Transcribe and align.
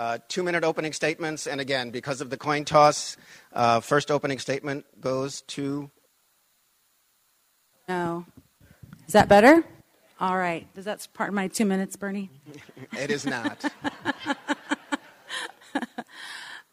uh, 0.00 0.18
two 0.28 0.42
minute 0.42 0.64
opening 0.64 0.94
statements. 0.94 1.46
And 1.46 1.60
again, 1.60 1.90
because 1.90 2.22
of 2.22 2.30
the 2.30 2.38
coin 2.38 2.64
toss, 2.64 3.18
uh, 3.52 3.80
first 3.80 4.10
opening 4.10 4.38
statement 4.38 4.86
goes 4.98 5.42
to. 5.42 5.90
No. 7.86 8.24
Is 9.06 9.12
that 9.12 9.28
better? 9.28 9.62
All 10.18 10.38
right. 10.38 10.66
Does 10.72 10.86
that 10.86 11.06
part 11.12 11.28
of 11.28 11.34
my 11.34 11.48
two 11.48 11.66
minutes, 11.66 11.96
Bernie? 11.96 12.30
it 12.98 13.10
is 13.10 13.26
not. 13.26 13.62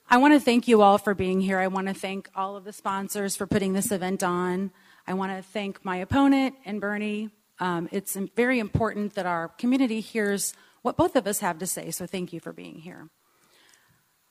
I 0.10 0.16
want 0.20 0.34
to 0.34 0.40
thank 0.40 0.70
you 0.70 0.82
all 0.82 0.98
for 0.98 1.14
being 1.14 1.42
here. 1.42 1.60
I 1.60 1.68
want 1.68 1.88
to 1.90 1.94
thank 1.94 2.30
all 2.34 2.56
of 2.56 2.64
the 2.64 2.72
sponsors 2.72 3.36
for 3.36 3.46
putting 3.46 3.74
this 3.74 3.92
event 3.92 4.24
on. 4.24 4.72
I 5.06 5.16
want 5.16 5.36
to 5.36 5.44
thank 5.44 5.84
my 5.84 5.98
opponent 5.98 6.56
and 6.64 6.80
Bernie. 6.80 7.30
Um, 7.60 7.90
it's 7.92 8.16
very 8.38 8.60
important 8.60 9.16
that 9.16 9.26
our 9.26 9.50
community 9.50 10.00
hears 10.00 10.54
what 10.82 10.96
both 10.96 11.18
of 11.18 11.28
us 11.28 11.40
have 11.40 11.60
to 11.60 11.68
say, 11.68 11.92
so 11.92 12.06
thank 12.06 12.32
you 12.32 12.40
for 12.40 12.54
being 12.54 12.76
here. 12.76 13.10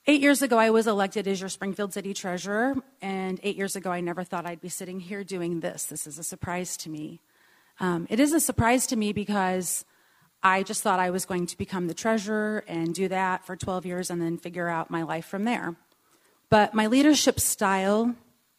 Eight 0.08 0.20
years 0.20 0.40
ago, 0.40 0.56
I 0.56 0.70
was 0.70 0.86
elected 0.86 1.26
as 1.26 1.40
your 1.40 1.48
Springfield 1.48 1.92
City 1.92 2.14
Treasurer, 2.14 2.76
and 3.02 3.40
eight 3.42 3.56
years 3.56 3.74
ago, 3.74 3.90
I 3.90 4.00
never 4.00 4.22
thought 4.22 4.46
I'd 4.46 4.60
be 4.60 4.68
sitting 4.68 5.00
here 5.00 5.24
doing 5.24 5.58
this. 5.58 5.86
This 5.86 6.06
is 6.06 6.16
a 6.16 6.22
surprise 6.22 6.76
to 6.78 6.88
me. 6.88 7.22
Um, 7.80 8.06
it 8.08 8.20
is 8.20 8.32
a 8.32 8.38
surprise 8.38 8.86
to 8.86 8.96
me 8.96 9.12
because 9.12 9.84
I 10.44 10.62
just 10.62 10.84
thought 10.84 11.00
I 11.00 11.10
was 11.10 11.26
going 11.26 11.46
to 11.46 11.58
become 11.58 11.88
the 11.88 11.94
treasurer 11.94 12.62
and 12.68 12.94
do 12.94 13.08
that 13.08 13.44
for 13.44 13.56
12 13.56 13.84
years 13.84 14.08
and 14.08 14.22
then 14.22 14.38
figure 14.38 14.68
out 14.68 14.92
my 14.92 15.02
life 15.02 15.26
from 15.26 15.42
there. 15.42 15.74
But 16.50 16.72
my 16.72 16.86
leadership 16.86 17.40
style 17.40 18.14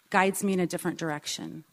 guides 0.09 0.43
me 0.43 0.51
in 0.51 0.59
a 0.59 0.67
different 0.67 0.99
direction. 0.99 1.63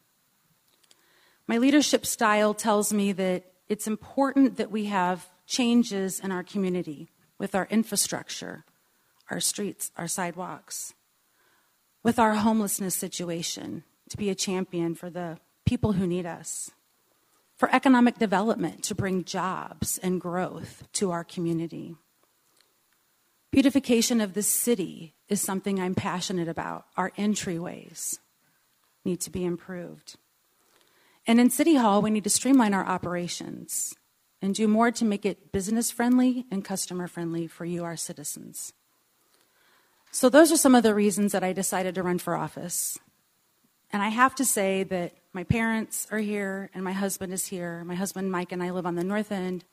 My 1.48 1.59
leadership 1.59 2.06
style 2.06 2.54
tells 2.54 2.93
me 2.93 3.10
that 3.10 3.43
it's 3.68 3.88
important 3.88 4.56
that 4.56 4.70
we 4.70 4.84
have 4.84 5.29
changes 5.48 6.20
in 6.20 6.30
our 6.30 6.45
community 6.45 7.10
with 7.38 7.56
our 7.56 7.66
infrastructure, 7.73 8.65
our 9.30 9.41
streets, 9.41 9.91
our 9.96 10.09
sidewalks, 10.09 10.95
with 12.02 12.19
our 12.19 12.35
homelessness 12.35 12.95
situation, 12.95 13.85
to 14.10 14.16
be 14.16 14.30
a 14.30 14.35
champion 14.35 14.95
for 14.95 15.10
the 15.10 15.38
people 15.65 15.93
who 15.93 16.07
need 16.07 16.26
us 16.26 16.71
for 17.57 17.74
economic 17.74 18.18
development 18.18 18.82
to 18.84 18.95
bring 18.95 19.24
jobs 19.24 19.99
and 19.99 20.21
growth 20.21 20.87
to 20.93 21.10
our 21.10 21.24
community. 21.24 21.96
Beautification 23.51 24.21
of 24.21 24.34
the 24.34 24.43
city 24.43 25.15
is 25.29 25.40
something 25.40 25.79
I'm 25.79 25.95
passionate 25.95 26.49
about. 26.49 26.87
Our 26.96 27.10
entryways 27.12 28.18
need 29.04 29.21
to 29.21 29.30
be 29.30 29.45
improved. 29.45 30.16
And 31.27 31.38
in 31.40 31.51
City 31.51 31.77
Hall, 31.77 32.02
we 32.02 32.10
need 32.10 32.24
to 32.24 32.30
streamline 32.30 32.74
our 32.74 32.84
operations 32.84 33.95
and 34.43 34.54
do 34.54 34.68
more 34.68 34.90
to 34.90 35.04
make 35.04 35.24
it 35.24 35.52
business 35.52 35.90
friendly 35.90 36.46
and 36.51 36.65
customer 36.65 37.06
friendly 37.06 37.46
for 37.46 37.65
you, 37.65 37.84
our 37.84 37.96
citizens. 37.96 38.73
So, 40.15 40.29
those 40.29 40.52
are 40.52 40.57
some 40.57 40.76
of 40.76 40.84
the 40.84 40.95
reasons 40.95 41.32
that 41.32 41.43
I 41.43 41.52
decided 41.52 41.96
to 41.96 42.04
run 42.04 42.18
for 42.18 42.37
office. 42.37 43.01
And 43.93 44.01
I 44.01 44.10
have 44.10 44.32
to 44.37 44.45
say 44.45 44.84
that 44.84 45.16
my 45.32 45.43
parents 45.43 46.06
are 46.12 46.18
here 46.18 46.71
and 46.73 46.84
my 46.84 46.93
husband 46.93 47.32
is 47.32 47.48
here. 47.48 47.82
My 47.82 47.96
husband, 47.96 48.30
Mike, 48.30 48.52
and 48.52 48.62
I 48.62 48.71
live 48.71 48.87
on 48.87 48.95
the 48.95 49.02
north 49.02 49.32
end. 49.32 49.65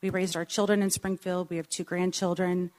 We 0.00 0.10
raised 0.10 0.36
our 0.36 0.44
children 0.44 0.84
in 0.84 0.90
Springfield. 0.90 1.50
We 1.50 1.56
have 1.56 1.68
two 1.68 1.82
grandchildren. 1.82 2.70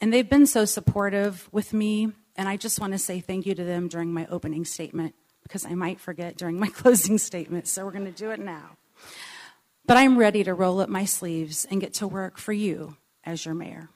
And 0.00 0.12
they've 0.12 0.28
been 0.28 0.46
so 0.46 0.64
supportive 0.64 1.48
with 1.52 1.72
me. 1.72 2.10
And 2.34 2.48
I 2.48 2.56
just 2.56 2.80
want 2.80 2.92
to 2.92 2.98
say 2.98 3.20
thank 3.20 3.46
you 3.46 3.54
to 3.54 3.62
them 3.62 3.86
during 3.86 4.12
my 4.12 4.26
opening 4.26 4.64
statement 4.64 5.14
because 5.44 5.64
I 5.64 5.74
might 5.74 6.00
forget 6.00 6.36
during 6.36 6.58
my 6.58 6.68
closing 6.74 7.18
statement. 7.18 7.68
So 7.68 7.84
we're 7.84 7.92
going 7.92 8.04
to 8.04 8.10
do 8.10 8.32
it 8.32 8.40
now. 8.40 8.70
But 9.86 9.96
I'm 9.96 10.18
ready 10.18 10.42
to 10.42 10.54
roll 10.54 10.80
up 10.80 10.88
my 10.88 11.04
sleeves 11.04 11.68
and 11.70 11.80
get 11.80 11.94
to 11.94 12.08
work 12.08 12.36
for 12.36 12.52
you 12.52 12.96
as 13.22 13.44
your 13.44 13.54
mayor. 13.54 13.90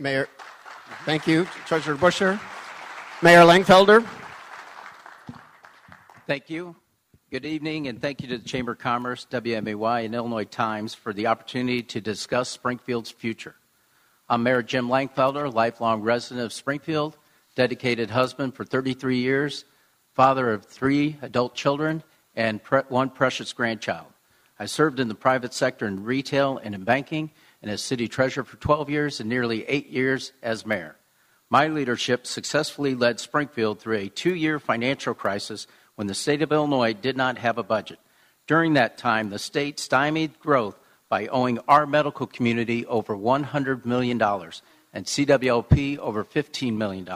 Mayor, 0.00 0.28
thank 1.04 1.26
you. 1.26 1.44
Treasurer 1.66 1.96
Buscher. 1.96 2.38
Mayor 3.20 3.40
Langfelder. 3.40 4.06
Thank 6.28 6.48
you. 6.48 6.76
Good 7.32 7.44
evening, 7.44 7.88
and 7.88 8.00
thank 8.00 8.22
you 8.22 8.28
to 8.28 8.38
the 8.38 8.44
Chamber 8.44 8.72
of 8.72 8.78
Commerce, 8.78 9.26
WMAY, 9.28 10.04
and 10.04 10.14
Illinois 10.14 10.44
Times 10.44 10.94
for 10.94 11.12
the 11.12 11.26
opportunity 11.26 11.82
to 11.82 12.00
discuss 12.00 12.48
Springfield's 12.48 13.10
future. 13.10 13.56
I'm 14.28 14.44
Mayor 14.44 14.62
Jim 14.62 14.88
Langfelder, 14.88 15.52
lifelong 15.52 16.02
resident 16.02 16.46
of 16.46 16.52
Springfield, 16.52 17.16
dedicated 17.56 18.10
husband 18.10 18.54
for 18.54 18.64
33 18.64 19.18
years, 19.18 19.64
father 20.14 20.52
of 20.52 20.64
three 20.64 21.16
adult 21.22 21.56
children, 21.56 22.04
and 22.36 22.62
pre- 22.62 22.82
one 22.88 23.10
precious 23.10 23.52
grandchild. 23.52 24.06
I 24.60 24.66
served 24.66 25.00
in 25.00 25.08
the 25.08 25.16
private 25.16 25.54
sector 25.54 25.88
in 25.88 26.04
retail 26.04 26.60
and 26.62 26.72
in 26.74 26.84
banking, 26.84 27.32
and 27.62 27.70
as 27.70 27.82
city 27.82 28.08
treasurer 28.08 28.44
for 28.44 28.56
12 28.56 28.90
years 28.90 29.20
and 29.20 29.28
nearly 29.28 29.64
eight 29.68 29.88
years 29.88 30.32
as 30.42 30.66
mayor. 30.66 30.96
My 31.50 31.68
leadership 31.68 32.26
successfully 32.26 32.94
led 32.94 33.20
Springfield 33.20 33.80
through 33.80 33.96
a 33.96 34.08
two 34.08 34.34
year 34.34 34.58
financial 34.58 35.14
crisis 35.14 35.66
when 35.94 36.06
the 36.06 36.14
state 36.14 36.42
of 36.42 36.52
Illinois 36.52 36.92
did 36.92 37.16
not 37.16 37.38
have 37.38 37.58
a 37.58 37.62
budget. 37.62 37.98
During 38.46 38.74
that 38.74 38.98
time, 38.98 39.30
the 39.30 39.38
state 39.38 39.78
stymied 39.78 40.38
growth 40.38 40.78
by 41.08 41.26
owing 41.26 41.58
our 41.66 41.86
medical 41.86 42.26
community 42.26 42.84
over 42.86 43.16
$100 43.16 43.84
million 43.84 44.20
and 44.20 45.06
CWLP 45.06 45.98
over 45.98 46.24
$15 46.24 46.76
million. 46.76 47.06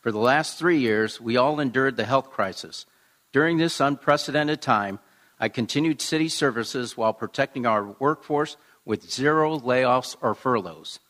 For 0.00 0.12
the 0.12 0.18
last 0.18 0.58
three 0.58 0.78
years, 0.78 1.20
we 1.20 1.36
all 1.36 1.60
endured 1.60 1.96
the 1.96 2.04
health 2.04 2.30
crisis. 2.30 2.86
During 3.32 3.56
this 3.56 3.80
unprecedented 3.80 4.60
time, 4.60 4.98
I 5.40 5.48
continued 5.48 6.00
city 6.00 6.28
services 6.28 6.96
while 6.96 7.12
protecting 7.12 7.66
our 7.66 7.84
workforce 7.98 8.56
with 8.84 9.10
zero 9.10 9.58
layoffs 9.58 10.16
or 10.20 10.34
furloughs. 10.34 11.00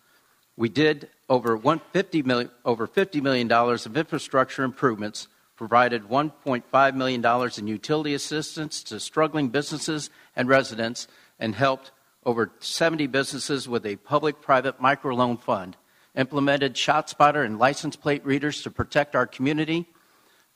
We 0.56 0.68
did 0.68 1.08
over, 1.28 1.58
$50 1.58 2.24
million, 2.24 2.50
over 2.64 2.86
$50 2.86 3.22
million 3.22 3.50
of 3.50 3.96
infrastructure 3.96 4.62
improvements, 4.62 5.26
provided 5.56 6.04
$1.5 6.04 6.94
million 6.94 7.50
in 7.58 7.66
utility 7.66 8.14
assistance 8.14 8.82
to 8.84 9.00
struggling 9.00 9.48
businesses 9.48 10.10
and 10.36 10.48
residents, 10.48 11.08
and 11.38 11.54
helped 11.54 11.90
over 12.24 12.52
70 12.60 13.06
businesses 13.08 13.68
with 13.68 13.84
a 13.84 13.96
public 13.96 14.40
private 14.40 14.80
microloan 14.80 15.40
fund, 15.40 15.76
implemented 16.16 16.74
ShotSpotter 16.74 17.44
and 17.44 17.58
license 17.58 17.96
plate 17.96 18.24
readers 18.24 18.62
to 18.62 18.70
protect 18.70 19.14
our 19.14 19.26
community, 19.26 19.86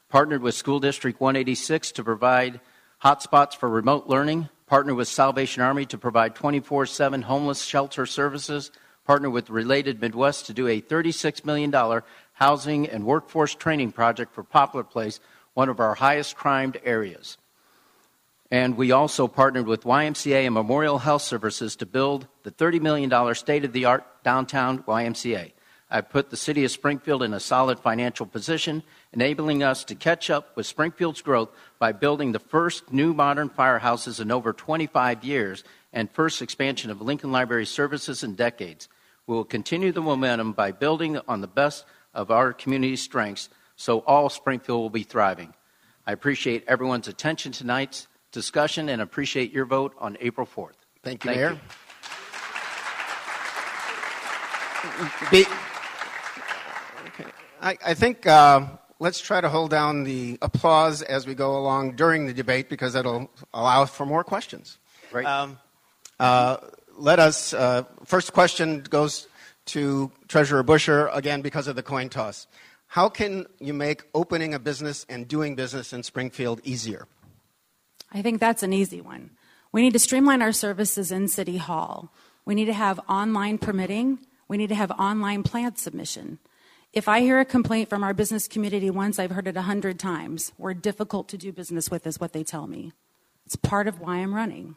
partnered 0.08 0.42
with 0.42 0.54
School 0.54 0.80
District 0.80 1.20
186 1.20 1.92
to 1.92 2.04
provide 2.04 2.60
hotspots 3.04 3.54
for 3.54 3.68
remote 3.68 4.06
learning, 4.06 4.48
partnered 4.68 4.96
with 4.96 5.08
Salvation 5.08 5.62
Army 5.62 5.86
to 5.86 5.98
provide 5.98 6.34
24 6.34 6.86
7 6.86 7.22
homeless 7.22 7.62
shelter 7.62 8.06
services 8.06 8.70
partnered 9.08 9.32
with 9.32 9.48
Related 9.48 10.02
Midwest 10.02 10.44
to 10.46 10.52
do 10.52 10.68
a 10.68 10.82
$36 10.82 11.42
million 11.42 11.72
housing 12.34 12.86
and 12.86 13.06
workforce 13.06 13.54
training 13.54 13.90
project 13.90 14.34
for 14.34 14.44
Poplar 14.44 14.84
Place, 14.84 15.18
one 15.54 15.70
of 15.70 15.80
our 15.80 15.94
highest 15.94 16.36
crimed 16.36 16.78
areas. 16.84 17.38
And 18.50 18.76
we 18.76 18.92
also 18.92 19.26
partnered 19.26 19.66
with 19.66 19.84
YMCA 19.84 20.44
and 20.44 20.52
Memorial 20.52 20.98
Health 20.98 21.22
Services 21.22 21.74
to 21.76 21.86
build 21.86 22.26
the 22.42 22.50
$30 22.50 22.82
million 22.82 23.34
state 23.34 23.64
of 23.64 23.72
the 23.72 23.86
art 23.86 24.04
downtown 24.24 24.82
YMCA. 24.82 25.52
I 25.90 26.00
put 26.02 26.28
the 26.28 26.36
city 26.36 26.64
of 26.64 26.70
Springfield 26.70 27.22
in 27.22 27.32
a 27.32 27.40
solid 27.40 27.78
financial 27.78 28.26
position, 28.26 28.82
enabling 29.12 29.62
us 29.62 29.84
to 29.84 29.94
catch 29.94 30.30
up 30.30 30.56
with 30.56 30.66
Springfield's 30.66 31.22
growth 31.22 31.50
by 31.78 31.92
building 31.92 32.32
the 32.32 32.38
first 32.38 32.92
new 32.92 33.14
modern 33.14 33.48
firehouses 33.48 34.20
in 34.20 34.30
over 34.30 34.52
25 34.52 35.24
years 35.24 35.64
and 35.92 36.10
first 36.10 36.42
expansion 36.42 36.90
of 36.90 37.00
Lincoln 37.00 37.32
Library 37.32 37.66
services 37.66 38.22
in 38.22 38.34
decades. 38.34 38.88
We 39.26 39.34
will 39.34 39.44
continue 39.44 39.92
the 39.92 40.02
momentum 40.02 40.52
by 40.52 40.72
building 40.72 41.18
on 41.26 41.40
the 41.40 41.46
best 41.46 41.84
of 42.14 42.30
our 42.30 42.52
community's 42.52 43.02
strengths 43.02 43.48
so 43.76 44.00
all 44.00 44.28
Springfield 44.28 44.80
will 44.80 44.90
be 44.90 45.04
thriving. 45.04 45.54
I 46.06 46.12
appreciate 46.12 46.64
everyone's 46.66 47.08
attention 47.08 47.52
tonight's 47.52 48.08
discussion 48.32 48.88
and 48.88 49.00
appreciate 49.00 49.52
your 49.52 49.66
vote 49.66 49.94
on 49.98 50.16
April 50.20 50.46
4th. 50.46 50.72
Thank 51.02 51.24
you, 51.24 51.30
Thank 51.30 51.40
Mayor. 51.40 51.50
You. 51.52 51.58
Be, 55.30 55.44
okay. 57.06 57.30
I, 57.60 57.76
I, 57.84 57.94
think 57.94 58.26
uh, 58.26 58.66
let's 58.98 59.20
try 59.20 59.40
to 59.40 59.48
hold 59.48 59.70
down 59.70 60.04
the 60.04 60.38
applause 60.42 61.02
as 61.02 61.26
we 61.26 61.34
go 61.34 61.56
along 61.56 61.96
during 61.96 62.26
the 62.26 62.34
debate 62.34 62.68
because 62.68 62.92
that'll 62.92 63.30
allow 63.54 63.84
for 63.84 64.06
more 64.06 64.24
questions. 64.24 64.78
Right. 65.12 65.26
Um, 65.26 65.58
uh, 66.18 66.58
let 66.96 67.18
us, 67.18 67.54
uh, 67.54 67.84
first 68.04 68.32
question 68.32 68.82
goes 68.82 69.28
to 69.66 70.10
Treasurer 70.28 70.64
Buscher 70.64 71.14
again, 71.14 71.42
because 71.42 71.68
of 71.68 71.76
the 71.76 71.82
coin 71.82 72.08
toss. 72.08 72.46
How 72.86 73.08
can 73.08 73.46
you 73.60 73.74
make 73.74 74.02
opening 74.14 74.54
a 74.54 74.58
business 74.58 75.04
and 75.08 75.28
doing 75.28 75.54
business 75.54 75.92
in 75.92 76.02
Springfield 76.02 76.60
easier? 76.64 77.06
I 78.10 78.22
think 78.22 78.40
that's 78.40 78.62
an 78.62 78.72
easy 78.72 79.00
one. 79.00 79.30
We 79.70 79.82
need 79.82 79.92
to 79.92 79.98
streamline 79.98 80.40
our 80.40 80.52
services 80.52 81.12
in 81.12 81.28
City 81.28 81.58
Hall. 81.58 82.12
We 82.46 82.54
need 82.54 82.64
to 82.64 82.72
have 82.72 82.98
online 83.08 83.58
permitting. 83.58 84.20
We 84.48 84.56
need 84.56 84.70
to 84.70 84.74
have 84.74 84.90
online 84.92 85.42
plan 85.42 85.76
submission. 85.76 86.38
If 86.92 87.06
I 87.06 87.20
hear 87.20 87.38
a 87.38 87.44
complaint 87.44 87.90
from 87.90 88.02
our 88.02 88.14
business 88.14 88.48
community 88.48 88.90
once, 88.90 89.18
I've 89.18 89.30
heard 89.30 89.46
it 89.46 89.56
a 89.56 89.62
hundred 89.62 89.98
times. 89.98 90.52
We're 90.56 90.74
difficult 90.74 91.28
to 91.28 91.38
do 91.38 91.52
business 91.52 91.90
with, 91.90 92.06
is 92.06 92.18
what 92.18 92.32
they 92.32 92.42
tell 92.42 92.66
me. 92.66 92.92
It's 93.44 93.56
part 93.56 93.86
of 93.86 94.00
why 94.00 94.16
I'm 94.16 94.34
running. 94.34 94.76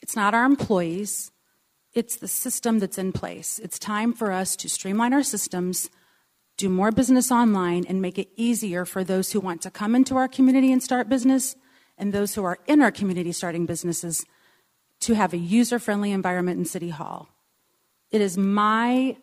It's 0.00 0.16
not 0.16 0.34
our 0.34 0.44
employees, 0.44 1.30
It's 1.94 2.16
the 2.16 2.28
system 2.28 2.78
that's 2.78 2.98
in 2.98 3.12
place. 3.12 3.58
It's 3.58 3.78
time 3.78 4.12
for 4.12 4.30
us 4.30 4.56
to 4.56 4.68
streamline 4.68 5.12
our 5.14 5.22
systems, 5.22 5.90
do 6.56 6.68
more 6.68 6.90
business 6.92 7.32
online, 7.32 7.86
and 7.88 8.02
make 8.02 8.18
it 8.18 8.28
easier 8.36 8.84
for 8.84 9.02
those 9.02 9.32
who 9.32 9.40
want 9.40 9.62
to 9.62 9.70
come 9.70 9.94
into 9.94 10.16
our 10.16 10.28
community 10.28 10.70
and 10.70 10.82
start 10.82 11.08
business 11.08 11.56
and 11.96 12.12
those 12.12 12.34
who 12.34 12.44
are 12.44 12.58
in 12.66 12.82
our 12.82 12.92
community 12.92 13.32
starting 13.32 13.66
businesses 13.66 14.24
to 15.00 15.14
have 15.14 15.32
a 15.32 15.38
user 15.38 15.78
friendly 15.78 16.12
environment 16.12 16.58
in 16.58 16.64
City 16.64 16.90
Hall. 16.90 17.28
It 18.10 18.20
is 18.20 18.36
my 18.36 19.16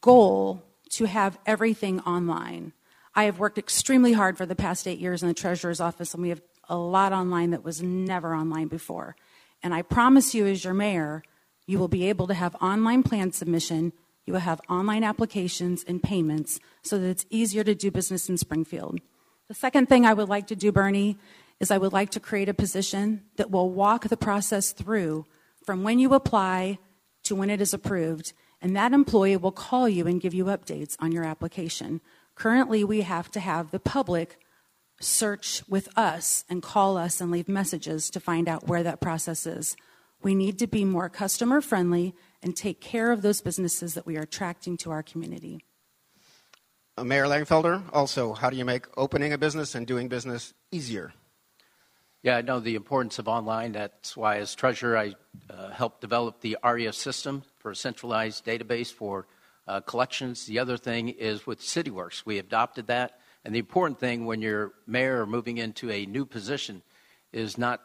goal 0.00 0.62
to 0.90 1.04
have 1.06 1.38
everything 1.46 2.00
online. 2.00 2.72
I 3.14 3.24
have 3.24 3.38
worked 3.38 3.58
extremely 3.58 4.12
hard 4.12 4.38
for 4.38 4.46
the 4.46 4.54
past 4.54 4.86
eight 4.86 4.98
years 4.98 5.22
in 5.22 5.28
the 5.28 5.34
treasurer's 5.34 5.80
office, 5.80 6.14
and 6.14 6.22
we 6.22 6.28
have 6.28 6.42
a 6.68 6.76
lot 6.76 7.12
online 7.12 7.50
that 7.50 7.64
was 7.64 7.82
never 7.82 8.34
online 8.34 8.68
before. 8.68 9.16
And 9.62 9.74
I 9.74 9.82
promise 9.82 10.34
you, 10.34 10.46
as 10.46 10.64
your 10.64 10.74
mayor, 10.74 11.22
you 11.66 11.78
will 11.78 11.88
be 11.88 12.08
able 12.08 12.26
to 12.28 12.34
have 12.34 12.54
online 12.56 13.02
plan 13.02 13.32
submission, 13.32 13.92
you 14.24 14.32
will 14.32 14.40
have 14.40 14.60
online 14.68 15.04
applications 15.04 15.84
and 15.88 16.02
payments 16.02 16.60
so 16.82 16.98
that 16.98 17.08
it's 17.08 17.26
easier 17.30 17.64
to 17.64 17.74
do 17.74 17.90
business 17.90 18.28
in 18.28 18.36
Springfield. 18.36 19.00
The 19.48 19.54
second 19.54 19.88
thing 19.88 20.04
I 20.04 20.14
would 20.14 20.28
like 20.28 20.46
to 20.48 20.56
do, 20.56 20.70
Bernie, 20.70 21.16
is 21.60 21.70
I 21.70 21.78
would 21.78 21.92
like 21.92 22.10
to 22.10 22.20
create 22.20 22.48
a 22.48 22.54
position 22.54 23.22
that 23.36 23.50
will 23.50 23.70
walk 23.70 24.08
the 24.08 24.16
process 24.16 24.72
through 24.72 25.24
from 25.64 25.82
when 25.82 25.98
you 25.98 26.14
apply 26.14 26.78
to 27.24 27.34
when 27.34 27.50
it 27.50 27.60
is 27.60 27.74
approved, 27.74 28.32
and 28.60 28.76
that 28.76 28.92
employee 28.92 29.36
will 29.36 29.52
call 29.52 29.88
you 29.88 30.06
and 30.06 30.20
give 30.20 30.34
you 30.34 30.46
updates 30.46 30.96
on 31.00 31.12
your 31.12 31.24
application. 31.24 32.00
Currently, 32.34 32.84
we 32.84 33.02
have 33.02 33.30
to 33.32 33.40
have 33.40 33.70
the 33.70 33.80
public 33.80 34.38
search 35.00 35.62
with 35.68 35.88
us 35.96 36.44
and 36.48 36.62
call 36.62 36.96
us 36.96 37.20
and 37.20 37.30
leave 37.30 37.48
messages 37.48 38.10
to 38.10 38.20
find 38.20 38.48
out 38.48 38.66
where 38.66 38.82
that 38.82 39.00
process 39.00 39.46
is. 39.46 39.76
We 40.22 40.34
need 40.34 40.58
to 40.58 40.66
be 40.66 40.84
more 40.84 41.08
customer 41.08 41.60
friendly 41.60 42.14
and 42.42 42.56
take 42.56 42.80
care 42.80 43.12
of 43.12 43.22
those 43.22 43.40
businesses 43.40 43.94
that 43.94 44.06
we 44.06 44.16
are 44.16 44.22
attracting 44.22 44.76
to 44.78 44.90
our 44.90 45.02
community. 45.02 45.64
Uh, 46.96 47.04
Mayor 47.04 47.26
Langfelder, 47.26 47.82
also, 47.92 48.32
how 48.32 48.50
do 48.50 48.56
you 48.56 48.64
make 48.64 48.86
opening 48.96 49.32
a 49.32 49.38
business 49.38 49.76
and 49.76 49.86
doing 49.86 50.08
business 50.08 50.52
easier? 50.72 51.12
Yeah, 52.22 52.36
I 52.36 52.42
know 52.42 52.58
the 52.58 52.74
importance 52.74 53.20
of 53.20 53.28
online. 53.28 53.72
That's 53.72 54.16
why, 54.16 54.38
as 54.38 54.56
treasurer, 54.56 54.98
I 54.98 55.14
uh, 55.48 55.70
helped 55.70 56.00
develop 56.00 56.40
the 56.40 56.58
ARIA 56.64 56.92
system 56.92 57.44
for 57.68 57.72
a 57.72 57.76
centralized 57.76 58.46
database 58.46 58.90
for 58.90 59.26
uh, 59.66 59.82
collections. 59.82 60.46
The 60.46 60.58
other 60.58 60.78
thing 60.78 61.10
is 61.10 61.46
with 61.46 61.60
CityWorks. 61.60 62.24
We 62.24 62.38
adopted 62.38 62.86
that. 62.86 63.20
And 63.44 63.54
the 63.54 63.58
important 63.58 64.00
thing 64.00 64.24
when 64.24 64.40
you're 64.40 64.72
mayor 64.86 65.20
or 65.20 65.26
moving 65.26 65.58
into 65.58 65.90
a 65.90 66.06
new 66.06 66.24
position 66.24 66.80
is 67.30 67.58
not 67.58 67.82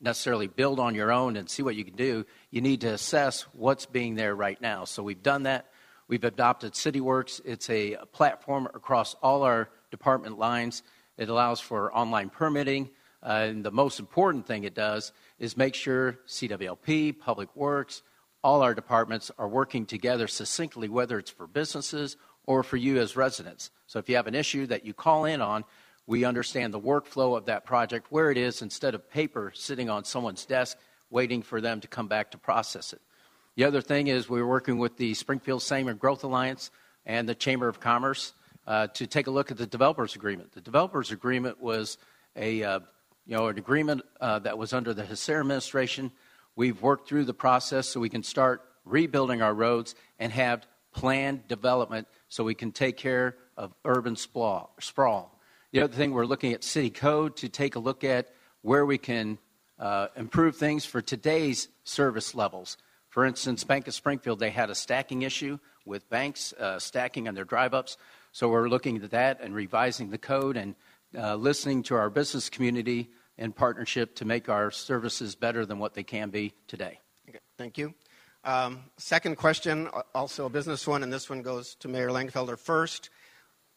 necessarily 0.00 0.48
build 0.48 0.80
on 0.80 0.96
your 0.96 1.12
own 1.12 1.36
and 1.36 1.48
see 1.48 1.62
what 1.62 1.76
you 1.76 1.84
can 1.84 1.94
do. 1.94 2.26
You 2.50 2.60
need 2.60 2.80
to 2.80 2.88
assess 2.88 3.42
what's 3.52 3.86
being 3.86 4.16
there 4.16 4.34
right 4.34 4.60
now. 4.60 4.84
So 4.84 5.00
we've 5.04 5.22
done 5.22 5.44
that. 5.44 5.66
We've 6.08 6.24
adopted 6.24 6.72
CityWorks. 6.72 7.40
It's 7.44 7.70
a 7.70 7.98
platform 8.10 8.66
across 8.74 9.14
all 9.22 9.44
our 9.44 9.70
department 9.92 10.40
lines. 10.40 10.82
It 11.16 11.28
allows 11.28 11.60
for 11.60 11.94
online 11.94 12.30
permitting 12.30 12.90
uh, 13.22 13.46
and 13.48 13.64
the 13.64 13.70
most 13.70 14.00
important 14.00 14.46
thing 14.46 14.64
it 14.64 14.74
does 14.74 15.12
is 15.38 15.56
make 15.56 15.74
sure 15.74 16.18
CWLP, 16.26 17.18
Public 17.18 17.54
Works, 17.54 18.02
all 18.42 18.62
our 18.62 18.74
departments 18.74 19.30
are 19.38 19.48
working 19.48 19.86
together 19.86 20.26
succinctly, 20.26 20.88
whether 20.88 21.18
it's 21.18 21.30
for 21.30 21.46
businesses 21.46 22.16
or 22.46 22.62
for 22.62 22.76
you 22.76 22.98
as 22.98 23.16
residents. 23.16 23.70
So 23.86 23.98
if 23.98 24.08
you 24.08 24.16
have 24.16 24.26
an 24.26 24.34
issue 24.34 24.66
that 24.66 24.84
you 24.84 24.94
call 24.94 25.24
in 25.24 25.40
on, 25.40 25.64
we 26.06 26.24
understand 26.24 26.74
the 26.74 26.80
workflow 26.80 27.36
of 27.36 27.46
that 27.46 27.64
project, 27.64 28.06
where 28.10 28.30
it 28.30 28.38
is, 28.38 28.62
instead 28.62 28.94
of 28.94 29.10
paper 29.10 29.52
sitting 29.54 29.88
on 29.88 30.04
someone's 30.04 30.44
desk 30.44 30.78
waiting 31.10 31.42
for 31.42 31.60
them 31.60 31.80
to 31.80 31.88
come 31.88 32.08
back 32.08 32.30
to 32.30 32.38
process 32.38 32.92
it. 32.92 33.00
The 33.56 33.64
other 33.64 33.80
thing 33.80 34.06
is 34.06 34.28
we're 34.28 34.46
working 34.46 34.78
with 34.78 34.96
the 34.96 35.14
Springfield 35.14 35.62
Sangamon 35.62 35.98
Growth 35.98 36.24
Alliance 36.24 36.70
and 37.04 37.28
the 37.28 37.34
Chamber 37.34 37.68
of 37.68 37.80
Commerce 37.80 38.32
uh, 38.66 38.86
to 38.88 39.06
take 39.06 39.26
a 39.26 39.30
look 39.30 39.50
at 39.50 39.58
the 39.58 39.66
developers 39.66 40.14
agreement. 40.16 40.52
The 40.52 40.60
developers 40.60 41.10
agreement 41.10 41.60
was 41.60 41.98
a 42.36 42.62
uh, 42.62 42.80
you 43.26 43.36
know, 43.36 43.46
an 43.48 43.58
agreement 43.58 44.02
uh, 44.20 44.40
that 44.40 44.58
was 44.58 44.72
under 44.72 44.92
the 44.92 45.04
Hasara 45.04 45.40
administration. 45.40 46.10
We've 46.56 46.80
worked 46.80 47.08
through 47.08 47.24
the 47.24 47.34
process 47.34 47.88
so 47.88 48.00
we 48.00 48.08
can 48.08 48.22
start 48.22 48.62
rebuilding 48.84 49.42
our 49.42 49.54
roads 49.54 49.94
and 50.18 50.32
have 50.32 50.66
planned 50.92 51.46
development 51.48 52.08
so 52.28 52.44
we 52.44 52.54
can 52.54 52.72
take 52.72 52.96
care 52.96 53.36
of 53.56 53.72
urban 53.84 54.16
sprawl. 54.16 54.74
The 55.72 55.82
other 55.82 55.94
thing, 55.94 56.12
we're 56.12 56.26
looking 56.26 56.52
at 56.52 56.64
city 56.64 56.90
code 56.90 57.36
to 57.36 57.48
take 57.48 57.76
a 57.76 57.78
look 57.78 58.02
at 58.02 58.34
where 58.62 58.84
we 58.84 58.98
can 58.98 59.38
uh, 59.78 60.08
improve 60.16 60.56
things 60.56 60.84
for 60.84 61.00
today's 61.00 61.68
service 61.84 62.34
levels. 62.34 62.76
For 63.08 63.24
instance, 63.24 63.64
Bank 63.64 63.88
of 63.88 63.94
Springfield, 63.94 64.38
they 64.38 64.50
had 64.50 64.70
a 64.70 64.74
stacking 64.74 65.22
issue 65.22 65.58
with 65.86 66.08
banks 66.10 66.52
uh, 66.54 66.78
stacking 66.78 67.28
on 67.28 67.34
their 67.34 67.44
drive 67.44 67.74
ups. 67.74 67.96
So 68.32 68.48
we're 68.48 68.68
looking 68.68 69.02
at 69.02 69.10
that 69.10 69.40
and 69.40 69.54
revising 69.54 70.10
the 70.10 70.18
code 70.18 70.56
and 70.56 70.74
uh, 71.16 71.34
listening 71.34 71.82
to 71.84 71.96
our 71.96 72.10
business 72.10 72.48
community 72.48 73.10
in 73.40 73.52
partnership 73.52 74.14
to 74.16 74.24
make 74.24 74.48
our 74.48 74.70
services 74.70 75.34
better 75.34 75.66
than 75.66 75.78
what 75.78 75.94
they 75.94 76.02
can 76.04 76.30
be 76.30 76.52
today. 76.68 77.00
Okay, 77.28 77.38
thank 77.56 77.78
you. 77.78 77.94
Um, 78.44 78.84
second 78.98 79.36
question, 79.36 79.88
also 80.14 80.46
a 80.46 80.50
business 80.50 80.86
one, 80.86 81.02
and 81.02 81.12
this 81.12 81.28
one 81.28 81.42
goes 81.42 81.74
to 81.76 81.88
Mayor 81.88 82.10
Langfelder 82.10 82.58
first. 82.58 83.10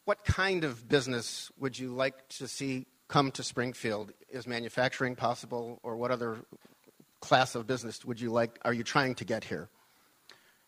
What 0.06 0.24
kind 0.25 0.65
of 0.65 0.88
business 0.88 1.50
would 1.57 1.80
you 1.80 1.94
like 1.94 2.27
to 2.39 2.48
see 2.48 2.86
come 3.07 3.31
to 3.31 3.44
Springfield? 3.44 4.12
Is 4.30 4.45
manufacturing 4.48 5.15
possible, 5.15 5.80
or 5.81 5.95
what 5.95 6.12
other 6.12 6.39
class 7.21 7.56
of 7.56 7.66
business 7.66 8.04
would 8.04 8.19
you 8.19 8.31
like? 8.31 8.59
Are 8.63 8.74
you 8.74 8.83
trying 8.83 9.16
to 9.16 9.25
get 9.25 9.45
here? 9.45 9.69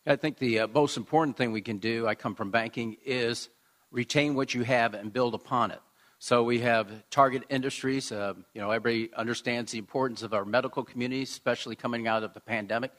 I 0.07 0.15
think 0.15 0.37
the 0.37 0.61
uh, 0.61 0.67
most 0.67 0.97
important 0.97 1.35
thing 1.35 1.51
we 1.51 1.61
can 1.61 1.79
do, 1.79 2.07
I 2.07 2.15
come 2.15 2.35
from 2.35 2.51
banking, 2.51 2.97
is 3.05 3.49
retain 3.91 4.35
what 4.35 4.53
you 4.53 4.63
have 4.63 4.93
and 4.93 5.11
build 5.11 5.33
upon 5.33 5.71
it. 5.71 5.81
So 6.25 6.41
we 6.41 6.57
have 6.61 7.07
target 7.11 7.43
industries. 7.49 8.11
Uh, 8.11 8.33
you 8.55 8.59
know, 8.59 8.71
everybody 8.71 9.13
understands 9.13 9.71
the 9.71 9.77
importance 9.77 10.23
of 10.23 10.33
our 10.33 10.43
medical 10.43 10.83
community, 10.83 11.21
especially 11.21 11.75
coming 11.75 12.07
out 12.07 12.23
of 12.23 12.33
the 12.33 12.39
pandemic. 12.39 12.89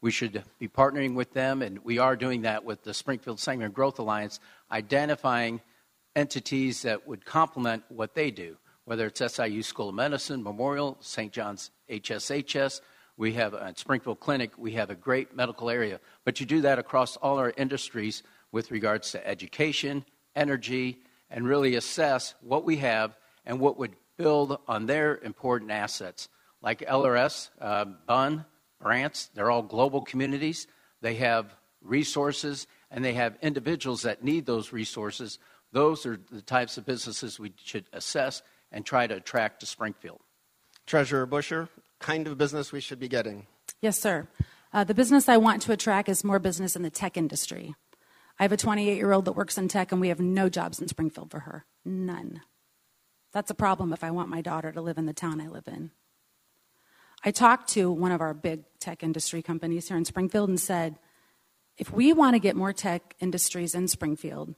We 0.00 0.10
should 0.10 0.42
be 0.58 0.66
partnering 0.66 1.14
with 1.14 1.32
them, 1.32 1.62
and 1.62 1.78
we 1.84 1.98
are 1.98 2.16
doing 2.16 2.42
that 2.42 2.64
with 2.64 2.82
the 2.82 2.92
Springfield 2.92 3.38
Sangamon 3.38 3.70
Growth 3.70 4.00
Alliance, 4.00 4.40
identifying 4.72 5.60
entities 6.16 6.82
that 6.82 7.06
would 7.06 7.24
complement 7.24 7.84
what 7.88 8.16
they 8.16 8.32
do, 8.32 8.56
whether 8.84 9.06
it's 9.06 9.22
SIU 9.32 9.62
School 9.62 9.90
of 9.90 9.94
Medicine, 9.94 10.42
Memorial, 10.42 10.96
St. 10.98 11.32
John's 11.32 11.70
HSHS. 11.88 12.80
We 13.16 13.34
have 13.34 13.54
at 13.54 13.78
Springfield 13.78 14.18
Clinic, 14.18 14.58
we 14.58 14.72
have 14.72 14.90
a 14.90 14.96
great 14.96 15.36
medical 15.36 15.70
area. 15.70 16.00
But 16.24 16.40
you 16.40 16.46
do 16.46 16.62
that 16.62 16.80
across 16.80 17.16
all 17.18 17.38
our 17.38 17.52
industries 17.56 18.24
with 18.50 18.72
regards 18.72 19.12
to 19.12 19.24
education, 19.24 20.04
energy, 20.34 20.98
and 21.32 21.48
really 21.48 21.74
assess 21.74 22.34
what 22.42 22.64
we 22.64 22.76
have 22.76 23.16
and 23.44 23.58
what 23.58 23.78
would 23.78 23.96
build 24.16 24.58
on 24.68 24.86
their 24.86 25.16
important 25.16 25.70
assets. 25.70 26.28
Like 26.60 26.80
LRS, 26.80 27.50
uh, 27.60 27.86
Bunn, 28.06 28.44
Brants, 28.80 29.30
they're 29.34 29.50
all 29.50 29.62
global 29.62 30.02
communities. 30.02 30.66
They 31.00 31.14
have 31.14 31.56
resources 31.80 32.66
and 32.90 33.04
they 33.04 33.14
have 33.14 33.36
individuals 33.42 34.02
that 34.02 34.22
need 34.22 34.46
those 34.46 34.72
resources. 34.72 35.38
Those 35.72 36.04
are 36.06 36.20
the 36.30 36.42
types 36.42 36.76
of 36.76 36.84
businesses 36.84 37.40
we 37.40 37.54
should 37.56 37.86
assess 37.92 38.42
and 38.70 38.84
try 38.84 39.06
to 39.06 39.16
attract 39.16 39.60
to 39.60 39.66
Springfield. 39.66 40.20
Treasurer 40.86 41.26
Buscher, 41.26 41.68
kind 41.98 42.26
of 42.26 42.36
business 42.36 42.72
we 42.72 42.80
should 42.80 43.00
be 43.00 43.08
getting? 43.08 43.46
Yes, 43.80 43.98
sir. 43.98 44.28
Uh, 44.72 44.84
the 44.84 44.94
business 44.94 45.28
I 45.28 45.38
want 45.38 45.62
to 45.62 45.72
attract 45.72 46.08
is 46.08 46.24
more 46.24 46.38
business 46.38 46.76
in 46.76 46.82
the 46.82 46.90
tech 46.90 47.16
industry. 47.16 47.74
I 48.42 48.44
have 48.44 48.50
a 48.50 48.56
28 48.56 48.96
year 48.96 49.12
old 49.12 49.26
that 49.26 49.36
works 49.36 49.56
in 49.56 49.68
tech, 49.68 49.92
and 49.92 50.00
we 50.00 50.08
have 50.08 50.18
no 50.18 50.48
jobs 50.48 50.80
in 50.80 50.88
Springfield 50.88 51.30
for 51.30 51.38
her. 51.38 51.64
None. 51.84 52.40
That's 53.32 53.52
a 53.52 53.54
problem 53.54 53.92
if 53.92 54.02
I 54.02 54.10
want 54.10 54.30
my 54.30 54.40
daughter 54.40 54.72
to 54.72 54.80
live 54.80 54.98
in 54.98 55.06
the 55.06 55.12
town 55.12 55.40
I 55.40 55.46
live 55.46 55.68
in. 55.68 55.92
I 57.24 57.30
talked 57.30 57.68
to 57.74 57.92
one 57.92 58.10
of 58.10 58.20
our 58.20 58.34
big 58.34 58.64
tech 58.80 59.04
industry 59.04 59.42
companies 59.42 59.86
here 59.86 59.96
in 59.96 60.04
Springfield 60.04 60.48
and 60.48 60.58
said, 60.58 60.98
if 61.78 61.92
we 61.92 62.12
want 62.12 62.34
to 62.34 62.40
get 62.40 62.56
more 62.56 62.72
tech 62.72 63.14
industries 63.20 63.76
in 63.76 63.86
Springfield, 63.86 64.56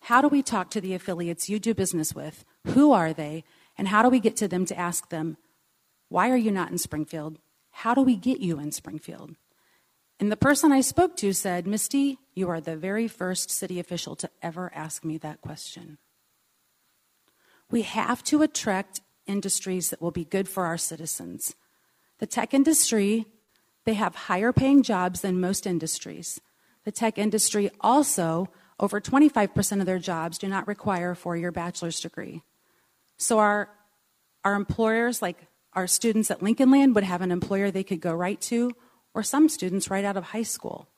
how 0.00 0.22
do 0.22 0.28
we 0.28 0.42
talk 0.42 0.70
to 0.70 0.80
the 0.80 0.94
affiliates 0.94 1.50
you 1.50 1.58
do 1.58 1.74
business 1.74 2.14
with? 2.14 2.46
Who 2.68 2.92
are 2.92 3.12
they? 3.12 3.44
And 3.76 3.88
how 3.88 4.02
do 4.02 4.08
we 4.08 4.20
get 4.20 4.36
to 4.36 4.48
them 4.48 4.64
to 4.64 4.78
ask 4.78 5.10
them, 5.10 5.36
why 6.08 6.30
are 6.30 6.36
you 6.38 6.50
not 6.50 6.70
in 6.70 6.78
Springfield? 6.78 7.40
How 7.72 7.92
do 7.92 8.00
we 8.00 8.16
get 8.16 8.40
you 8.40 8.58
in 8.58 8.72
Springfield? 8.72 9.36
And 10.20 10.32
the 10.32 10.36
person 10.36 10.72
I 10.72 10.80
spoke 10.80 11.16
to 11.18 11.32
said, 11.32 11.66
Misty, 11.66 12.18
you 12.34 12.48
are 12.50 12.60
the 12.60 12.76
very 12.76 13.06
first 13.06 13.50
city 13.50 13.78
official 13.78 14.16
to 14.16 14.30
ever 14.42 14.72
ask 14.74 15.04
me 15.04 15.16
that 15.18 15.40
question. 15.40 15.98
We 17.70 17.82
have 17.82 18.24
to 18.24 18.42
attract 18.42 19.00
industries 19.26 19.90
that 19.90 20.00
will 20.00 20.10
be 20.10 20.24
good 20.24 20.48
for 20.48 20.64
our 20.64 20.78
citizens. 20.78 21.54
The 22.18 22.26
tech 22.26 22.52
industry, 22.52 23.26
they 23.84 23.94
have 23.94 24.14
higher 24.14 24.52
paying 24.52 24.82
jobs 24.82 25.20
than 25.20 25.40
most 25.40 25.66
industries. 25.66 26.40
The 26.84 26.90
tech 26.90 27.18
industry 27.18 27.70
also, 27.80 28.48
over 28.80 29.00
25% 29.00 29.80
of 29.80 29.86
their 29.86 29.98
jobs 29.98 30.38
do 30.38 30.48
not 30.48 30.66
require 30.66 31.12
a 31.12 31.16
four 31.16 31.36
year 31.36 31.52
bachelor's 31.52 32.00
degree. 32.00 32.42
So 33.18 33.38
our, 33.38 33.68
our 34.44 34.54
employers, 34.54 35.22
like 35.22 35.46
our 35.74 35.86
students 35.86 36.30
at 36.30 36.42
Lincoln 36.42 36.70
Land, 36.70 36.94
would 36.94 37.04
have 37.04 37.20
an 37.20 37.30
employer 37.30 37.70
they 37.70 37.84
could 37.84 38.00
go 38.00 38.12
right 38.12 38.40
to 38.42 38.74
or 39.14 39.22
some 39.22 39.48
students 39.48 39.90
right 39.90 40.04
out 40.04 40.16
of 40.16 40.24
high 40.24 40.42
school. 40.42 40.88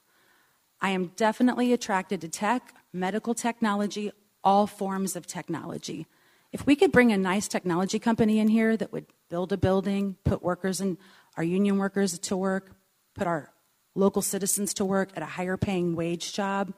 I 0.81 0.90
am 0.90 1.12
definitely 1.17 1.73
attracted 1.73 2.21
to 2.23 2.29
tech, 2.29 2.75
medical 2.93 3.35
technology, 3.35 4.12
all 4.43 4.67
forms 4.67 5.17
of 5.17 5.26
technology. 5.26 6.07
If 6.52 6.67
we 6.67 6.75
could 6.75 6.90
bring 6.90 7.12
a 7.12 7.19
nice 7.19 7.47
technology 7.47 7.99
company 7.99 8.38
in 8.38 8.49
here 8.49 8.76
that 8.76 8.93
would 8.93 9.07
build 9.29 9.52
a 9.52 9.57
building, 9.57 10.17
put 10.25 10.43
workers 10.43 10.81
and 10.81 10.97
our 11.37 11.45
union 11.45 11.79
workers 11.79 12.19
to 12.19 12.37
work, 12.37 12.73
put 13.14 13.26
our 13.26 13.52
local 13.95 14.23
citizens 14.23 14.75
to 14.75 14.85
work 14.85 15.11
at 15.17 15.23
a 15.23 15.26
higher 15.26 15.57
paying 15.57 15.95
wage 15.95 16.33
job, 16.33 16.73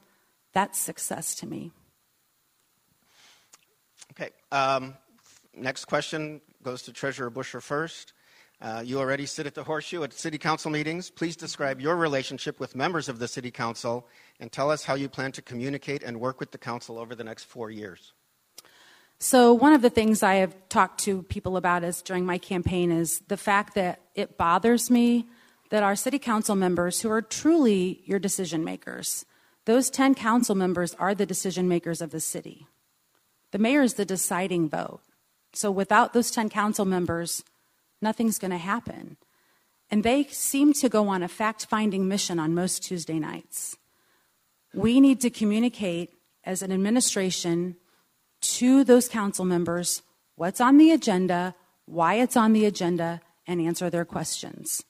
that's 0.53 0.79
success 0.79 1.35
to 1.37 1.47
me. 1.47 1.71
Okay. 4.11 4.31
Um, 4.51 4.95
next 5.55 5.87
question 5.87 6.41
goes 6.62 6.83
to 6.83 6.93
Treasurer 6.93 7.31
Buscher 7.31 7.62
first. 7.62 8.12
Uh, 8.62 8.81
you 8.81 9.00
already 9.00 9.26
sit 9.26 9.45
at 9.45 9.57
the 9.57 9.64
horseshoe 9.64 10.04
at 10.04 10.12
city 10.12 10.38
council 10.38 10.71
meetings. 10.71 11.11
Please 11.11 11.35
describe 11.35 11.81
your 11.81 11.97
relationship 11.97 12.61
with 12.61 12.76
members 12.76 13.09
of 13.09 13.19
the 13.19 13.26
city 13.26 13.50
council 13.50 14.07
and 14.38 14.52
tell 14.52 14.71
us 14.71 14.85
how 14.85 14.95
you 14.95 15.09
plan 15.09 15.33
to 15.33 15.42
communicate 15.42 16.04
and 16.04 16.21
work 16.21 16.38
with 16.38 16.52
the 16.52 16.59
council 16.59 16.97
over 16.97 17.16
the 17.16 17.25
next 17.25 17.42
four 17.45 17.73
years. 17.73 18.12
So, 19.19 19.52
one 19.52 19.73
of 19.73 19.83
the 19.83 19.90
things 19.90 20.23
I 20.23 20.35
have 20.37 20.54
talked 20.69 21.00
to 21.04 21.25
people 21.25 21.57
about 21.57 21.83
is 21.83 22.02
during 22.02 22.25
my 22.25 22.38
campaign 22.38 22.92
is 22.92 23.21
the 23.26 23.37
fact 23.37 23.75
that 23.75 24.00
it 24.14 24.38
bothers 24.38 24.90
me 24.90 25.26
that 25.71 25.83
our 25.83 25.97
city 25.97 26.21
council 26.21 26.54
members, 26.54 27.00
who 27.00 27.11
are 27.11 27.23
truly 27.23 28.02
your 28.04 28.21
decision 28.21 28.62
makers, 28.62 29.25
those 29.64 29.90
10 29.90 30.14
council 30.14 30.54
members 30.54 30.95
are 30.95 31.14
the 31.14 31.26
decision 31.26 31.69
makers 31.69 32.00
of 32.00 32.11
the 32.11 32.21
city. 32.21 32.66
The 33.50 33.59
mayor 33.59 33.83
is 33.83 33.95
the 33.95 34.04
deciding 34.04 34.69
vote. 34.69 35.00
So, 35.52 35.71
without 35.71 36.12
those 36.12 36.31
10 36.31 36.49
council 36.49 36.85
members, 36.85 37.42
nothing's 38.03 38.39
going 38.39 38.51
to 38.51 38.59
happen. 38.59 39.17
And 39.91 40.05
they 40.05 40.25
seem 40.25 40.73
to 40.75 40.89
go 40.89 41.09
on 41.09 41.23
a 41.23 41.29
fact 41.29 41.67
finding 41.67 42.09
mission 42.09 42.39
on 42.39 42.55
most 42.55 42.83
Tuesday 42.83 43.19
nights. 43.19 43.77
We 44.75 45.01
need 45.01 45.21
to 45.21 45.31
communicate 45.31 46.15
as 46.45 46.63
an 46.63 46.73
administration 46.73 47.77
to 48.41 48.85
those 48.85 49.09
council 49.09 49.45
members 49.45 50.03
what's 50.35 50.61
on 50.61 50.79
the 50.79 50.91
agenda, 50.91 51.55
why 51.85 52.15
it's 52.15 52.37
on 52.37 52.53
the 52.53 52.65
agenda, 52.65 53.21
and 53.47 53.61
answer 53.61 53.91
their 53.91 54.05
questions. 54.05 54.83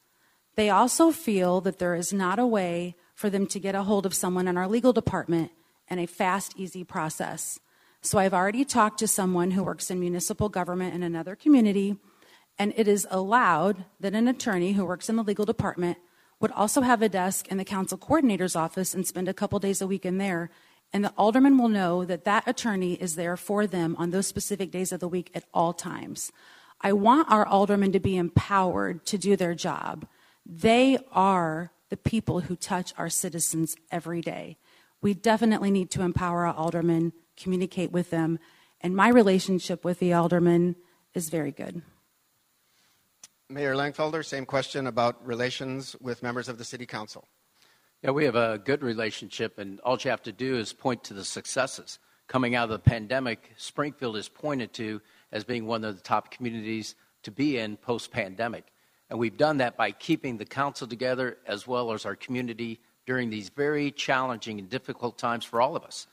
They 0.55 0.71
also 0.71 1.11
feel 1.11 1.61
that 1.63 1.79
there 1.79 1.95
is 1.95 2.13
not 2.13 2.39
a 2.39 2.47
way 2.47 2.95
for 3.15 3.29
them 3.31 3.47
to 3.49 3.61
get 3.61 3.75
a 3.75 3.83
hold 3.83 4.07
of 4.07 4.15
someone 4.15 4.49
in 4.49 4.57
our 4.57 4.69
legal 4.69 4.93
department 4.93 5.51
in 5.89 5.99
a 5.99 6.07
fast, 6.07 6.55
easy 6.57 6.85
process. 6.85 7.59
So 8.03 8.19
I've 8.19 8.35
already 8.35 8.65
talked 8.65 8.99
to 8.99 9.09
someone 9.09 9.53
who 9.53 9.63
works 9.63 9.91
in 9.91 10.01
municipal 10.01 10.49
government 10.49 10.95
in 10.95 11.03
another 11.03 11.37
community, 11.37 11.97
and 12.59 12.73
it 12.77 12.87
is 12.87 13.07
allowed 13.11 13.85
that 14.01 14.15
an 14.15 14.29
attorney 14.29 14.73
who 14.73 14.85
works 14.85 15.09
in 15.09 15.17
the 15.17 15.23
legal 15.23 15.45
department 15.45 15.99
would 16.41 16.53
also 16.53 16.81
have 16.81 17.03
a 17.03 17.09
desk 17.09 17.49
in 17.49 17.57
the 17.57 17.65
council 17.65 17.99
coordinator's 17.99 18.57
office 18.57 18.95
and 18.95 19.07
spend 19.07 19.29
a 19.29 19.35
couple 19.35 19.59
days 19.59 19.81
a 19.81 19.87
week 19.87 20.05
in 20.05 20.19
there 20.19 20.51
and 20.93 21.05
the 21.05 21.13
alderman 21.17 21.57
will 21.57 21.69
know 21.69 22.05
that 22.05 22.25
that 22.25 22.47
attorney 22.47 22.95
is 22.95 23.17
there 23.17 23.37
for 23.37 23.67
them 23.67 23.97
on 23.99 24.11
those 24.11 24.27
specific 24.27 24.71
days 24.71 24.93
of 24.93 25.01
the 25.01 25.09
week 25.09 25.31
at 25.35 25.45
all 25.55 25.73
times. 25.73 26.31
I 26.81 26.93
want 26.93 27.31
our 27.31 27.47
aldermen 27.47 27.93
to 27.93 28.01
be 28.01 28.17
empowered 28.17 29.07
to 29.07 29.17
do 29.17 29.37
their 29.37 29.55
job. 29.55 30.07
They 30.45 30.99
are 31.13 31.73
the 31.89 31.97
people 31.97 32.41
who 32.41 32.57
touch 32.57 32.93
our 32.99 33.09
citizens 33.09 33.77
every 33.91 34.21
day. 34.21 34.59
We 35.01 35.15
definitely 35.15 35.71
need 35.71 35.91
to 35.93 36.03
empower 36.03 36.47
our 36.47 36.55
aldermen, 36.55 37.13
communicate 37.37 37.93
with 37.93 38.11
them, 38.11 38.39
and 38.81 38.97
my 38.97 39.09
relationship 39.09 39.85
with 39.85 39.99
the 39.99 40.13
aldermen 40.13 40.77
is 41.15 41.31
very 41.31 41.53
good. 41.53 41.83
Mayor 43.53 43.75
Langfelder, 43.75 44.25
same 44.25 44.47
question 44.47 44.87
about 44.87 45.27
relations 45.27 45.95
with 46.01 46.23
members 46.23 46.49
of 46.49 46.57
the 46.57 46.65
City 46.65 46.87
Council. 46.87 47.29
Yeah, 48.03 48.13
we 48.13 48.25
have 48.25 48.35
a 48.35 48.59
good 48.59 48.83
relationship, 48.83 49.59
and 49.59 49.79
all 49.81 49.99
you 50.01 50.11
have 50.11 50.23
to 50.23 50.33
do 50.33 50.57
is 50.57 50.73
point 50.73 51.05
to 51.05 51.15
the 51.15 51.25
successes. 51.25 51.99
Coming 52.29 52.55
out 52.55 52.65
of 52.65 52.71
the 52.71 52.79
pandemic, 52.79 53.53
Springfield 53.59 54.17
is 54.17 54.31
pointed 54.31 54.73
to 54.75 55.03
as 55.33 55.45
being 55.45 55.67
one 55.67 55.85
of 55.85 55.97
the 55.97 56.03
top 56.03 56.31
communities 56.31 56.95
to 57.25 57.31
be 57.31 57.59
in 57.59 57.77
post 57.77 58.11
pandemic. 58.11 58.73
And 59.11 59.19
we've 59.19 59.37
done 59.37 59.59
that 59.59 59.77
by 59.77 59.91
keeping 59.91 60.39
the 60.39 60.47
council 60.47 60.87
together 60.87 61.37
as 61.47 61.67
well 61.67 61.93
as 61.93 62.07
our 62.07 62.17
community 62.17 62.81
during 63.05 63.29
these 63.29 63.51
very 63.51 63.91
challenging 63.91 64.61
and 64.61 64.71
difficult 64.71 65.19
times 65.19 65.45
for 65.45 65.61
all 65.61 65.77
of 65.77 65.85
us. 65.85 66.07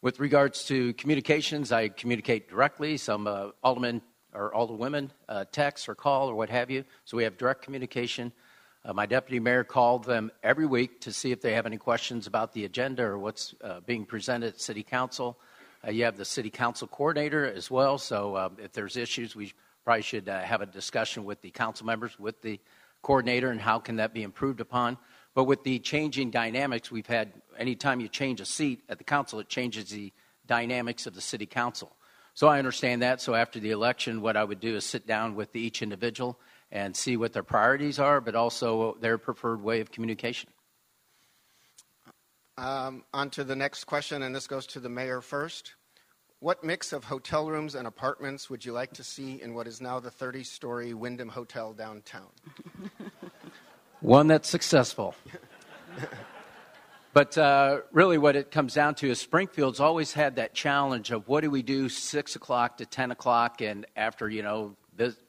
With 0.00 0.18
regards 0.18 0.64
to 0.66 0.94
communications, 0.94 1.72
I 1.72 1.88
communicate 1.88 2.48
directly. 2.48 2.96
Some 2.96 3.26
uh, 3.26 3.48
aldermen 3.62 4.00
or 4.34 4.52
alderwomen 4.52 5.10
uh, 5.28 5.44
text 5.52 5.88
or 5.88 5.94
call 5.94 6.28
or 6.28 6.34
what 6.34 6.50
have 6.50 6.70
you. 6.70 6.84
So 7.04 7.16
we 7.16 7.24
have 7.24 7.36
direct 7.36 7.62
communication. 7.62 8.32
Uh, 8.84 8.92
my 8.92 9.06
deputy 9.06 9.40
mayor 9.40 9.64
called 9.64 10.04
them 10.04 10.30
every 10.42 10.66
week 10.66 11.00
to 11.00 11.12
see 11.12 11.32
if 11.32 11.40
they 11.40 11.54
have 11.54 11.66
any 11.66 11.78
questions 11.78 12.26
about 12.26 12.52
the 12.52 12.64
agenda 12.64 13.02
or 13.02 13.18
what's 13.18 13.54
uh, 13.62 13.80
being 13.80 14.04
presented 14.04 14.54
at 14.54 14.60
city 14.60 14.82
council. 14.82 15.38
Uh, 15.86 15.90
you 15.90 16.04
have 16.04 16.16
the 16.16 16.24
city 16.24 16.50
council 16.50 16.86
coordinator 16.88 17.46
as 17.46 17.70
well, 17.70 17.98
so 17.98 18.36
um, 18.36 18.56
if 18.62 18.72
there's 18.72 18.96
issues, 18.96 19.34
we 19.34 19.52
probably 19.84 20.02
should 20.02 20.28
uh, 20.28 20.40
have 20.40 20.60
a 20.60 20.66
discussion 20.66 21.24
with 21.24 21.40
the 21.42 21.50
council 21.50 21.86
members, 21.86 22.18
with 22.18 22.40
the 22.42 22.58
coordinator, 23.02 23.50
and 23.50 23.60
how 23.60 23.78
can 23.78 23.96
that 23.96 24.14
be 24.14 24.22
improved 24.22 24.60
upon. 24.60 24.96
But 25.34 25.44
with 25.44 25.64
the 25.64 25.78
changing 25.78 26.30
dynamics 26.30 26.90
we've 26.90 27.06
had, 27.06 27.32
anytime 27.58 28.00
you 28.00 28.08
change 28.08 28.40
a 28.40 28.44
seat 28.44 28.82
at 28.88 28.98
the 28.98 29.04
council, 29.04 29.40
it 29.40 29.48
changes 29.48 29.90
the 29.90 30.12
dynamics 30.46 31.06
of 31.06 31.14
the 31.14 31.20
city 31.20 31.46
council. 31.46 31.94
So 32.34 32.48
I 32.48 32.58
understand 32.58 33.02
that. 33.02 33.20
So 33.20 33.34
after 33.34 33.60
the 33.60 33.70
election, 33.70 34.20
what 34.20 34.36
I 34.36 34.42
would 34.42 34.60
do 34.60 34.74
is 34.76 34.84
sit 34.84 35.06
down 35.06 35.36
with 35.36 35.54
each 35.54 35.82
individual 35.82 36.38
and 36.70 36.96
see 36.96 37.16
what 37.16 37.32
their 37.32 37.44
priorities 37.44 38.00
are, 38.00 38.20
but 38.20 38.34
also 38.34 38.96
their 39.00 39.18
preferred 39.18 39.62
way 39.62 39.80
of 39.80 39.92
communication. 39.92 40.50
Um, 42.58 43.04
on 43.12 43.30
to 43.30 43.44
the 43.44 43.56
next 43.56 43.84
question, 43.84 44.22
and 44.22 44.34
this 44.34 44.46
goes 44.46 44.66
to 44.68 44.80
the 44.80 44.88
mayor 44.88 45.20
first. 45.20 45.74
What 46.40 46.62
mix 46.62 46.92
of 46.92 47.04
hotel 47.04 47.48
rooms 47.48 47.74
and 47.74 47.86
apartments 47.86 48.50
would 48.50 48.64
you 48.64 48.72
like 48.72 48.92
to 48.94 49.04
see 49.04 49.40
in 49.40 49.54
what 49.54 49.66
is 49.66 49.80
now 49.80 49.98
the 49.98 50.10
30 50.10 50.44
story 50.44 50.92
Wyndham 50.92 51.28
Hotel 51.28 51.72
downtown? 51.72 52.28
One 54.00 54.26
that's 54.26 54.48
successful. 54.48 55.14
but 57.14 57.38
uh, 57.38 57.82
really, 57.92 58.18
what 58.18 58.34
it 58.34 58.50
comes 58.50 58.74
down 58.74 58.96
to 58.96 59.08
is 59.08 59.20
Springfield's 59.20 59.78
always 59.78 60.12
had 60.12 60.34
that 60.36 60.52
challenge 60.52 61.12
of 61.12 61.28
what 61.28 61.42
do 61.42 61.50
we 61.50 61.62
do 61.62 61.88
6 61.88 62.34
o'clock 62.34 62.78
to 62.78 62.86
10 62.86 63.12
o'clock, 63.12 63.60
and 63.60 63.86
after, 63.94 64.28
you 64.28 64.42
know, 64.42 64.74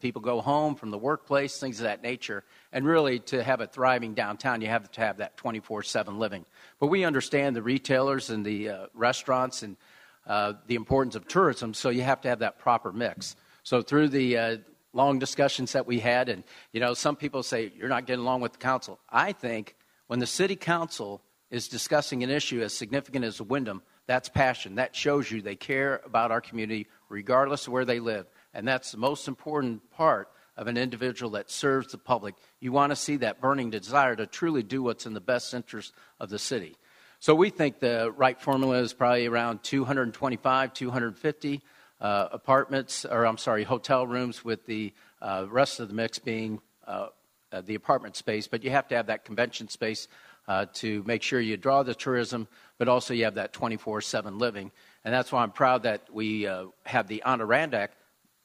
people 0.02 0.20
go 0.20 0.42
home 0.42 0.74
from 0.74 0.90
the 0.90 0.98
workplace, 0.98 1.60
things 1.60 1.80
of 1.80 1.84
that 1.84 2.02
nature. 2.02 2.44
And 2.74 2.88
really, 2.88 3.20
to 3.20 3.44
have 3.44 3.62
a 3.62 3.68
thriving 3.68 4.16
downtown, 4.16 4.62
you 4.62 4.68
have 4.68 4.90
to 4.94 5.02
have 5.02 5.18
that 5.18 5.38
24 5.38 5.84
7 5.84 6.18
living. 6.18 6.46
But 6.80 6.88
we 6.88 7.06
understand 7.06 7.56
the 7.56 7.62
retailers 7.62 8.32
and 8.32 8.44
the 8.44 8.70
uh, 8.70 8.86
restaurants 8.96 9.62
and 9.62 9.78
uh, 10.26 10.54
the 10.66 10.76
importance 10.76 11.14
of 11.14 11.28
tourism, 11.28 11.76
so 11.76 11.90
you 11.90 12.02
have 12.02 12.22
to 12.22 12.30
have 12.30 12.40
that 12.40 12.58
proper 12.58 12.92
mix. 12.92 13.36
So, 13.62 13.84
through 13.84 14.10
the 14.10 14.38
uh, 14.40 14.58
long 14.94 15.20
discussions 15.20 15.74
that 15.74 15.86
we 15.86 16.00
had, 16.00 16.30
and 16.30 16.44
you 16.72 16.80
know, 16.80 16.96
some 16.96 17.16
people 17.16 17.44
say 17.44 17.72
you're 17.78 17.90
not 17.90 18.08
getting 18.08 18.24
along 18.24 18.42
with 18.42 18.54
the 18.54 18.58
council. 18.58 19.00
I 19.08 19.34
think 19.34 19.76
when 20.08 20.18
the 20.18 20.26
city 20.26 20.56
council 20.56 21.22
is 21.50 21.68
discussing 21.68 22.24
an 22.24 22.30
issue 22.30 22.62
as 22.62 22.74
significant 22.74 23.26
as 23.26 23.42
Wyndham, 23.42 23.82
that's 24.08 24.30
passion. 24.30 24.76
That 24.76 24.96
shows 24.96 25.32
you 25.32 25.42
they 25.42 25.56
care 25.56 26.02
about 26.06 26.32
our 26.32 26.42
community, 26.42 26.88
regardless 27.10 27.68
of 27.68 27.74
where 27.74 27.86
they 27.86 28.00
live. 28.00 28.28
And 28.54 28.68
that's 28.68 28.92
the 28.92 28.98
most 28.98 29.28
important 29.28 29.90
part 29.92 30.30
of 30.58 30.68
an 30.68 30.78
individual 30.78 31.32
that 31.32 31.50
serves 31.50 31.92
the 31.92 31.98
public. 31.98 32.36
You 32.60 32.72
want 32.72 32.92
to 32.92 32.96
see 32.96 33.18
that 33.18 33.42
burning 33.42 33.70
desire 33.70 34.16
to 34.16 34.26
truly 34.26 34.64
do 34.64 34.82
what's 34.82 35.06
in 35.06 35.14
the 35.14 35.22
best 35.22 35.54
interest 35.54 35.94
of 36.20 36.30
the 36.30 36.40
city. 36.40 36.76
So 37.20 37.34
we 37.34 37.50
think 37.50 37.80
the 37.80 38.12
right 38.16 38.40
formula 38.40 38.78
is 38.80 38.94
probably 38.94 39.26
around 39.26 39.64
225, 39.64 40.74
250 40.74 41.62
uh, 42.00 42.28
apartments, 42.32 43.06
or 43.06 43.26
I'm 43.26 43.38
sorry, 43.38 43.64
hotel 43.64 44.06
rooms, 44.06 44.46
with 44.46 44.66
the 44.66 44.94
uh, 45.22 45.46
rest 45.50 45.80
of 45.80 45.88
the 45.88 45.94
mix 45.94 46.20
being 46.20 46.62
uh, 46.86 47.08
uh 47.52 47.62
the 47.62 47.76
apartment 47.76 48.16
space. 48.16 48.48
But 48.48 48.64
you 48.64 48.72
have 48.72 48.88
to 48.90 48.96
have 48.96 49.08
that 49.08 49.26
convention 49.26 49.70
space 49.70 50.08
uh, 50.48 50.66
to 50.74 51.04
make 51.06 51.24
sure 51.24 51.40
you 51.40 51.58
draw 51.58 51.84
the 51.84 51.96
tourism, 51.96 52.48
but 52.78 52.88
also 52.88 53.14
you 53.14 53.24
have 53.26 53.36
that 53.36 53.54
24 53.54 54.02
7 54.02 54.38
living. 54.38 54.72
And 55.04 55.14
that's 55.14 55.32
why 55.32 55.44
I'm 55.44 55.52
proud 55.52 55.84
that 55.84 56.08
we 56.12 56.48
uh, 56.48 56.66
have 56.86 57.08
the 57.08 57.22
Adirondack 57.26 57.92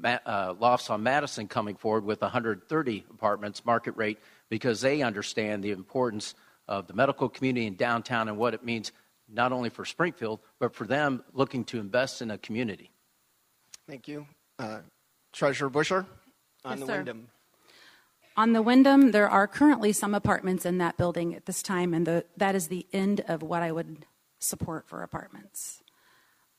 uh, 0.04 0.54
lofts 0.58 0.90
on 0.90 1.02
Madison 1.02 1.48
coming 1.48 1.76
forward 1.76 2.04
with 2.04 2.20
130 2.22 3.04
apartments 3.10 3.64
market 3.64 3.96
rate 3.96 4.18
because 4.48 4.80
they 4.80 5.02
understand 5.02 5.62
the 5.62 5.70
importance 5.70 6.34
of 6.68 6.86
the 6.86 6.94
medical 6.94 7.28
community 7.28 7.66
in 7.66 7.74
downtown 7.74 8.28
and 8.28 8.38
what 8.38 8.54
it 8.54 8.64
means 8.64 8.92
not 9.28 9.52
only 9.52 9.68
for 9.68 9.84
Springfield, 9.84 10.40
but 10.58 10.74
for 10.74 10.86
them 10.86 11.22
looking 11.32 11.64
to 11.64 11.78
invest 11.78 12.22
in 12.22 12.30
a 12.30 12.38
community. 12.38 12.90
Thank 13.88 14.08
you. 14.08 14.26
Uh, 14.58 14.78
Treasurer 15.32 15.70
Buscher 15.70 16.06
on 16.64 16.72
yes, 16.72 16.80
the 16.80 16.86
sir. 16.86 16.96
Wyndham. 16.96 17.28
On 18.40 18.54
the 18.54 18.62
Wyndham, 18.62 19.10
there 19.10 19.28
are 19.28 19.46
currently 19.46 19.92
some 19.92 20.14
apartments 20.14 20.64
in 20.64 20.78
that 20.78 20.96
building 20.96 21.34
at 21.34 21.44
this 21.44 21.62
time, 21.62 21.92
and 21.92 22.06
the, 22.06 22.24
that 22.38 22.54
is 22.54 22.68
the 22.68 22.86
end 22.90 23.20
of 23.28 23.42
what 23.42 23.62
I 23.62 23.70
would 23.70 24.06
support 24.38 24.88
for 24.88 25.02
apartments. 25.02 25.82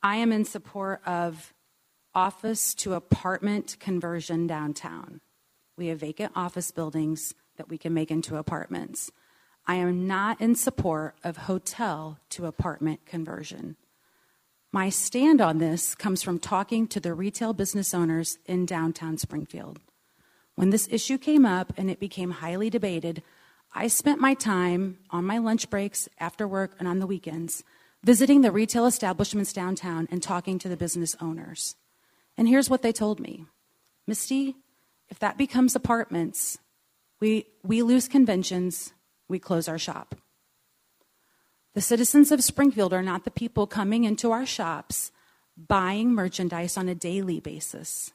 I 0.04 0.18
am 0.18 0.32
in 0.32 0.46
support 0.46 1.02
of 1.08 1.56
office 2.14 2.76
to 2.76 2.94
apartment 2.94 3.78
conversion 3.80 4.46
downtown. 4.46 5.22
We 5.76 5.88
have 5.88 6.02
vacant 6.02 6.34
office 6.36 6.70
buildings. 6.70 7.34
that 7.58 7.68
we 7.68 7.80
can 7.80 7.96
make 7.96 8.12
into 8.12 8.38
apartments. 8.38 9.12
I 9.66 9.74
am 9.78 10.06
not 10.06 10.40
in 10.40 10.54
support 10.54 11.16
of 11.24 11.36
hotel 11.36 12.20
to 12.30 12.46
apartment 12.46 13.08
conversion. 13.08 13.76
My 14.72 14.90
stand 14.90 15.42
on 15.42 15.58
this 15.58 15.96
comes 15.96 16.22
from 16.22 16.38
talking 16.38 16.86
to 16.90 17.00
the 17.00 17.16
retail 17.16 17.54
business 17.54 17.92
owners 17.92 18.38
in 18.46 18.68
downtown 18.68 19.18
Springfield. 19.18 19.80
When 20.62 20.70
this 20.70 20.88
issue 20.92 21.18
came 21.18 21.44
up 21.44 21.74
and 21.76 21.90
it 21.90 22.00
became 22.00 22.30
highly 22.30 22.70
debated, 22.70 23.24
I 23.74 23.88
spent 23.88 24.22
my 24.22 24.36
time 24.36 25.00
on 25.10 25.26
my 25.26 25.40
lunch 25.40 25.72
breaks, 25.72 26.08
after 26.20 26.48
work, 26.48 26.76
and 26.78 26.88
on 26.88 27.00
the 27.00 27.08
weekends 27.08 27.64
visiting 28.04 28.42
the 28.42 28.52
retail 28.52 28.86
establishments 28.86 29.54
downtown 29.54 30.08
and 30.12 30.22
talking 30.22 30.60
to 30.60 30.70
the 30.70 30.78
business 30.78 31.16
owners. 31.20 31.78
And 32.38 32.48
here's 32.48 32.70
what 32.70 32.84
they 32.84 32.92
told 32.92 33.20
me 33.20 33.48
Misty, 34.06 34.56
if 35.10 35.18
that 35.18 35.36
becomes 35.36 35.76
apartments, 35.76 36.60
we, 37.20 37.48
we 37.64 37.82
lose 37.82 38.08
conventions, 38.08 38.94
we 39.28 39.40
close 39.40 39.68
our 39.68 39.80
shop. 39.80 40.14
The 41.74 41.82
citizens 41.82 42.32
of 42.32 42.44
Springfield 42.44 42.94
are 42.94 43.02
not 43.02 43.24
the 43.24 43.32
people 43.32 43.66
coming 43.66 44.04
into 44.04 44.32
our 44.32 44.46
shops 44.46 45.12
buying 45.58 46.14
merchandise 46.14 46.78
on 46.78 46.88
a 46.88 46.94
daily 46.94 47.40
basis. 47.40 48.12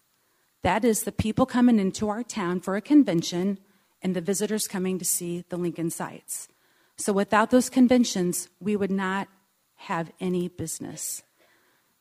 That 0.66 0.84
is 0.84 1.04
the 1.04 1.12
people 1.12 1.46
coming 1.46 1.78
into 1.78 2.08
our 2.08 2.24
town 2.24 2.58
for 2.58 2.74
a 2.74 2.80
convention 2.80 3.60
and 4.02 4.16
the 4.16 4.20
visitors 4.20 4.66
coming 4.66 4.98
to 4.98 5.04
see 5.04 5.44
the 5.48 5.56
Lincoln 5.56 5.90
sites. 5.90 6.48
So 6.96 7.12
without 7.12 7.52
those 7.52 7.70
conventions, 7.70 8.48
we 8.58 8.74
would 8.74 8.90
not 8.90 9.28
have 9.76 10.10
any 10.18 10.48
business. 10.48 11.22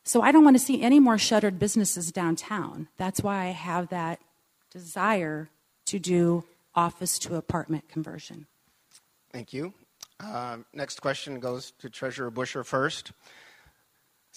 So 0.02 0.20
I 0.20 0.32
don't 0.32 0.42
want 0.42 0.56
to 0.56 0.64
see 0.64 0.82
any 0.82 0.98
more 0.98 1.16
shuttered 1.16 1.60
businesses 1.60 2.10
downtown. 2.10 2.88
That's 2.96 3.22
why 3.22 3.44
I 3.44 3.50
have 3.50 3.88
that 3.90 4.18
desire 4.72 5.48
to 5.84 6.00
do 6.00 6.42
office 6.74 7.20
to 7.20 7.36
apartment 7.36 7.88
conversion. 7.88 8.48
Thank 9.30 9.52
you. 9.52 9.74
Uh, 10.18 10.56
next 10.74 11.00
question 11.00 11.38
goes 11.38 11.70
to 11.78 11.88
Treasurer 11.88 12.32
Buscher 12.32 12.64
first. 12.64 13.12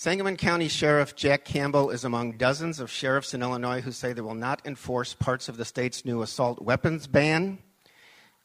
Sangamon 0.01 0.37
County 0.37 0.69
Sheriff 0.69 1.13
Jack 1.13 1.43
Campbell 1.43 1.89
is 1.89 2.05
among 2.05 2.37
dozens 2.37 2.79
of 2.79 2.89
sheriffs 2.89 3.33
in 3.33 3.41
Illinois 3.41 3.81
who 3.81 3.91
say 3.91 4.13
they 4.13 4.21
will 4.21 4.33
not 4.33 4.61
enforce 4.63 5.13
parts 5.13 5.49
of 5.49 5.57
the 5.57 5.65
state's 5.65 6.05
new 6.05 6.21
assault 6.21 6.61
weapons 6.61 7.05
ban. 7.05 7.59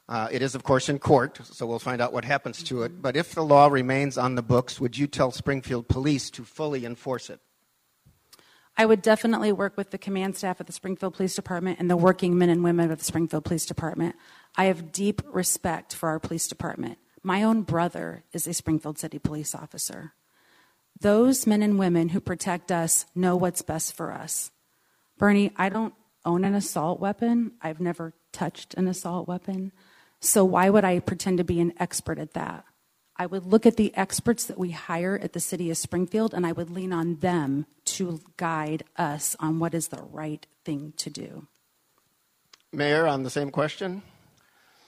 Uh, 0.08 0.26
it 0.32 0.42
is, 0.42 0.56
of 0.56 0.64
course, 0.64 0.88
in 0.88 0.98
court, 0.98 1.38
so 1.44 1.64
we'll 1.64 1.78
find 1.78 2.00
out 2.00 2.12
what 2.12 2.24
happens 2.24 2.60
to 2.64 2.82
it. 2.82 3.00
But 3.00 3.16
if 3.16 3.36
the 3.36 3.44
law 3.44 3.68
remains 3.68 4.18
on 4.18 4.34
the 4.34 4.42
books, 4.42 4.80
would 4.80 4.98
you 4.98 5.06
tell 5.06 5.30
Springfield 5.30 5.86
Police 5.86 6.28
to 6.30 6.42
fully 6.42 6.84
enforce 6.84 7.30
it? 7.30 7.38
I 8.76 8.84
would 8.84 9.00
definitely 9.00 9.52
work 9.52 9.76
with 9.76 9.92
the 9.92 9.96
command 9.96 10.36
staff 10.36 10.60
at 10.60 10.66
the 10.66 10.72
Springfield 10.72 11.14
Police 11.14 11.36
Department 11.36 11.78
and 11.78 11.88
the 11.88 11.96
working 11.96 12.36
men 12.36 12.48
and 12.48 12.64
women 12.64 12.90
of 12.90 12.98
the 12.98 13.04
Springfield 13.04 13.44
Police 13.44 13.64
Department. 13.64 14.16
I 14.56 14.64
have 14.64 14.90
deep 14.90 15.22
respect 15.24 15.94
for 15.94 16.08
our 16.08 16.18
police 16.18 16.48
department. 16.48 16.98
My 17.22 17.44
own 17.44 17.62
brother 17.62 18.24
is 18.32 18.48
a 18.48 18.54
Springfield 18.54 18.98
City 18.98 19.20
police 19.20 19.54
officer. 19.54 20.14
Those 21.00 21.46
men 21.46 21.62
and 21.62 21.78
women 21.78 22.10
who 22.10 22.20
protect 22.20 22.70
us 22.70 23.06
know 23.14 23.36
what's 23.36 23.62
best 23.62 23.94
for 23.94 24.12
us. 24.12 24.50
Bernie, 25.18 25.52
I 25.56 25.68
don't 25.68 25.94
own 26.24 26.44
an 26.44 26.54
assault 26.54 27.00
weapon. 27.00 27.52
I've 27.60 27.80
never 27.80 28.14
touched 28.32 28.74
an 28.74 28.88
assault 28.88 29.28
weapon. 29.28 29.72
So 30.20 30.44
why 30.44 30.70
would 30.70 30.84
I 30.84 31.00
pretend 31.00 31.38
to 31.38 31.44
be 31.44 31.60
an 31.60 31.74
expert 31.78 32.18
at 32.18 32.32
that? 32.34 32.64
I 33.16 33.26
would 33.26 33.46
look 33.46 33.64
at 33.66 33.76
the 33.76 33.94
experts 33.96 34.44
that 34.46 34.58
we 34.58 34.72
hire 34.72 35.18
at 35.22 35.34
the 35.34 35.40
city 35.40 35.70
of 35.70 35.76
Springfield 35.76 36.34
and 36.34 36.46
I 36.46 36.52
would 36.52 36.70
lean 36.70 36.92
on 36.92 37.16
them 37.16 37.66
to 37.84 38.20
guide 38.36 38.82
us 38.96 39.36
on 39.38 39.58
what 39.58 39.74
is 39.74 39.88
the 39.88 40.02
right 40.02 40.44
thing 40.64 40.94
to 40.96 41.10
do. 41.10 41.46
Mayor, 42.72 43.06
on 43.06 43.22
the 43.22 43.30
same 43.30 43.50
question. 43.50 44.02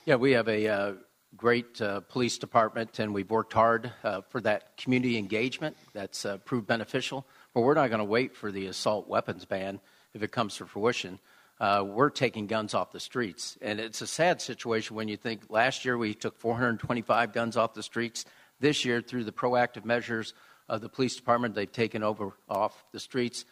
Yeah, 0.07 0.17
we 0.17 0.33
have 0.33 0.49
a 0.49 0.67
uh, 0.67 0.93
great 1.37 1.81
uh, 1.81 2.01
police 2.01 2.39
department, 2.39 2.99
and 2.99 3.13
we've 3.13 3.31
worked 3.31 3.53
hard 3.53 3.93
uh, 4.05 4.21
for 4.23 4.41
that 4.41 4.77
community 4.77 5.19
engagement 5.19 5.77
that's 5.93 6.25
uh, 6.25 6.39
proved 6.39 6.67
beneficial. 6.67 7.27
But 7.55 7.63
we're 7.63 7.75
not 7.75 7.89
going 7.89 7.99
to 7.99 8.05
wait 8.05 8.37
for 8.37 8.53
the 8.53 8.67
assault 8.67 9.09
weapons 9.09 9.45
ban 9.45 9.81
if 10.15 10.23
it 10.23 10.33
comes 10.33 10.57
to 10.57 10.67
fruition. 10.67 11.19
Uh, 11.59 11.85
we're 11.87 12.11
taking 12.11 12.47
guns 12.47 12.75
off 12.75 12.93
the 12.93 13.01
streets. 13.01 13.57
And 13.63 13.81
it's 13.81 14.03
a 14.03 14.07
sad 14.07 14.43
situation 14.43 14.97
when 14.97 15.09
you 15.09 15.17
think 15.17 15.43
last 15.49 15.85
year 15.85 15.97
we 15.97 16.15
took 16.15 16.39
425 16.39 17.33
guns 17.33 17.57
off 17.57 17.75
the 17.75 17.83
streets. 17.83 18.25
This 18.61 18.85
year, 18.85 19.01
through 19.01 19.25
the 19.25 19.33
proactive 19.33 19.85
measures 19.85 20.35
of 20.69 20.81
the 20.81 20.89
police 20.89 21.17
department, 21.17 21.55
they've 21.55 21.71
taken 21.71 22.03
over 22.03 22.33
off 22.49 22.85
the 22.93 23.01
streets 23.01 23.45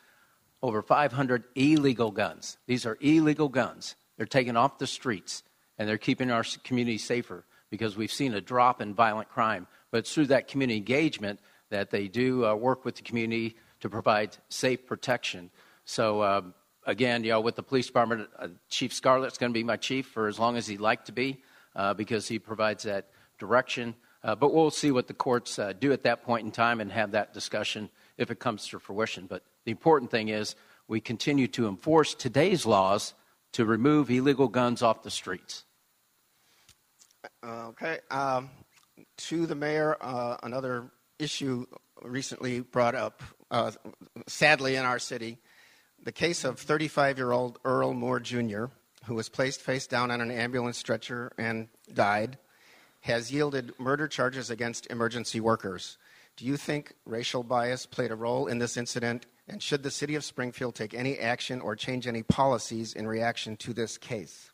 over 0.62 0.80
500 0.80 1.44
illegal 1.54 2.10
guns. 2.10 2.56
These 2.66 2.86
are 2.86 2.96
illegal 3.00 3.48
guns. 3.48 3.96
They're 4.16 4.26
taken 4.26 4.56
off 4.56 4.78
the 4.78 4.86
streets, 4.86 5.42
and 5.78 5.86
they're 5.88 5.98
keeping 5.98 6.30
our 6.30 6.44
community 6.62 6.96
safer 6.96 7.44
because 7.74 7.96
we've 7.96 8.12
seen 8.12 8.34
a 8.34 8.40
drop 8.40 8.80
in 8.80 8.94
violent 8.94 9.28
crime. 9.28 9.66
But 9.90 9.98
it's 9.98 10.14
through 10.14 10.26
that 10.26 10.46
community 10.46 10.76
engagement 10.76 11.40
that 11.70 11.90
they 11.90 12.06
do 12.06 12.46
uh, 12.46 12.54
work 12.54 12.84
with 12.84 12.94
the 12.94 13.02
community 13.02 13.56
to 13.80 13.90
provide 13.90 14.36
safe 14.48 14.86
protection. 14.86 15.50
So, 15.84 16.22
um, 16.22 16.54
again, 16.86 17.24
you 17.24 17.30
know, 17.30 17.40
with 17.40 17.56
the 17.56 17.64
police 17.64 17.88
department, 17.88 18.28
uh, 18.38 18.48
Chief 18.68 18.92
Scarlette's 18.92 19.38
going 19.38 19.50
to 19.50 19.58
be 19.58 19.64
my 19.64 19.76
chief 19.76 20.06
for 20.06 20.28
as 20.28 20.38
long 20.38 20.56
as 20.56 20.68
he'd 20.68 20.80
like 20.80 21.04
to 21.06 21.12
be 21.12 21.42
uh, 21.74 21.94
because 21.94 22.28
he 22.28 22.38
provides 22.38 22.84
that 22.84 23.08
direction. 23.38 23.96
Uh, 24.22 24.36
but 24.36 24.54
we'll 24.54 24.70
see 24.70 24.92
what 24.92 25.08
the 25.08 25.14
courts 25.14 25.58
uh, 25.58 25.72
do 25.72 25.92
at 25.92 26.04
that 26.04 26.22
point 26.22 26.46
in 26.46 26.52
time 26.52 26.80
and 26.80 26.92
have 26.92 27.10
that 27.10 27.34
discussion 27.34 27.90
if 28.16 28.30
it 28.30 28.38
comes 28.38 28.68
to 28.68 28.78
fruition. 28.78 29.26
But 29.26 29.42
the 29.64 29.72
important 29.72 30.12
thing 30.12 30.28
is 30.28 30.54
we 30.86 31.00
continue 31.00 31.48
to 31.48 31.66
enforce 31.66 32.14
today's 32.14 32.64
laws 32.64 33.14
to 33.52 33.64
remove 33.64 34.10
illegal 34.10 34.48
guns 34.48 34.80
off 34.80 35.02
the 35.02 35.10
streets. 35.10 35.64
Okay. 37.44 37.98
Um, 38.10 38.50
to 39.16 39.46
the 39.46 39.54
mayor, 39.54 39.96
uh, 40.00 40.36
another 40.42 40.90
issue 41.18 41.66
recently 42.02 42.60
brought 42.60 42.94
up, 42.94 43.22
uh, 43.50 43.72
sadly, 44.26 44.76
in 44.76 44.84
our 44.84 44.98
city 44.98 45.38
the 46.04 46.12
case 46.12 46.44
of 46.44 46.58
35 46.58 47.18
year 47.18 47.32
old 47.32 47.58
Earl 47.64 47.94
Moore 47.94 48.20
Jr., 48.20 48.66
who 49.06 49.14
was 49.14 49.28
placed 49.28 49.60
face 49.60 49.86
down 49.86 50.10
on 50.10 50.20
an 50.20 50.30
ambulance 50.30 50.78
stretcher 50.78 51.32
and 51.38 51.68
died, 51.92 52.38
has 53.00 53.32
yielded 53.32 53.72
murder 53.78 54.06
charges 54.06 54.50
against 54.50 54.86
emergency 54.90 55.40
workers. 55.40 55.98
Do 56.36 56.44
you 56.44 56.56
think 56.56 56.94
racial 57.04 57.42
bias 57.42 57.86
played 57.86 58.10
a 58.10 58.16
role 58.16 58.46
in 58.46 58.58
this 58.58 58.76
incident? 58.76 59.26
And 59.46 59.62
should 59.62 59.82
the 59.82 59.90
city 59.90 60.14
of 60.14 60.24
Springfield 60.24 60.74
take 60.74 60.94
any 60.94 61.18
action 61.18 61.60
or 61.60 61.76
change 61.76 62.06
any 62.06 62.22
policies 62.22 62.94
in 62.94 63.06
reaction 63.06 63.56
to 63.58 63.74
this 63.74 63.98
case? 63.98 64.50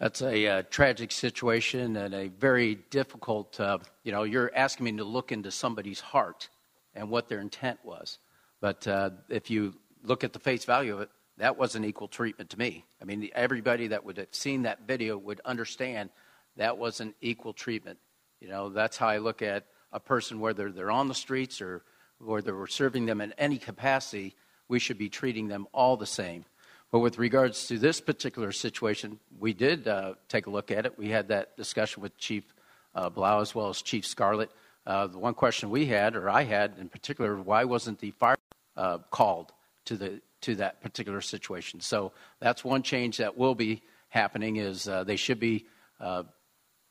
That's 0.00 0.22
a 0.22 0.46
uh, 0.46 0.62
tragic 0.70 1.12
situation 1.12 1.94
and 1.94 2.14
a 2.14 2.28
very 2.28 2.76
difficult, 2.88 3.60
uh, 3.60 3.80
you 4.02 4.12
know, 4.12 4.22
you're 4.22 4.50
asking 4.56 4.84
me 4.84 4.92
to 4.92 5.04
look 5.04 5.30
into 5.30 5.50
somebody's 5.50 6.00
heart 6.00 6.48
and 6.94 7.10
what 7.10 7.28
their 7.28 7.40
intent 7.40 7.80
was. 7.84 8.18
But 8.62 8.88
uh, 8.88 9.10
if 9.28 9.50
you 9.50 9.74
look 10.02 10.24
at 10.24 10.32
the 10.32 10.38
face 10.38 10.64
value 10.64 10.94
of 10.94 11.02
it, 11.02 11.10
that 11.36 11.58
wasn't 11.58 11.84
equal 11.84 12.08
treatment 12.08 12.48
to 12.50 12.58
me. 12.58 12.86
I 13.02 13.04
mean, 13.04 13.28
everybody 13.34 13.88
that 13.88 14.02
would 14.06 14.16
have 14.16 14.28
seen 14.30 14.62
that 14.62 14.86
video 14.86 15.18
would 15.18 15.42
understand 15.44 16.08
that 16.56 16.78
wasn't 16.78 17.14
equal 17.20 17.52
treatment. 17.52 17.98
You 18.40 18.48
know, 18.48 18.70
that's 18.70 18.96
how 18.96 19.08
I 19.08 19.18
look 19.18 19.42
at 19.42 19.66
a 19.92 20.00
person, 20.00 20.40
whether 20.40 20.72
they're 20.72 20.90
on 20.90 21.08
the 21.08 21.14
streets 21.14 21.60
or 21.60 21.82
whether 22.18 22.56
we're 22.56 22.68
serving 22.68 23.04
them 23.04 23.20
in 23.20 23.34
any 23.36 23.58
capacity, 23.58 24.34
we 24.66 24.78
should 24.78 24.98
be 24.98 25.10
treating 25.10 25.48
them 25.48 25.66
all 25.74 25.98
the 25.98 26.06
same. 26.06 26.46
But 26.90 27.00
with 27.00 27.18
regards 27.18 27.68
to 27.68 27.78
this 27.78 28.00
particular 28.00 28.50
situation, 28.50 29.20
we 29.38 29.52
did 29.52 29.86
uh, 29.86 30.14
take 30.28 30.46
a 30.46 30.50
look 30.50 30.70
at 30.70 30.86
it. 30.86 30.98
We 30.98 31.08
had 31.08 31.28
that 31.28 31.56
discussion 31.56 32.02
with 32.02 32.16
Chief 32.18 32.44
uh, 32.94 33.10
Blau 33.10 33.40
as 33.40 33.54
well 33.54 33.68
as 33.68 33.80
Chief 33.80 34.04
Scarlette. 34.04 34.48
Uh, 34.86 35.06
the 35.06 35.18
one 35.18 35.34
question 35.34 35.70
we 35.70 35.86
had, 35.86 36.16
or 36.16 36.28
I 36.28 36.42
had 36.42 36.74
in 36.80 36.88
particular, 36.88 37.36
why 37.36 37.64
wasn't 37.64 38.00
the 38.00 38.10
fire 38.12 38.36
uh, 38.76 38.98
called 39.10 39.52
to 39.84 39.96
the 39.96 40.20
to 40.40 40.56
that 40.56 40.80
particular 40.80 41.20
situation? 41.20 41.80
So 41.80 42.12
that's 42.40 42.64
one 42.64 42.82
change 42.82 43.18
that 43.18 43.36
will 43.36 43.54
be 43.54 43.82
happening. 44.08 44.56
Is 44.56 44.88
uh, 44.88 45.04
they 45.04 45.16
should 45.16 45.38
be 45.38 45.66
uh, 46.00 46.24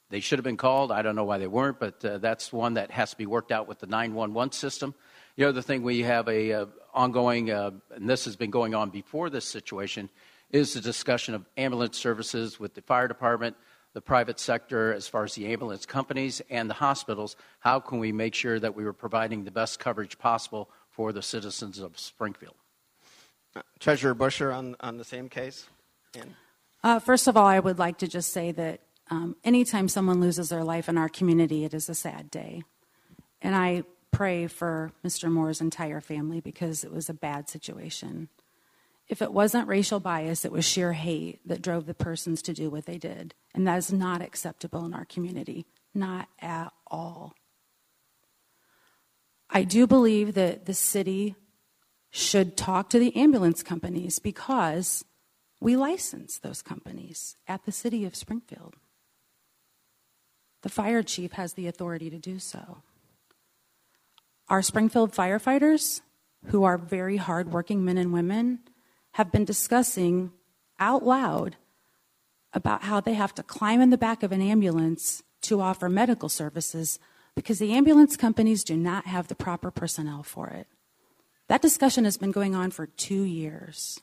they 0.09 0.21
should 0.21 0.39
have 0.39 0.45
been 0.45 0.55
called. 0.55 0.93
I 0.93 1.01
don't 1.01 1.15
know 1.15 1.25
why 1.25 1.39
they 1.39 1.47
weren't, 1.47 1.79
but 1.79 1.99
that's 1.99 2.53
one 2.53 2.75
that 2.75 2.91
has 2.91 3.11
to 3.11 3.17
be 3.17 3.25
worked 3.25 3.51
out 3.51 3.67
with 3.67 3.79
the 3.79 3.87
911 3.87 4.53
system. 4.53 4.95
The 5.39 5.47
other 5.47 5.61
thing 5.61 5.83
we 5.83 6.01
have 6.01 6.27
a, 6.27 6.49
a 6.49 6.67
ongoing, 6.93 7.49
uh, 7.49 7.71
and 7.95 8.09
this 8.09 8.25
has 8.25 8.35
been 8.35 8.49
going 8.49 8.75
on 8.75 8.89
before 8.89 9.29
this 9.29 9.45
situation, 9.45 10.09
is 10.51 10.73
the 10.73 10.81
discussion 10.81 11.33
of 11.33 11.45
ambulance 11.55 11.97
services 11.97 12.59
with 12.59 12.73
the 12.73 12.81
fire 12.81 13.07
department, 13.07 13.55
the 13.93 14.01
private 14.01 14.37
sector, 14.37 14.93
as 14.93 15.07
far 15.07 15.23
as 15.23 15.35
the 15.35 15.47
ambulance 15.47 15.85
companies 15.85 16.41
and 16.49 16.69
the 16.69 16.73
hospitals. 16.73 17.37
How 17.61 17.79
can 17.79 17.99
we 17.99 18.11
make 18.11 18.35
sure 18.35 18.59
that 18.59 18.75
we 18.75 18.83
are 18.83 18.91
providing 18.91 19.45
the 19.45 19.51
best 19.51 19.79
coverage 19.79 20.19
possible 20.19 20.69
for 20.89 21.13
the 21.13 21.21
citizens 21.21 21.79
of 21.79 21.97
Springfield? 21.97 22.55
Uh, 23.55 23.61
Treasurer 23.79 24.15
Buscher 24.15 24.53
on, 24.53 24.75
on 24.81 24.97
the 24.97 25.05
same 25.05 25.29
case. 25.29 25.67
Uh, 26.83 26.99
first 26.99 27.29
of 27.29 27.37
all, 27.37 27.47
I 27.47 27.59
would 27.59 27.79
like 27.79 27.99
to 27.99 28.09
just 28.09 28.33
say 28.33 28.51
that 28.51 28.81
um, 29.09 29.37
anytime 29.45 29.87
someone 29.87 30.19
loses 30.19 30.49
their 30.49 30.65
life 30.65 30.89
in 30.89 30.97
our 30.97 31.07
community, 31.07 31.63
it 31.63 31.73
is 31.73 31.87
a 31.87 31.95
sad 31.95 32.29
day. 32.29 32.63
And 33.41 33.55
I 33.55 33.83
pray 34.11 34.47
for 34.47 34.91
Mr. 35.05 35.31
Moore's 35.31 35.61
entire 35.61 36.01
family 36.01 36.39
because 36.39 36.83
it 36.83 36.91
was 36.91 37.09
a 37.09 37.13
bad 37.13 37.49
situation. 37.49 38.29
If 39.07 39.21
it 39.21 39.33
wasn't 39.33 39.67
racial 39.67 39.99
bias, 39.99 40.45
it 40.45 40.51
was 40.51 40.65
sheer 40.65 40.93
hate 40.93 41.39
that 41.47 41.61
drove 41.61 41.85
the 41.85 41.93
persons 41.93 42.41
to 42.43 42.53
do 42.53 42.69
what 42.69 42.85
they 42.85 42.97
did. 42.97 43.33
And 43.55 43.67
that 43.67 43.77
is 43.77 43.91
not 43.91 44.21
acceptable 44.21 44.85
in 44.85 44.93
our 44.93 45.05
community. 45.05 45.65
Not 45.93 46.27
at 46.39 46.71
all. 46.87 47.33
I 49.49 49.63
do 49.63 49.87
believe 49.87 50.35
that 50.35 50.65
the 50.65 50.75
city 50.75 51.35
should 52.11 52.55
talk 52.55 52.89
to 52.89 52.99
the 52.99 53.15
ambulance 53.15 53.63
companies 53.63 54.19
because 54.19 55.03
we 55.59 55.75
license 55.75 56.37
those 56.37 56.61
companies 56.61 57.35
at 57.47 57.65
the 57.65 57.71
city 57.71 58.05
of 58.05 58.15
Springfield. 58.15 58.75
The 60.61 60.69
fire 60.69 61.03
chief 61.03 61.33
has 61.33 61.53
the 61.53 61.67
authority 61.67 62.09
to 62.09 62.19
do 62.19 62.37
so. 62.37 62.83
Our 64.49 64.61
Springfield 64.61 65.13
firefighters, 65.13 66.01
who 66.47 66.63
are 66.63 66.77
very 66.77 67.17
hardworking 67.17 67.85
men 67.85 67.97
and 67.97 68.11
women, 68.11 68.59
have 69.11 69.31
been 69.31 69.45
discussing 69.45 70.31
out 70.79 71.05
loud 71.05 71.55
about 72.53 72.83
how 72.83 72.99
they 72.99 73.13
have 73.13 73.35
to 73.35 73.43
climb 73.43 73.79
in 73.79 73.91
the 73.91 73.97
back 73.97 74.23
of 74.23 74.31
an 74.31 74.41
ambulance 74.41 75.21
to 75.41 75.61
offer 75.61 75.87
medical 75.87 76.29
services 76.29 76.97
because 77.35 77.59
the 77.59 77.73
ambulance 77.73 78.17
companies 78.17 78.63
do 78.63 78.75
not 78.75 79.05
have 79.05 79.27
the 79.27 79.35
proper 79.35 79.69
personnel 79.69 80.23
for 80.23 80.47
it. 80.47 80.67
That 81.47 81.61
discussion 81.61 82.05
has 82.05 82.17
been 82.17 82.31
going 82.31 82.55
on 82.55 82.71
for 82.71 82.87
two 82.87 83.23
years. 83.23 83.99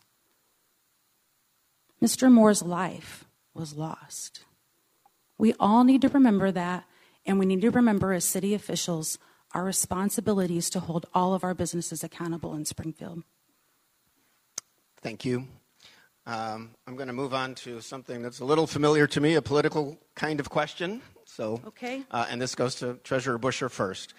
Mr. 2.02 2.30
Moore's 2.30 2.62
life 2.62 3.24
was 3.52 3.74
lost. 3.74 4.44
We 5.38 5.54
all 5.58 5.82
need 5.82 6.02
to 6.02 6.08
remember 6.08 6.52
that, 6.52 6.84
and 7.24 7.38
we 7.38 7.46
need 7.46 7.62
to 7.62 7.70
remember 7.70 8.12
as 8.12 8.24
city 8.24 8.54
officials 8.54 9.18
our 9.56 9.64
responsibilities 9.64 10.68
to 10.68 10.80
hold 10.80 11.06
all 11.14 11.32
of 11.32 11.42
our 11.42 11.54
businesses 11.54 12.04
accountable 12.04 12.54
in 12.54 12.66
Springfield. 12.66 13.22
Thank 15.00 15.24
you. 15.24 15.48
Um, 16.26 16.72
I'm 16.86 16.94
going 16.94 17.06
to 17.06 17.14
move 17.14 17.32
on 17.32 17.54
to 17.54 17.80
something 17.80 18.20
that's 18.20 18.40
a 18.40 18.44
little 18.44 18.66
familiar 18.66 19.06
to 19.06 19.18
me, 19.18 19.34
a 19.34 19.40
political 19.40 19.96
kind 20.14 20.40
of 20.40 20.50
question. 20.50 21.00
So, 21.24 21.62
okay. 21.68 22.02
Uh, 22.10 22.26
and 22.28 22.38
this 22.38 22.54
goes 22.54 22.74
to 22.76 22.98
Treasurer 23.02 23.38
Buscher 23.38 23.70
first. 23.70 24.12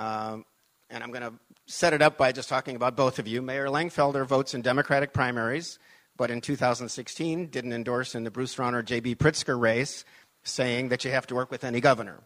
Um, 0.00 0.44
and 0.90 1.04
I'm 1.04 1.12
going 1.12 1.22
to 1.22 1.34
set 1.66 1.92
it 1.92 2.02
up 2.02 2.18
by 2.18 2.32
just 2.32 2.48
talking 2.48 2.74
about 2.74 2.96
both 2.96 3.20
of 3.20 3.28
you. 3.28 3.42
Mayor 3.42 3.68
Langfelder 3.68 4.26
votes 4.26 4.54
in 4.54 4.62
Democratic 4.62 5.12
primaries, 5.12 5.78
but 6.16 6.32
in 6.32 6.40
2016 6.40 7.46
didn't 7.46 7.72
endorse 7.72 8.16
in 8.16 8.24
the 8.24 8.30
Bruce 8.32 8.56
Rauner 8.56 8.84
J.B. 8.84 9.14
Pritzker 9.14 9.60
race, 9.60 10.04
saying 10.42 10.88
that 10.88 11.04
you 11.04 11.12
have 11.12 11.28
to 11.28 11.36
work 11.36 11.52
with 11.52 11.62
any 11.62 11.80
governor. 11.80 12.18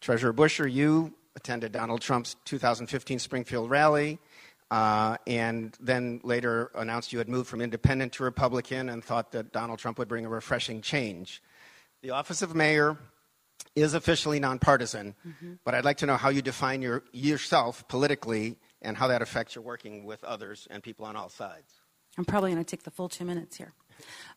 Treasurer 0.00 0.32
Buscher, 0.32 0.70
you 0.70 1.14
attended 1.38 1.72
Donald 1.72 2.00
Trump's 2.00 2.36
2015 2.44 3.20
Springfield 3.20 3.70
rally, 3.70 4.18
uh, 4.70 5.16
and 5.26 5.74
then 5.80 6.20
later 6.24 6.70
announced 6.74 7.12
you 7.12 7.18
had 7.18 7.28
moved 7.28 7.48
from 7.48 7.60
independent 7.62 8.12
to 8.14 8.24
Republican 8.24 8.88
and 8.88 9.02
thought 9.02 9.32
that 9.32 9.52
Donald 9.52 9.78
Trump 9.78 9.98
would 9.98 10.08
bring 10.08 10.26
a 10.26 10.28
refreshing 10.28 10.82
change. 10.82 11.42
The 12.02 12.10
office 12.10 12.42
of 12.42 12.54
mayor 12.54 12.98
is 13.74 13.94
officially 13.94 14.40
nonpartisan, 14.40 15.14
mm-hmm. 15.26 15.54
but 15.64 15.74
I'd 15.74 15.84
like 15.84 15.98
to 15.98 16.06
know 16.06 16.16
how 16.16 16.28
you 16.28 16.42
define 16.42 16.82
your, 16.82 17.04
yourself 17.12 17.86
politically 17.88 18.56
and 18.82 18.96
how 18.96 19.06
that 19.08 19.22
affects 19.22 19.54
your 19.54 19.62
working 19.64 20.04
with 20.04 20.22
others 20.24 20.66
and 20.70 20.82
people 20.82 21.06
on 21.06 21.16
all 21.16 21.28
sides. 21.28 21.72
I'm 22.18 22.24
probably 22.24 22.50
going 22.50 22.64
to 22.64 22.68
take 22.68 22.82
the 22.82 22.90
full 22.90 23.08
two 23.08 23.24
minutes 23.24 23.56
here. 23.56 23.72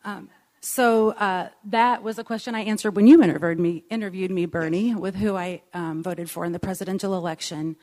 Um, 0.04 0.30
so 0.64 1.10
uh, 1.10 1.48
that 1.64 2.04
was 2.04 2.20
a 2.20 2.24
question 2.24 2.54
I 2.54 2.60
answered 2.60 2.94
when 2.94 3.08
you 3.08 3.20
interviewed 3.20 3.58
me, 3.58 3.84
interviewed 3.90 4.30
me 4.30 4.46
Bernie, 4.46 4.94
with 4.94 5.16
who 5.16 5.36
I 5.36 5.62
um, 5.74 6.04
voted 6.04 6.30
for 6.30 6.44
in 6.44 6.52
the 6.52 6.60
presidential 6.60 7.16
election. 7.16 7.74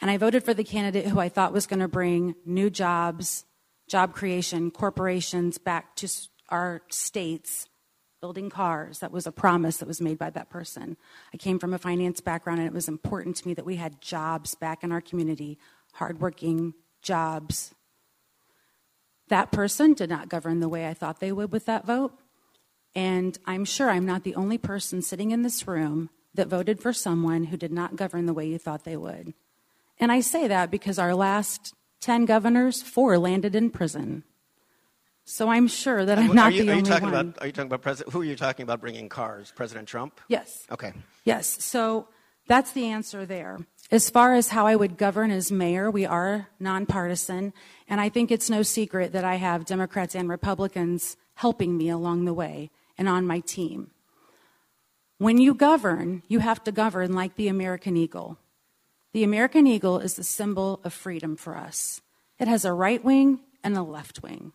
And 0.00 0.08
I 0.08 0.18
voted 0.18 0.44
for 0.44 0.54
the 0.54 0.62
candidate 0.62 1.06
who 1.06 1.18
I 1.18 1.28
thought 1.28 1.52
was 1.52 1.66
going 1.66 1.80
to 1.80 1.88
bring 1.88 2.36
new 2.46 2.70
jobs, 2.70 3.44
job 3.88 4.14
creation, 4.14 4.70
corporations 4.70 5.58
back 5.58 5.96
to 5.96 6.08
our 6.48 6.82
states, 6.90 7.66
building 8.20 8.50
cars. 8.50 9.00
That 9.00 9.10
was 9.10 9.26
a 9.26 9.32
promise 9.32 9.78
that 9.78 9.88
was 9.88 10.00
made 10.00 10.16
by 10.16 10.30
that 10.30 10.48
person. 10.48 10.96
I 11.34 11.38
came 11.38 11.58
from 11.58 11.74
a 11.74 11.78
finance 11.78 12.20
background, 12.20 12.60
and 12.60 12.68
it 12.68 12.74
was 12.74 12.86
important 12.86 13.34
to 13.36 13.48
me 13.48 13.54
that 13.54 13.66
we 13.66 13.76
had 13.76 14.00
jobs 14.00 14.54
back 14.54 14.84
in 14.84 14.92
our 14.92 15.00
community, 15.00 15.58
hardworking 15.94 16.74
jobs. 17.02 17.74
That 19.26 19.50
person 19.50 19.92
did 19.92 20.08
not 20.08 20.28
govern 20.28 20.60
the 20.60 20.68
way 20.68 20.86
I 20.86 20.94
thought 20.94 21.18
they 21.18 21.32
would 21.32 21.50
with 21.50 21.66
that 21.66 21.84
vote. 21.84 22.12
And 22.98 23.38
I'm 23.46 23.64
sure 23.64 23.90
I'm 23.90 24.06
not 24.06 24.24
the 24.24 24.34
only 24.34 24.58
person 24.58 25.02
sitting 25.02 25.30
in 25.30 25.42
this 25.42 25.68
room 25.68 26.10
that 26.34 26.48
voted 26.48 26.80
for 26.80 26.92
someone 26.92 27.44
who 27.44 27.56
did 27.56 27.70
not 27.70 27.94
govern 27.94 28.26
the 28.26 28.32
way 28.32 28.48
you 28.48 28.58
thought 28.58 28.82
they 28.82 28.96
would. 28.96 29.34
And 30.00 30.10
I 30.10 30.18
say 30.18 30.48
that 30.48 30.68
because 30.68 30.98
our 30.98 31.14
last 31.14 31.74
10 32.00 32.24
governors, 32.24 32.82
four 32.82 33.16
landed 33.16 33.54
in 33.54 33.70
prison. 33.70 34.24
So 35.24 35.48
I'm 35.48 35.68
sure 35.68 36.04
that 36.04 36.18
I'm 36.18 36.34
not 36.34 36.54
you, 36.54 36.64
the 36.64 36.72
only 36.72 36.90
one. 36.90 37.04
About, 37.04 37.40
are 37.40 37.46
you 37.46 37.52
talking 37.52 37.68
about 37.68 37.82
president? 37.82 38.12
Who 38.12 38.22
are 38.22 38.24
you 38.24 38.34
talking 38.34 38.64
about 38.64 38.80
bringing 38.80 39.08
cars? 39.08 39.52
President 39.54 39.86
Trump? 39.86 40.20
Yes. 40.26 40.66
Okay. 40.68 40.92
Yes. 41.22 41.62
So 41.64 42.08
that's 42.48 42.72
the 42.72 42.86
answer 42.86 43.24
there. 43.24 43.60
As 43.92 44.10
far 44.10 44.34
as 44.34 44.48
how 44.48 44.66
I 44.66 44.74
would 44.74 44.96
govern 44.96 45.30
as 45.30 45.52
mayor, 45.52 45.88
we 45.88 46.04
are 46.04 46.48
nonpartisan, 46.58 47.52
and 47.88 48.00
I 48.00 48.08
think 48.08 48.32
it's 48.32 48.50
no 48.50 48.62
secret 48.62 49.12
that 49.12 49.24
I 49.24 49.36
have 49.36 49.66
Democrats 49.66 50.16
and 50.16 50.28
Republicans 50.28 51.16
helping 51.34 51.78
me 51.78 51.90
along 51.90 52.24
the 52.24 52.34
way 52.34 52.70
and 52.98 53.08
on 53.08 53.26
my 53.26 53.40
team. 53.40 53.92
When 55.18 55.38
you 55.38 55.54
govern, 55.54 56.22
you 56.28 56.40
have 56.40 56.62
to 56.64 56.72
govern 56.72 57.12
like 57.14 57.36
the 57.36 57.48
American 57.48 57.96
eagle. 57.96 58.38
The 59.12 59.24
American 59.24 59.66
eagle 59.66 59.98
is 59.98 60.14
the 60.14 60.24
symbol 60.24 60.80
of 60.84 60.92
freedom 60.92 61.36
for 61.36 61.56
us. 61.56 62.02
It 62.38 62.46
has 62.46 62.64
a 62.64 62.72
right 62.72 63.02
wing 63.02 63.40
and 63.64 63.76
a 63.76 63.82
left 63.82 64.22
wing. 64.22 64.52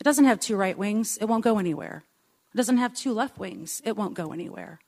It 0.00 0.04
doesn't 0.04 0.24
have 0.24 0.40
two 0.40 0.56
right 0.56 0.78
wings, 0.78 1.18
it 1.20 1.26
won't 1.26 1.44
go 1.44 1.58
anywhere. 1.58 2.04
It 2.52 2.56
doesn't 2.56 2.78
have 2.78 2.94
two 2.94 3.12
left 3.12 3.38
wings, 3.38 3.82
it 3.84 3.96
won't 3.96 4.14
go 4.14 4.32
anywhere. 4.32 4.80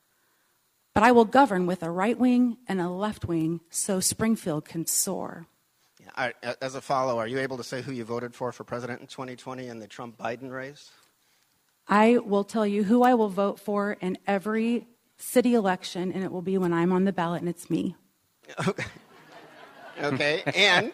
But 0.95 1.05
I 1.05 1.13
will 1.13 1.25
govern 1.25 1.67
with 1.67 1.83
a 1.83 1.91
right 1.91 2.19
wing 2.19 2.59
and 2.67 2.81
a 2.81 2.89
left 2.89 3.27
wing 3.27 3.61
so 3.71 4.01
Springfield 4.01 4.65
can 4.65 4.87
soar. 4.87 5.47
As 6.17 6.75
a 6.75 6.81
follow, 6.81 7.19
are 7.19 7.27
you 7.27 7.39
able 7.39 7.57
to 7.57 7.65
say 7.65 7.81
who 7.81 7.93
you 7.93 8.05
voted 8.05 8.35
for 8.35 8.53
for 8.53 8.65
president 8.65 9.01
in 9.01 9.07
2020 9.07 9.69
in 9.69 9.79
the 9.79 9.87
Trump 9.87 10.19
Biden 10.19 10.51
race? 10.51 10.91
I 11.89 12.19
will 12.19 12.45
tell 12.45 12.67
you 12.67 12.85
who 12.85 13.03
I 13.03 13.15
will 13.15 13.29
vote 13.29 13.59
for 13.59 13.93
in 14.01 14.19
every 14.27 14.87
city 15.19 15.55
election, 15.55 16.13
and 16.13 16.25
it 16.25 16.33
will 16.33 16.43
be 16.43 16.59
when 16.59 16.73
I'm 16.73 16.93
on 16.93 17.05
the 17.05 17.13
ballot, 17.13 17.41
and 17.41 17.49
it's 17.49 17.71
me. 17.71 17.95
Okay. 18.67 18.85
okay. 20.03 20.43
And 20.55 20.93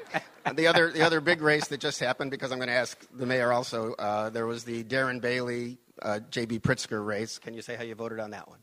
the 0.57 0.66
other, 0.66 0.90
the 0.90 1.03
other 1.03 1.20
big 1.20 1.40
race 1.40 1.68
that 1.68 1.81
just 1.81 2.01
happened, 2.01 2.31
because 2.31 2.53
I'm 2.53 2.59
going 2.59 2.68
to 2.68 2.74
ask 2.74 3.07
the 3.12 3.27
mayor 3.27 3.53
also, 3.53 3.94
uh, 3.94 4.31
there 4.31 4.46
was 4.46 4.64
the 4.64 4.85
Darren 4.85 5.20
Bailey, 5.20 5.79
uh, 6.03 6.20
J.B. 6.31 6.61
Pritzker 6.61 7.05
race. 7.05 7.38
Can 7.38 7.55
you 7.55 7.62
say 7.62 7.77
how 7.77 7.85
you 7.85 7.94
voted 7.94 8.20
on 8.20 8.31
that 8.31 8.48
one? 8.48 8.59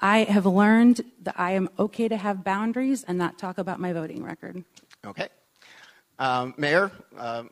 I 0.00 0.24
have 0.24 0.46
learned 0.46 1.00
that 1.22 1.34
I 1.38 1.52
am 1.52 1.68
okay 1.78 2.06
to 2.08 2.16
have 2.16 2.44
boundaries 2.44 3.04
and 3.04 3.18
not 3.18 3.38
talk 3.38 3.58
about 3.58 3.80
my 3.80 3.92
voting 3.92 4.22
record. 4.22 4.64
Okay. 5.04 5.28
Um, 6.20 6.54
mayor, 6.56 6.92
uh, 7.16 7.44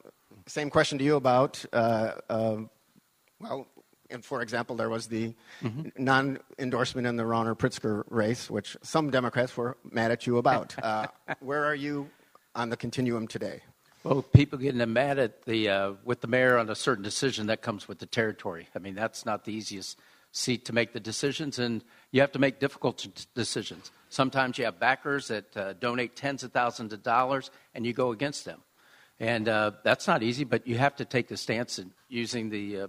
same 0.47 0.71
question 0.71 0.99
to 0.99 1.05
you 1.05 1.17
about, 1.17 1.65
uh, 1.73 2.13
uh, 2.29 2.57
well, 3.41 3.67
and 4.11 4.25
for 4.25 4.43
example, 4.43 4.77
there 4.77 4.89
was 4.89 5.07
the 5.09 5.35
mm-hmm. 5.63 5.89
non 5.97 6.39
endorsement 6.59 7.07
in 7.07 7.17
the 7.17 7.25
Rauner 7.25 7.57
Pritzker 7.57 8.05
race, 8.09 8.51
which 8.51 8.77
some 8.83 9.11
Democrats 9.11 9.57
were 9.57 9.77
mad 9.91 10.11
at 10.11 10.27
you 10.27 10.39
about. 10.39 10.75
Uh, 10.87 11.07
where 11.41 11.65
are 11.65 11.75
you 11.75 12.09
on 12.55 12.71
the 12.71 12.77
continuum 12.77 13.27
today? 13.27 13.61
Well, 14.05 14.23
people 14.23 14.57
getting 14.57 14.93
mad 14.93 15.19
at 15.19 15.43
the 15.47 15.69
uh, 15.69 15.93
with 16.05 16.21
the 16.21 16.29
mayor 16.29 16.59
on 16.59 16.71
a 16.71 16.77
certain 16.77 17.03
decision 17.03 17.49
that 17.49 17.61
comes 17.61 17.89
with 17.89 17.99
the 17.99 18.07
territory. 18.07 18.69
I 18.73 18.79
mean, 18.79 18.95
that's 18.95 19.27
not 19.27 19.45
the 19.45 19.53
easiest 19.53 19.99
seat 20.31 20.65
to 20.67 20.73
make 20.73 20.93
the 20.93 21.01
decisions, 21.01 21.59
and 21.59 21.83
you 22.13 22.21
have 22.21 22.31
to 22.33 22.39
make 22.39 22.61
difficult 22.61 23.05
decisions. 23.35 23.91
Sometimes 24.09 24.59
you 24.59 24.65
have 24.65 24.79
backers 24.79 25.27
that 25.29 25.57
uh, 25.57 25.73
donate 25.73 26.15
tens 26.15 26.45
of 26.45 26.53
thousands 26.53 26.93
of 26.93 27.03
dollars, 27.03 27.51
and 27.75 27.85
you 27.85 27.93
go 27.93 28.13
against 28.13 28.45
them, 28.45 28.63
and 29.19 29.49
uh, 29.49 29.73
that's 29.83 30.07
not 30.07 30.23
easy. 30.23 30.45
But 30.45 30.69
you 30.69 30.79
have 30.79 30.95
to 30.97 31.05
take 31.05 31.27
the 31.27 31.37
stance 31.37 31.81
in 31.81 31.91
using 32.09 32.49
the 32.49 32.83
uh, 32.83 32.87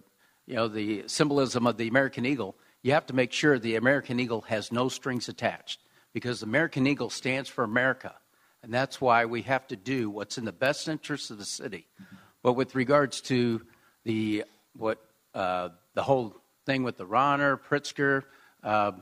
you 0.47 0.55
know, 0.55 0.67
the 0.67 1.03
symbolism 1.07 1.67
of 1.67 1.77
the 1.77 1.87
American 1.87 2.25
eagle, 2.25 2.55
you 2.81 2.93
have 2.93 3.05
to 3.07 3.13
make 3.13 3.33
sure 3.33 3.59
the 3.59 3.75
American 3.75 4.19
eagle 4.19 4.41
has 4.41 4.71
no 4.71 4.87
strings 4.87 5.29
attached 5.29 5.81
because 6.13 6.39
the 6.39 6.45
American 6.45 6.87
eagle 6.87 7.09
stands 7.09 7.49
for 7.49 7.63
America. 7.63 8.15
And 8.63 8.73
that's 8.73 8.99
why 8.99 9.25
we 9.25 9.43
have 9.43 9.67
to 9.67 9.75
do 9.75 10.09
what's 10.09 10.37
in 10.37 10.45
the 10.45 10.53
best 10.53 10.87
interest 10.87 11.29
of 11.29 11.37
the 11.37 11.45
city. 11.45 11.85
But 12.41 12.53
with 12.53 12.75
regards 12.75 13.21
to 13.21 13.61
the, 14.03 14.45
what, 14.75 14.99
uh, 15.35 15.69
the 15.93 16.03
whole 16.03 16.35
thing 16.65 16.83
with 16.83 16.97
the 16.97 17.05
Rauner, 17.05 17.59
Pritzker, 17.59 18.23
uh, 18.63 18.93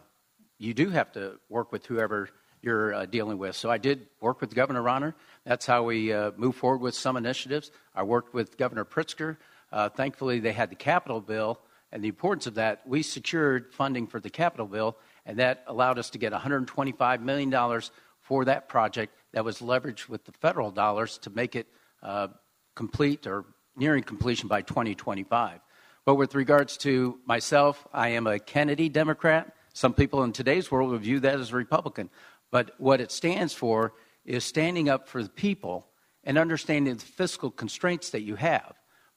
you 0.58 0.74
do 0.74 0.90
have 0.90 1.12
to 1.14 1.40
work 1.48 1.72
with 1.72 1.86
whoever 1.86 2.30
you're 2.62 2.94
uh, 2.94 3.06
dealing 3.06 3.38
with. 3.38 3.56
So 3.56 3.70
I 3.70 3.78
did 3.78 4.08
work 4.20 4.42
with 4.42 4.56
Governor 4.56 4.82
Rauner. 4.82 5.14
That's 5.46 5.68
how 5.68 5.84
we 5.84 6.12
uh, 6.12 6.32
move 6.36 6.56
forward 6.56 6.82
with 6.82 6.96
some 6.96 7.18
initiatives. 7.18 7.72
I 7.94 8.04
worked 8.04 8.34
with 8.34 8.58
Governor 8.58 8.86
Pritzker. 8.86 9.38
Uh, 9.76 9.90
thankfully, 9.90 10.40
they 10.40 10.54
had 10.54 10.70
the 10.70 10.76
capital 10.76 11.20
bill, 11.20 11.60
and 11.92 12.02
the 12.02 12.08
importance 12.08 12.48
of 12.48 12.56
that, 12.56 12.82
we 12.88 13.04
secured 13.04 13.74
funding 13.74 14.08
for 14.08 14.22
the 14.22 14.30
capital 14.30 14.66
bill, 14.66 14.96
and 15.26 15.38
that 15.38 15.66
allowed 15.68 16.00
us 16.00 16.10
to 16.10 16.18
get 16.18 16.32
$125 16.32 17.22
million 17.22 17.82
for 18.22 18.46
that 18.46 18.70
project 18.70 19.14
that 19.34 19.44
was 19.44 19.60
leveraged 19.60 20.08
with 20.08 20.24
the 20.24 20.32
federal 20.32 20.72
dollars 20.72 21.18
to 21.18 21.30
make 21.30 21.58
it 21.58 21.68
uh, 22.02 22.30
complete 22.74 23.28
or 23.28 23.44
nearing 23.76 24.02
completion 24.02 24.48
by 24.48 24.62
2025. 24.62 25.60
But 26.06 26.16
with 26.16 26.36
regards 26.36 26.78
to 26.78 27.20
myself, 27.26 27.86
I 27.94 28.10
am 28.10 28.28
a 28.28 28.40
Kennedy 28.40 28.88
Democrat. 28.88 29.54
Some 29.74 29.94
people 29.94 30.24
in 30.24 30.32
today's 30.32 30.72
world 30.72 30.92
would 30.92 31.02
view 31.02 31.20
that 31.20 31.38
as 31.38 31.52
a 31.52 31.56
Republican. 31.58 32.10
But 32.50 32.72
what 32.78 33.02
it 33.02 33.12
stands 33.12 33.54
for 33.54 33.92
is 34.24 34.46
standing 34.46 34.88
up 34.88 35.10
for 35.10 35.22
the 35.22 35.28
people 35.28 35.90
and 36.24 36.38
understanding 36.38 36.96
the 36.96 37.04
fiscal 37.04 37.52
constraints 37.52 38.12
that 38.12 38.22
you 38.22 38.36
have. 38.36 38.74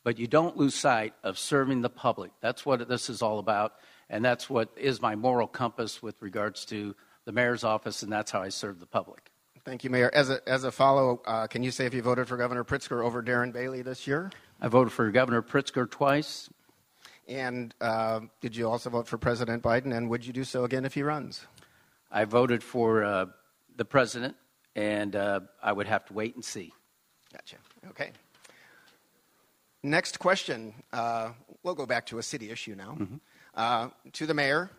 But 0.09 0.19
you 0.19 0.27
don't 0.27 0.57
lose 0.57 0.75
sight 0.75 1.13
of 1.23 1.39
serving 1.39 1.83
the 1.83 1.91
public. 1.91 2.31
That's 2.41 2.65
what 2.65 2.89
this 2.89 3.11
is 3.11 3.21
all 3.21 3.39
about. 3.39 3.75
And 4.09 4.25
that's 4.25 4.49
what 4.49 4.71
is 4.75 5.03
my 5.03 5.15
moral 5.17 5.47
compass 5.47 6.03
with 6.03 6.23
regards 6.23 6.65
to 6.65 6.97
the 7.27 7.33
mayor's 7.33 7.63
office, 7.63 8.03
and 8.03 8.11
that's 8.11 8.31
how 8.31 8.41
I 8.41 8.49
serve 8.49 8.81
the 8.81 8.87
public. 8.87 9.31
Thank 9.67 9.85
you, 9.85 9.91
Mayor. 9.91 10.11
As 10.15 10.31
a, 10.31 10.41
as 10.49 10.65
a 10.65 10.73
follow, 10.73 11.21
uh, 11.27 11.47
can 11.47 11.63
you 11.63 11.71
say 11.71 11.85
if 11.85 11.93
you 11.93 12.01
voted 12.01 12.27
for 12.27 12.39
Governor 12.39 12.65
Pritzker 12.65 13.05
over 13.05 13.23
Darren 13.23 13.53
Bailey 13.53 13.83
this 13.83 14.07
year? 14.07 14.31
I 14.63 14.69
voted 14.69 14.95
for 14.95 15.11
Governor 15.11 15.43
Pritzker 15.43 15.91
twice. 15.91 16.49
And 17.29 17.75
uh, 17.79 18.21
did 18.41 18.57
you 18.57 18.67
also 18.67 18.89
vote 18.89 19.07
for 19.07 19.19
President 19.19 19.63
Biden? 19.63 19.95
And 19.95 20.09
would 20.09 20.25
you 20.25 20.33
do 20.33 20.45
so 20.45 20.65
again 20.65 20.87
if 20.87 20.95
he 20.95 21.03
runs? 21.03 21.47
I 22.11 22.25
voted 22.25 22.63
for 22.63 23.05
uh, 23.05 23.27
the 23.77 23.85
president, 23.85 24.37
and 24.75 25.15
uh, 25.15 25.41
I 25.63 25.73
would 25.73 25.87
have 25.87 26.07
to 26.07 26.15
wait 26.15 26.35
and 26.35 26.43
see. 26.43 26.73
Gotcha. 27.31 27.57
Okay. 27.91 28.13
Next 29.89 30.19
question. 30.19 30.75
Uh, 30.93 31.31
we'll 31.63 31.75
go 31.75 31.87
back 31.87 32.07
to 32.07 32.19
a 32.19 32.23
city 32.23 32.51
issue 32.51 32.75
now. 32.75 32.97
Mm-hmm. 32.99 34.11
to 34.13 34.27
the 34.27 34.35
mayor. 34.35 34.71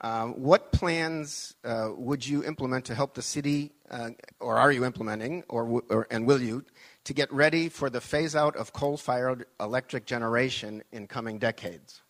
Uh, 0.00 0.26
what 0.26 0.72
plans 0.72 1.54
uh, 1.64 1.90
would 1.96 2.26
you 2.26 2.44
implement 2.44 2.84
to 2.84 2.94
help 2.94 3.14
the 3.14 3.22
city, 3.22 3.72
uh, 3.90 4.10
or 4.40 4.58
are 4.58 4.70
you 4.70 4.84
implementing, 4.84 5.42
or, 5.48 5.82
or, 5.88 6.06
and 6.10 6.26
will 6.26 6.40
you, 6.40 6.64
to 7.04 7.14
get 7.14 7.32
ready 7.32 7.68
for 7.68 7.88
the 7.88 8.00
phase 8.00 8.36
out 8.36 8.54
of 8.56 8.72
coal 8.72 8.96
fired 8.96 9.46
electric 9.58 10.04
generation 10.04 10.82
in 10.92 11.06
coming 11.06 11.38
decades? 11.38 12.02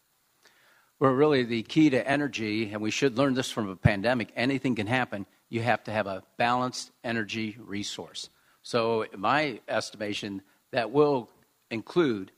Well, 0.99 1.13
really, 1.13 1.45
the 1.45 1.63
key 1.63 1.91
to 1.91 2.09
energy, 2.09 2.71
and 2.73 2.81
we 2.81 2.91
should 2.91 3.19
learn 3.19 3.35
this 3.35 3.51
from 3.51 3.69
a 3.69 3.77
pandemic, 3.77 4.33
anything 4.35 4.75
can 4.75 4.87
happen. 4.87 5.27
You 5.49 5.61
have 5.63 5.85
to 5.85 5.93
have 5.93 6.09
a 6.09 6.25
balanced 6.39 6.91
energy 7.05 7.57
resource. 7.61 8.31
So, 8.63 9.07
my 9.17 9.61
estimation, 9.69 10.43
that 10.73 10.91
will 10.91 11.29
include 11.71 12.33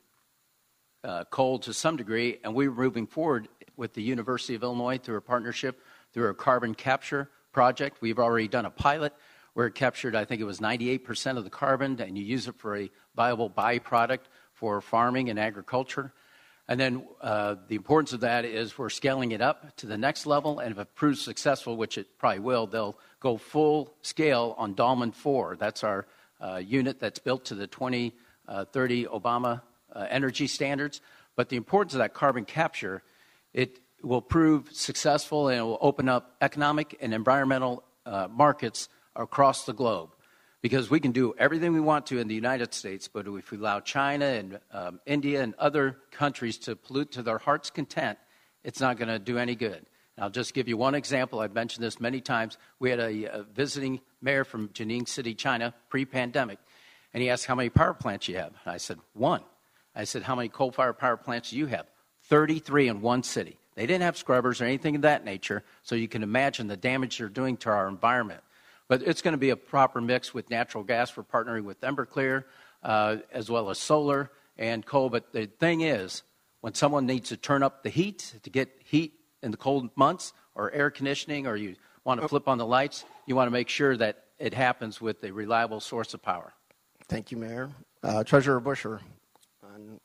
uh, 1.05 1.25
coal 1.25 1.59
to 1.61 1.73
some 1.73 1.97
degree, 1.97 2.39
and 2.45 2.55
we're 2.55 2.71
moving 2.71 3.07
forward 3.07 3.49
with 3.77 3.95
the 3.95 4.03
University 4.03 4.55
of 4.55 4.63
Illinois 4.63 4.99
through 4.99 5.17
a 5.17 5.23
partnership 5.23 5.81
through 6.13 6.29
a 6.29 6.35
carbon 6.35 6.75
capture 6.75 7.31
project. 7.53 7.99
We've 8.01 8.19
already 8.19 8.49
done 8.49 8.67
a 8.67 8.71
pilot 8.71 9.13
where 9.55 9.67
it 9.67 9.75
captured, 9.75 10.15
I 10.15 10.25
think 10.25 10.41
it 10.41 10.45
was 10.45 10.61
98% 10.61 11.37
of 11.37 11.45
the 11.45 11.51
carbon, 11.51 12.01
and 12.01 12.17
you 12.17 12.25
use 12.25 12.49
it 12.49 12.57
for 12.59 12.77
a 12.77 12.91
viable 13.17 13.51
byproduct 13.51 14.27
for 14.53 14.81
farming 14.81 15.31
and 15.31 15.39
agriculture. 15.39 16.13
And 16.69 16.79
then 16.79 17.07
uh, 17.21 17.57
the 17.67 17.77
importance 17.77 18.13
of 18.13 18.21
that 18.21 18.45
is 18.45 18.77
we're 18.77 18.91
scaling 18.91 19.33
it 19.33 19.41
up 19.41 19.75
to 19.77 19.87
the 19.87 19.97
next 19.97 20.27
level, 20.27 20.59
and 20.59 20.71
if 20.71 20.79
it 20.79 20.95
proves 20.95 21.21
successful, 21.21 21.77
which 21.77 21.97
it 21.97 22.19
probably 22.19 22.41
will, 22.41 22.67
they'll 22.67 22.99
go 23.21 23.37
full 23.37 23.95
scale 24.03 24.55
on 24.59 24.75
Dallman 24.75 25.15
4. 25.15 25.57
That's 25.59 25.83
our 25.83 26.07
uh, 26.41 26.57
unit 26.57 27.01
that's 27.01 27.19
built 27.19 27.47
to 27.47 27.55
the 27.55 27.67
2030 27.67 29.07
uh, 29.07 29.11
Obama 29.19 29.63
energy 30.09 30.47
standards. 30.47 31.01
But 31.37 31.49
the 31.49 31.57
importance 31.57 31.95
of 31.95 31.99
that 31.99 32.15
carbon 32.15 32.45
capture 32.45 33.03
it 33.53 33.81
will 34.03 34.23
prove 34.23 34.69
successful 34.73 35.49
and 35.49 35.59
it 35.59 35.63
will 35.63 35.79
open 35.81 36.09
up 36.09 36.37
economic 36.41 36.97
and 37.01 37.13
environmental 37.13 37.83
uh, 38.07 38.29
markets 38.31 38.89
across 39.17 39.65
the 39.65 39.73
globe. 39.73 40.11
Because 40.61 40.91
we 40.91 40.99
can 40.99 41.13
do 41.13 41.35
everything 41.39 41.73
we 41.73 41.81
want 41.81 42.07
to 42.07 42.19
in 42.19 42.27
the 42.27 42.35
United 42.35 42.75
States, 42.75 43.07
but 43.07 43.27
if 43.29 43.51
we 43.53 43.59
allow 43.59 43.79
China 43.79 44.25
and 44.25 44.59
um, 44.73 45.01
India 45.07 45.41
and 45.41 45.55
other 45.55 45.99
countries 46.11 46.59
to 46.59 46.75
pollute 46.75 47.13
to 47.13 47.23
their 47.23 47.39
heart's 47.39 47.71
content, 47.71 48.19
it's 48.65 48.81
not 48.81 48.97
going 48.97 49.09
to 49.09 49.21
do 49.21 49.39
any 49.39 49.55
good. 49.55 49.87
And 50.17 50.25
I'll 50.25 50.31
just 50.31 50.55
give 50.55 50.67
you 50.67 50.77
one 50.77 50.97
example. 50.97 51.39
I've 51.39 51.55
mentioned 51.55 51.85
this 51.85 52.01
many 52.01 52.21
times. 52.21 52.59
We 52.81 52.91
had 52.91 52.99
a, 52.99 53.39
a 53.39 53.43
visiting 53.45 54.01
mayor 54.21 54.43
from 54.43 54.71
Jining 54.71 55.09
City, 55.09 55.33
China, 55.35 55.75
pre 55.91 56.05
pandemic, 56.05 56.59
and 57.15 57.23
he 57.23 57.31
asked 57.31 57.47
how 57.47 57.55
many 57.55 57.71
power 57.71 57.95
plants 57.95 58.27
you 58.27 58.37
have. 58.37 58.53
And 58.65 58.75
I 58.75 58.79
said, 58.79 58.99
one. 59.15 59.43
I 59.99 60.05
said, 60.05 60.23
how 60.23 60.37
many 60.37 60.49
coal 60.49 60.71
fired 60.71 60.97
power 60.97 61.17
plants 61.17 61.51
do 61.51 61.59
you 61.59 61.67
have? 61.67 61.87
33 62.27 62.89
in 62.89 63.01
one 63.01 63.25
city. 63.25 63.59
They 63.75 63.85
didn't 63.85 64.03
have 64.03 64.17
scrubbers 64.17 64.61
or 64.61 64.65
anything 64.65 64.95
of 64.95 65.03
that 65.03 65.25
nature, 65.25 65.65
so 65.83 65.97
you 65.97 66.07
can 66.07 66.23
imagine 66.23 66.69
the 66.69 66.77
damage 66.77 67.19
they're 67.19 67.29
doing 67.29 67.57
to 67.59 67.71
our 67.71 67.89
environment. 67.89 68.41
But 68.87 69.03
it's 69.03 69.23
going 69.23 69.33
to 69.33 69.39
be 69.39 69.51
a 69.51 69.57
proper 69.57 70.01
mix 70.01 70.33
with 70.33 70.51
natural 70.51 70.85
gas. 70.85 71.17
We're 71.17 71.25
partnering 71.25 71.65
with 71.65 71.81
Emberclear, 71.81 72.45
uh, 72.83 73.17
as 73.33 73.51
well 73.51 73.71
as 73.71 73.79
solar 73.79 74.31
and 74.57 74.87
coal. 74.87 75.11
But 75.11 75.33
the 75.33 75.47
thing 75.47 75.81
is, 75.81 76.23
when 76.61 76.75
someone 76.75 77.05
needs 77.05 77.29
to 77.31 77.37
turn 77.37 77.65
up 77.65 77.83
the 77.83 77.91
heat 77.91 78.35
to 78.45 78.51
get 78.51 78.69
heat 78.85 79.15
in 79.43 79.51
the 79.51 79.57
cold 79.57 79.91
months, 79.97 80.33
or 80.55 80.73
air 80.73 80.91
conditioning, 80.91 81.47
or 81.47 81.57
you 81.57 81.77
want 82.05 82.21
to 82.21 82.25
oh. 82.25 82.29
flip 82.29 82.49
on 82.49 82.59
the 82.59 82.67
lights, 82.67 83.05
you 83.27 83.37
want 83.37 83.47
to 83.47 83.53
make 83.53 83.69
sure 83.69 83.97
that 83.97 84.25
it 84.39 84.55
happens 84.55 85.01
with 85.01 85.23
a 85.25 85.33
reliable 85.33 85.81
source 85.81 86.15
of 86.15 86.23
power. 86.23 86.53
Thank 87.09 87.31
you, 87.31 87.37
Mayor. 87.37 87.71
Uh, 88.03 88.23
Treasurer 88.25 88.61
Buscher, 88.61 89.01
on 89.79 90.01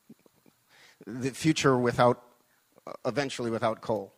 the 1.05 1.31
future 1.31 1.77
without, 1.77 2.21
eventually 3.05 3.51
without 3.51 3.81
coal? 3.81 4.13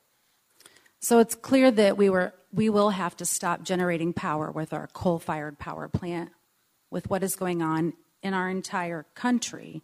So 0.99 1.19
it's 1.19 1.35
clear 1.35 1.71
that 1.71 1.97
we, 1.97 2.09
were, 2.09 2.33
we 2.51 2.69
will 2.69 2.91
have 2.91 3.15
to 3.17 3.25
stop 3.25 3.63
generating 3.63 4.13
power 4.13 4.51
with 4.51 4.73
our 4.73 4.87
coal 4.87 5.19
fired 5.19 5.59
power 5.59 5.87
plant, 5.87 6.31
with 6.89 7.09
what 7.09 7.23
is 7.23 7.35
going 7.35 7.61
on 7.61 7.93
in 8.23 8.33
our 8.33 8.49
entire 8.49 9.05
country 9.13 9.83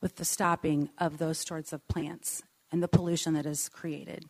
with 0.00 0.16
the 0.16 0.24
stopping 0.24 0.90
of 0.98 1.18
those 1.18 1.38
sorts 1.38 1.72
of 1.72 1.86
plants 1.88 2.42
and 2.70 2.82
the 2.82 2.88
pollution 2.88 3.34
that 3.34 3.46
is 3.46 3.68
created. 3.68 4.24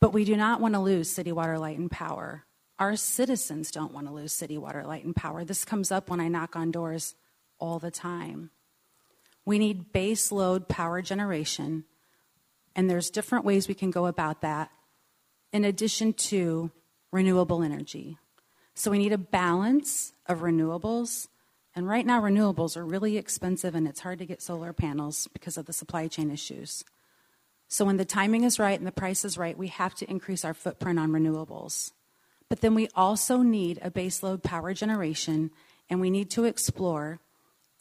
But 0.00 0.12
we 0.12 0.24
do 0.24 0.36
not 0.36 0.60
want 0.60 0.74
to 0.74 0.80
lose 0.80 1.10
city 1.10 1.32
water, 1.32 1.58
light, 1.58 1.78
and 1.78 1.90
power. 1.90 2.44
Our 2.78 2.96
citizens 2.96 3.70
don't 3.70 3.92
want 3.92 4.06
to 4.06 4.12
lose 4.12 4.32
city 4.32 4.58
water, 4.58 4.84
light, 4.84 5.04
and 5.04 5.14
power. 5.14 5.44
This 5.44 5.64
comes 5.64 5.90
up 5.90 6.10
when 6.10 6.20
I 6.20 6.28
knock 6.28 6.56
on 6.56 6.70
doors 6.70 7.14
all 7.58 7.78
the 7.78 7.90
time. 7.90 8.50
We 9.44 9.58
need 9.58 9.92
base 9.92 10.32
load 10.32 10.68
power 10.68 11.02
generation, 11.02 11.84
and 12.74 12.88
there's 12.88 13.10
different 13.10 13.44
ways 13.44 13.68
we 13.68 13.74
can 13.74 13.90
go 13.90 14.06
about 14.06 14.40
that 14.40 14.70
in 15.52 15.64
addition 15.64 16.12
to 16.12 16.70
renewable 17.12 17.62
energy. 17.62 18.18
So 18.74 18.90
we 18.90 18.98
need 18.98 19.12
a 19.12 19.18
balance 19.18 20.12
of 20.26 20.40
renewables. 20.40 21.28
And 21.76 21.88
right 21.88 22.04
now, 22.04 22.20
renewables 22.20 22.76
are 22.76 22.84
really 22.84 23.16
expensive 23.16 23.74
and 23.74 23.86
it's 23.86 24.00
hard 24.00 24.18
to 24.18 24.26
get 24.26 24.42
solar 24.42 24.72
panels 24.72 25.28
because 25.32 25.56
of 25.56 25.66
the 25.66 25.72
supply 25.72 26.08
chain 26.08 26.30
issues. 26.30 26.84
So 27.68 27.84
when 27.84 27.96
the 27.96 28.04
timing 28.04 28.44
is 28.44 28.58
right 28.58 28.78
and 28.78 28.86
the 28.86 28.92
price 28.92 29.24
is 29.24 29.38
right, 29.38 29.56
we 29.56 29.68
have 29.68 29.94
to 29.96 30.10
increase 30.10 30.44
our 30.44 30.54
footprint 30.54 30.98
on 30.98 31.10
renewables. 31.10 31.92
But 32.48 32.60
then 32.60 32.74
we 32.74 32.88
also 32.94 33.38
need 33.38 33.78
a 33.80 33.90
baseload 33.90 34.42
power 34.42 34.74
generation, 34.74 35.50
and 35.88 36.00
we 36.00 36.10
need 36.10 36.30
to 36.30 36.44
explore 36.44 37.20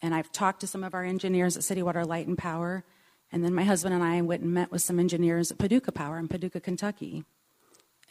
and 0.04 0.14
I've 0.14 0.32
talked 0.34 0.60
to 0.60 0.68
some 0.68 0.84
of 0.84 0.94
our 0.94 1.06
engineers 1.06 1.56
at 1.56 1.64
City 1.64 1.82
Water 1.82 2.06
Light 2.06 2.28
and 2.28 2.38
Power. 2.38 2.84
And 3.32 3.44
then 3.44 3.56
my 3.56 3.64
husband 3.64 3.96
and 3.96 4.04
I 4.04 4.22
went 4.22 4.44
and 4.44 4.54
met 4.54 4.70
with 4.70 4.82
some 4.82 5.00
engineers 5.00 5.50
at 5.50 5.58
Paducah 5.58 5.94
Power 5.94 6.20
in 6.20 6.28
Paducah, 6.28 6.60
Kentucky. 6.60 7.24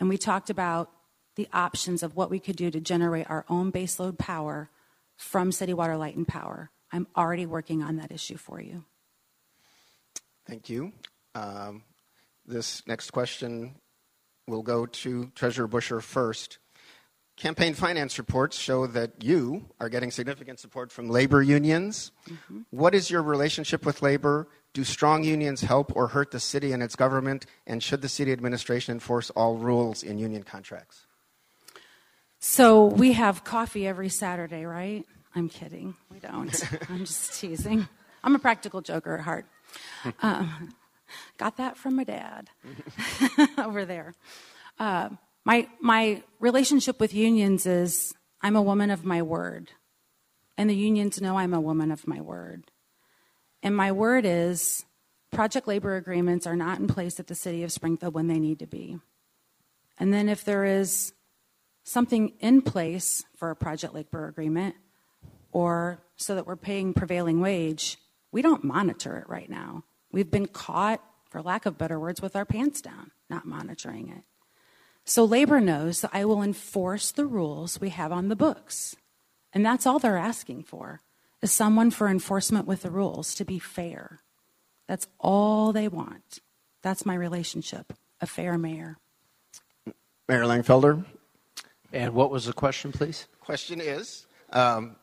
And 0.00 0.09
we 0.09 0.16
talked 0.16 0.48
about 0.48 0.90
the 1.37 1.46
options 1.52 2.02
of 2.02 2.16
what 2.16 2.31
we 2.31 2.40
could 2.40 2.57
do 2.57 2.70
to 2.70 2.81
generate 2.81 3.28
our 3.31 3.44
own 3.48 3.70
baseload 3.70 4.16
power 4.16 4.70
from 5.16 5.52
City 5.52 5.74
Water 5.74 5.98
Light 5.98 6.16
and 6.16 6.26
Power. 6.26 6.70
I'm 6.90 7.07
already 7.14 7.44
working 7.44 7.83
on 7.83 7.96
that 7.96 8.11
issue 8.11 8.38
for 8.38 8.59
you. 8.59 8.85
Thank 10.46 10.70
you. 10.70 10.92
Um, 11.35 11.83
this 12.46 12.87
next 12.87 13.11
question 13.11 13.76
will 14.48 14.62
go 14.62 14.87
to 14.87 15.31
Treasurer 15.35 15.68
Buscher 15.68 16.02
first. 16.02 16.59
Campaign 17.37 17.75
finance 17.75 18.18
reports 18.18 18.59
show 18.59 18.87
that 18.87 19.23
you 19.23 19.64
are 19.81 19.88
getting 19.88 20.11
significant 20.11 20.61
support 20.61 20.92
from 20.92 21.09
labor 21.09 21.42
unions. 21.42 22.12
Mm-hmm. 22.29 22.61
What 22.71 22.95
is 22.95 23.11
your 23.11 23.23
relationship 23.23 23.87
with 23.87 24.03
labor? 24.03 24.49
Do 24.75 24.85
strong 24.85 25.25
unions 25.25 25.62
help 25.62 25.95
or 25.97 26.09
hurt 26.09 26.31
the 26.31 26.40
city 26.40 26.73
and 26.73 26.83
its 26.83 26.95
government? 26.95 27.47
And 27.66 27.83
should 27.83 28.03
the 28.03 28.09
city 28.09 28.33
administration 28.33 28.92
enforce 28.92 29.31
all 29.31 29.57
rules 29.57 30.03
in 30.03 30.18
union 30.18 30.42
contracts? 30.42 31.07
So 32.38 32.87
we 32.87 33.12
have 33.12 33.45
coffee 33.45 33.87
every 33.87 34.09
Saturday, 34.09 34.64
right? 34.64 35.07
I'm 35.35 35.49
kidding. 35.49 35.95
We 36.11 36.18
don't. 36.18 36.64
I'm 36.90 37.05
just 37.07 37.40
teasing. 37.40 37.88
I'm 38.23 38.35
a 38.35 38.38
practical 38.38 38.83
joker 38.83 39.14
at 39.14 39.21
heart. 39.21 39.47
Um, 40.21 40.75
got 41.38 41.57
that 41.57 41.77
from 41.77 41.97
my 41.97 42.05
dad 42.05 42.51
over 43.59 43.85
there. 43.85 44.14
Uh, 44.79 45.11
my, 45.44 45.68
my 45.81 46.22
relationship 46.40 47.00
with 47.00 47.14
unions 47.14 47.66
is 47.66 48.14
I'm 48.40 48.57
a 48.57 48.62
woman 48.62 48.90
of 48.90 49.05
my 49.05 49.22
word. 49.22 49.70
And 50.57 50.68
the 50.68 50.76
unions 50.76 51.20
know 51.20 51.38
I'm 51.38 51.55
a 51.55 51.61
woman 51.61 51.90
of 51.90 52.07
my 52.07 52.20
word. 52.20 52.70
And 53.62 53.76
my 53.76 53.92
word 53.92 54.24
is 54.26 54.85
project 55.31 55.66
labor 55.66 55.96
agreements 55.96 56.46
are 56.46 56.57
not 56.57 56.78
in 56.78 56.87
place 56.87 57.18
at 57.18 57.26
the 57.26 57.35
city 57.35 57.62
of 57.64 57.72
Springfield 57.72 58.14
when 58.14 58.26
they 58.26 58.38
need 58.38 58.59
to 58.59 58.66
be. 58.66 58.98
And 59.98 60.12
then 60.12 60.28
if 60.28 60.44
there 60.44 60.64
is 60.64 61.14
something 61.85 62.33
in 62.40 62.62
place 62.62 63.24
for 63.37 63.50
a 63.50 63.57
project 63.57 63.94
labor 63.94 64.28
agreement, 64.28 64.76
or 65.52 66.02
so 66.16 66.35
that 66.35 66.46
we're 66.46 66.57
paying 66.57 66.94
prevailing 66.94 67.40
wage, 67.40 67.98
We 68.33 68.40
don't 68.40 68.64
monitor 68.64 69.18
it 69.18 69.28
right 69.28 69.48
now. 69.48 69.85
We've 70.11 70.31
been 70.31 70.46
caught, 70.46 71.02
for 71.28 71.42
lack 71.42 71.66
of 71.66 71.78
better 71.78 72.00
words, 72.00 72.20
with 72.20 72.35
our 72.35 72.46
pants 72.46 72.81
down, 72.81 73.12
not 73.28 73.44
monitoring 73.44 74.09
it. 74.09 74.24
So 75.05 75.25
labor 75.25 75.61
knows 75.61 76.01
that 76.01 76.11
I 76.12 76.25
will 76.25 76.43
enforce 76.43 77.11
the 77.11 77.27
rules 77.27 77.81
we 77.81 77.91
have 77.91 78.12
on 78.12 78.29
the 78.29 78.37
books. 78.37 78.97
And 79.53 79.65
that's 79.65 79.87
all 79.87 79.99
they're 79.99 80.17
asking 80.17 80.65
for 80.65 81.01
is 81.43 81.53
someone 81.53 81.91
for 81.91 82.09
enforcement 82.09 82.67
with 82.67 82.83
the 82.83 82.91
rules 82.91 83.35
to 83.35 83.45
be 83.45 83.59
fair. 83.59 84.21
That's 84.88 85.09
all 85.19 85.73
they 85.73 85.88
want. 85.88 86.38
That's 86.83 87.07
my 87.07 87.15
relationship, 87.15 87.93
a 88.21 88.27
fair 88.27 88.57
mayor. 88.59 88.99
Mayor 90.29 90.45
Langfelder. 90.45 91.05
And 91.93 92.15
what 92.15 92.31
was 92.31 92.47
the 92.47 92.53
question, 92.53 92.93
please? 92.93 93.27
Question 93.41 93.81
is 93.81 94.27
um, 94.51 94.97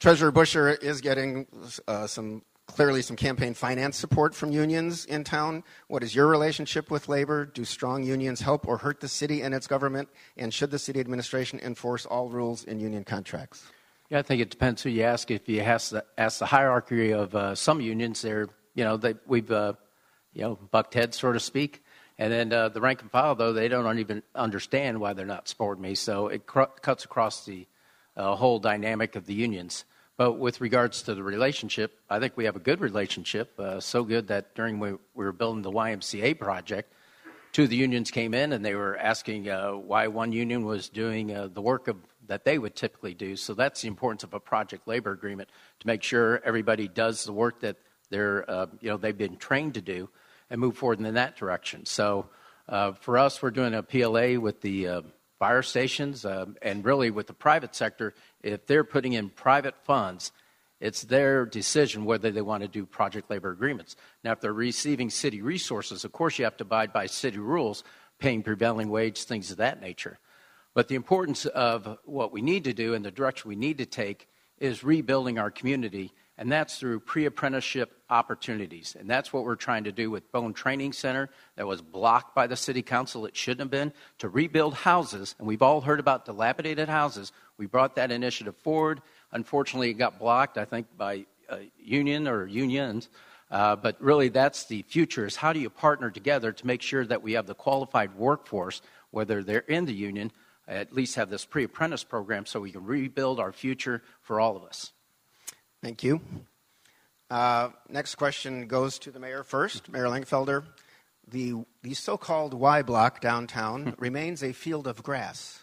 Treasurer 0.00 0.32
Buscher 0.32 0.82
is 0.82 1.00
getting 1.00 1.46
uh, 1.88 2.06
some 2.06 2.42
clearly 2.74 3.02
some 3.02 3.14
campaign 3.14 3.54
finance 3.54 3.96
support 3.96 4.34
from 4.34 4.50
unions 4.50 5.04
in 5.04 5.22
town. 5.22 5.62
What 5.86 6.02
is 6.02 6.12
your 6.12 6.26
relationship 6.26 6.90
with 6.90 7.08
labor? 7.08 7.46
Do 7.46 7.64
strong 7.64 8.02
unions 8.02 8.40
help 8.40 8.66
or 8.66 8.78
hurt 8.78 8.98
the 8.98 9.06
city 9.06 9.42
and 9.42 9.54
its 9.54 9.68
government? 9.68 10.08
And 10.36 10.52
should 10.52 10.72
the 10.72 10.78
city 10.80 10.98
administration 10.98 11.60
enforce 11.62 12.04
all 12.04 12.28
rules 12.28 12.64
in 12.64 12.80
union 12.80 13.04
contracts? 13.04 13.64
Yeah, 14.10 14.18
I 14.18 14.22
think 14.22 14.42
it 14.42 14.50
depends 14.50 14.82
who 14.82 14.90
you 14.90 15.04
ask. 15.04 15.30
If 15.30 15.48
you 15.48 15.60
ask 15.60 15.92
the, 15.92 16.04
ask 16.18 16.40
the 16.40 16.46
hierarchy 16.46 17.12
of 17.12 17.34
uh, 17.34 17.54
some 17.54 17.80
unions, 17.80 18.22
they're 18.22 18.48
you 18.74 18.82
know 18.82 18.96
they, 18.96 19.14
we've 19.26 19.50
uh, 19.52 19.74
you 20.32 20.42
know 20.42 20.58
bucked 20.72 20.94
heads, 20.94 21.18
so 21.18 21.32
to 21.32 21.40
speak. 21.40 21.82
And 22.18 22.32
then 22.32 22.52
uh, 22.52 22.70
the 22.70 22.80
rank 22.80 23.02
and 23.02 23.10
file, 23.10 23.34
though, 23.34 23.52
they 23.52 23.68
don't 23.68 23.98
even 23.98 24.22
understand 24.34 25.00
why 25.00 25.12
they're 25.12 25.26
not 25.26 25.48
supporting 25.48 25.82
me. 25.82 25.94
So 25.94 26.28
it 26.28 26.46
cr- 26.46 26.74
cuts 26.80 27.04
across 27.04 27.44
the 27.44 27.66
uh, 28.16 28.34
whole 28.36 28.58
dynamic 28.58 29.16
of 29.16 29.26
the 29.26 29.34
unions. 29.34 29.84
But 30.16 30.34
with 30.34 30.60
regards 30.60 31.02
to 31.02 31.14
the 31.14 31.22
relationship, 31.22 31.98
I 32.08 32.20
think 32.20 32.36
we 32.36 32.44
have 32.44 32.54
a 32.54 32.60
good 32.60 32.80
relationship. 32.80 33.58
Uh, 33.58 33.80
so 33.80 34.04
good 34.04 34.28
that 34.28 34.54
during 34.54 34.78
we, 34.78 34.92
we 34.92 35.24
were 35.24 35.32
building 35.32 35.62
the 35.62 35.72
YMCA 35.72 36.38
project, 36.38 36.92
two 37.52 37.64
of 37.64 37.70
the 37.70 37.76
unions 37.76 38.12
came 38.12 38.32
in 38.32 38.52
and 38.52 38.64
they 38.64 38.76
were 38.76 38.96
asking 38.96 39.48
uh, 39.48 39.72
why 39.72 40.06
one 40.06 40.32
union 40.32 40.64
was 40.64 40.88
doing 40.88 41.34
uh, 41.34 41.48
the 41.52 41.60
work 41.60 41.88
of, 41.88 41.96
that 42.28 42.44
they 42.44 42.58
would 42.58 42.76
typically 42.76 43.14
do. 43.14 43.34
So 43.34 43.54
that's 43.54 43.82
the 43.82 43.88
importance 43.88 44.22
of 44.22 44.34
a 44.34 44.40
project 44.40 44.86
labor 44.86 45.10
agreement 45.10 45.48
to 45.80 45.86
make 45.86 46.02
sure 46.02 46.40
everybody 46.44 46.86
does 46.86 47.24
the 47.24 47.32
work 47.32 47.60
that 47.60 47.76
they're, 48.10 48.48
uh, 48.48 48.66
you 48.80 48.90
know, 48.90 48.96
they've 48.96 49.18
been 49.18 49.36
trained 49.36 49.74
to 49.74 49.82
do 49.82 50.08
and 50.48 50.60
move 50.60 50.76
forward 50.76 51.00
in 51.00 51.14
that 51.14 51.36
direction. 51.36 51.86
So 51.86 52.26
uh, 52.68 52.92
for 52.92 53.18
us, 53.18 53.42
we're 53.42 53.50
doing 53.50 53.74
a 53.74 53.82
PLA 53.82 54.38
with 54.38 54.60
the 54.60 54.88
uh, 54.88 55.02
fire 55.38 55.62
stations 55.62 56.24
um, 56.24 56.56
and 56.62 56.84
really 56.84 57.10
with 57.10 57.26
the 57.26 57.34
private 57.34 57.74
sector. 57.74 58.14
If 58.42 58.66
they're 58.66 58.84
putting 58.84 59.14
in 59.14 59.30
private 59.30 59.74
funds, 59.84 60.32
it's 60.80 61.02
their 61.02 61.46
decision 61.46 62.04
whether 62.04 62.30
they 62.30 62.42
want 62.42 62.62
to 62.62 62.68
do 62.68 62.84
project 62.84 63.30
labor 63.30 63.50
agreements. 63.50 63.96
Now, 64.22 64.32
if 64.32 64.40
they're 64.40 64.52
receiving 64.52 65.10
city 65.10 65.40
resources, 65.40 66.04
of 66.04 66.12
course, 66.12 66.38
you 66.38 66.44
have 66.44 66.56
to 66.58 66.64
abide 66.64 66.92
by 66.92 67.06
city 67.06 67.38
rules, 67.38 67.84
paying 68.18 68.42
prevailing 68.42 68.88
wage, 68.88 69.24
things 69.24 69.50
of 69.50 69.56
that 69.58 69.80
nature. 69.80 70.18
But 70.74 70.88
the 70.88 70.96
importance 70.96 71.46
of 71.46 71.98
what 72.04 72.32
we 72.32 72.42
need 72.42 72.64
to 72.64 72.74
do 72.74 72.94
and 72.94 73.04
the 73.04 73.10
direction 73.10 73.48
we 73.48 73.56
need 73.56 73.78
to 73.78 73.86
take 73.86 74.28
is 74.58 74.84
rebuilding 74.84 75.38
our 75.38 75.50
community 75.50 76.12
and 76.36 76.50
that's 76.50 76.78
through 76.78 77.00
pre 77.00 77.26
apprenticeship 77.26 77.92
opportunities. 78.10 78.96
And 78.98 79.08
that's 79.08 79.32
what 79.32 79.44
we're 79.44 79.54
trying 79.54 79.84
to 79.84 79.92
do 79.92 80.10
with 80.10 80.30
Bone 80.32 80.52
Training 80.52 80.92
Center 80.92 81.30
that 81.56 81.66
was 81.66 81.80
blocked 81.80 82.34
by 82.34 82.46
the 82.46 82.56
city 82.56 82.82
council. 82.82 83.26
It 83.26 83.36
shouldn't 83.36 83.60
have 83.60 83.70
been 83.70 83.92
to 84.18 84.28
rebuild 84.28 84.74
houses. 84.74 85.34
And 85.38 85.46
we've 85.46 85.62
all 85.62 85.80
heard 85.80 86.00
about 86.00 86.24
dilapidated 86.24 86.88
houses. 86.88 87.32
We 87.56 87.66
brought 87.66 87.96
that 87.96 88.10
initiative 88.10 88.56
forward. 88.56 89.00
Unfortunately, 89.32 89.90
it 89.90 89.94
got 89.94 90.18
blocked, 90.18 90.58
I 90.58 90.64
think, 90.64 90.86
by 90.96 91.26
a 91.48 91.60
union 91.78 92.26
or 92.26 92.46
unions. 92.46 93.08
Uh, 93.50 93.76
but 93.76 94.00
really, 94.00 94.28
that's 94.28 94.64
the 94.64 94.82
future 94.82 95.26
is 95.26 95.36
how 95.36 95.52
do 95.52 95.60
you 95.60 95.70
partner 95.70 96.10
together 96.10 96.50
to 96.50 96.66
make 96.66 96.82
sure 96.82 97.04
that 97.04 97.22
we 97.22 97.34
have 97.34 97.46
the 97.46 97.54
qualified 97.54 98.14
workforce, 98.16 98.82
whether 99.10 99.42
they're 99.42 99.60
in 99.60 99.84
the 99.84 99.94
union, 99.94 100.32
at 100.66 100.92
least 100.92 101.14
have 101.14 101.30
this 101.30 101.44
pre 101.44 101.62
apprentice 101.62 102.02
program 102.02 102.46
so 102.46 102.60
we 102.60 102.72
can 102.72 102.84
rebuild 102.84 103.38
our 103.38 103.52
future 103.52 104.02
for 104.22 104.40
all 104.40 104.56
of 104.56 104.64
us. 104.64 104.93
Thank 105.84 106.02
you. 106.02 106.22
Uh, 107.28 107.68
next 107.90 108.14
question 108.14 108.66
goes 108.68 108.98
to 109.00 109.10
the 109.10 109.20
mayor 109.20 109.44
first, 109.44 109.92
Mayor 109.92 110.06
Langfelder. 110.06 110.64
The, 111.28 111.56
the 111.82 111.92
so 111.92 112.16
called 112.16 112.54
Y 112.54 112.80
block 112.80 113.20
downtown 113.20 113.94
remains 113.98 114.42
a 114.42 114.54
field 114.54 114.86
of 114.86 115.02
grass. 115.02 115.60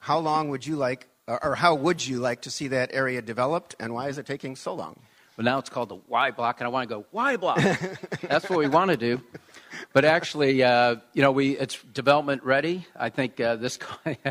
How 0.00 0.18
long 0.18 0.48
would 0.48 0.66
you 0.66 0.74
like, 0.74 1.06
or 1.28 1.54
how 1.54 1.76
would 1.76 2.04
you 2.04 2.18
like 2.18 2.42
to 2.42 2.50
see 2.50 2.66
that 2.66 2.90
area 2.92 3.22
developed, 3.22 3.76
and 3.78 3.94
why 3.94 4.08
is 4.08 4.18
it 4.18 4.26
taking 4.26 4.56
so 4.56 4.74
long? 4.74 4.98
Well, 5.36 5.44
now 5.44 5.58
it's 5.58 5.68
called 5.68 5.88
the 5.88 5.98
Y 6.06 6.30
block, 6.30 6.60
and 6.60 6.66
I 6.66 6.70
want 6.70 6.88
to 6.88 6.94
go 6.94 7.06
Y 7.10 7.36
block. 7.36 7.58
That's 8.22 8.48
what 8.48 8.58
we 8.58 8.68
want 8.68 8.92
to 8.92 8.96
do. 8.96 9.20
But 9.92 10.04
actually, 10.04 10.62
uh, 10.62 10.96
you 11.12 11.22
know, 11.22 11.32
we 11.32 11.58
it's 11.58 11.82
development 11.82 12.44
ready. 12.44 12.86
I 12.94 13.08
think 13.08 13.40
uh, 13.40 13.56
this 13.56 13.78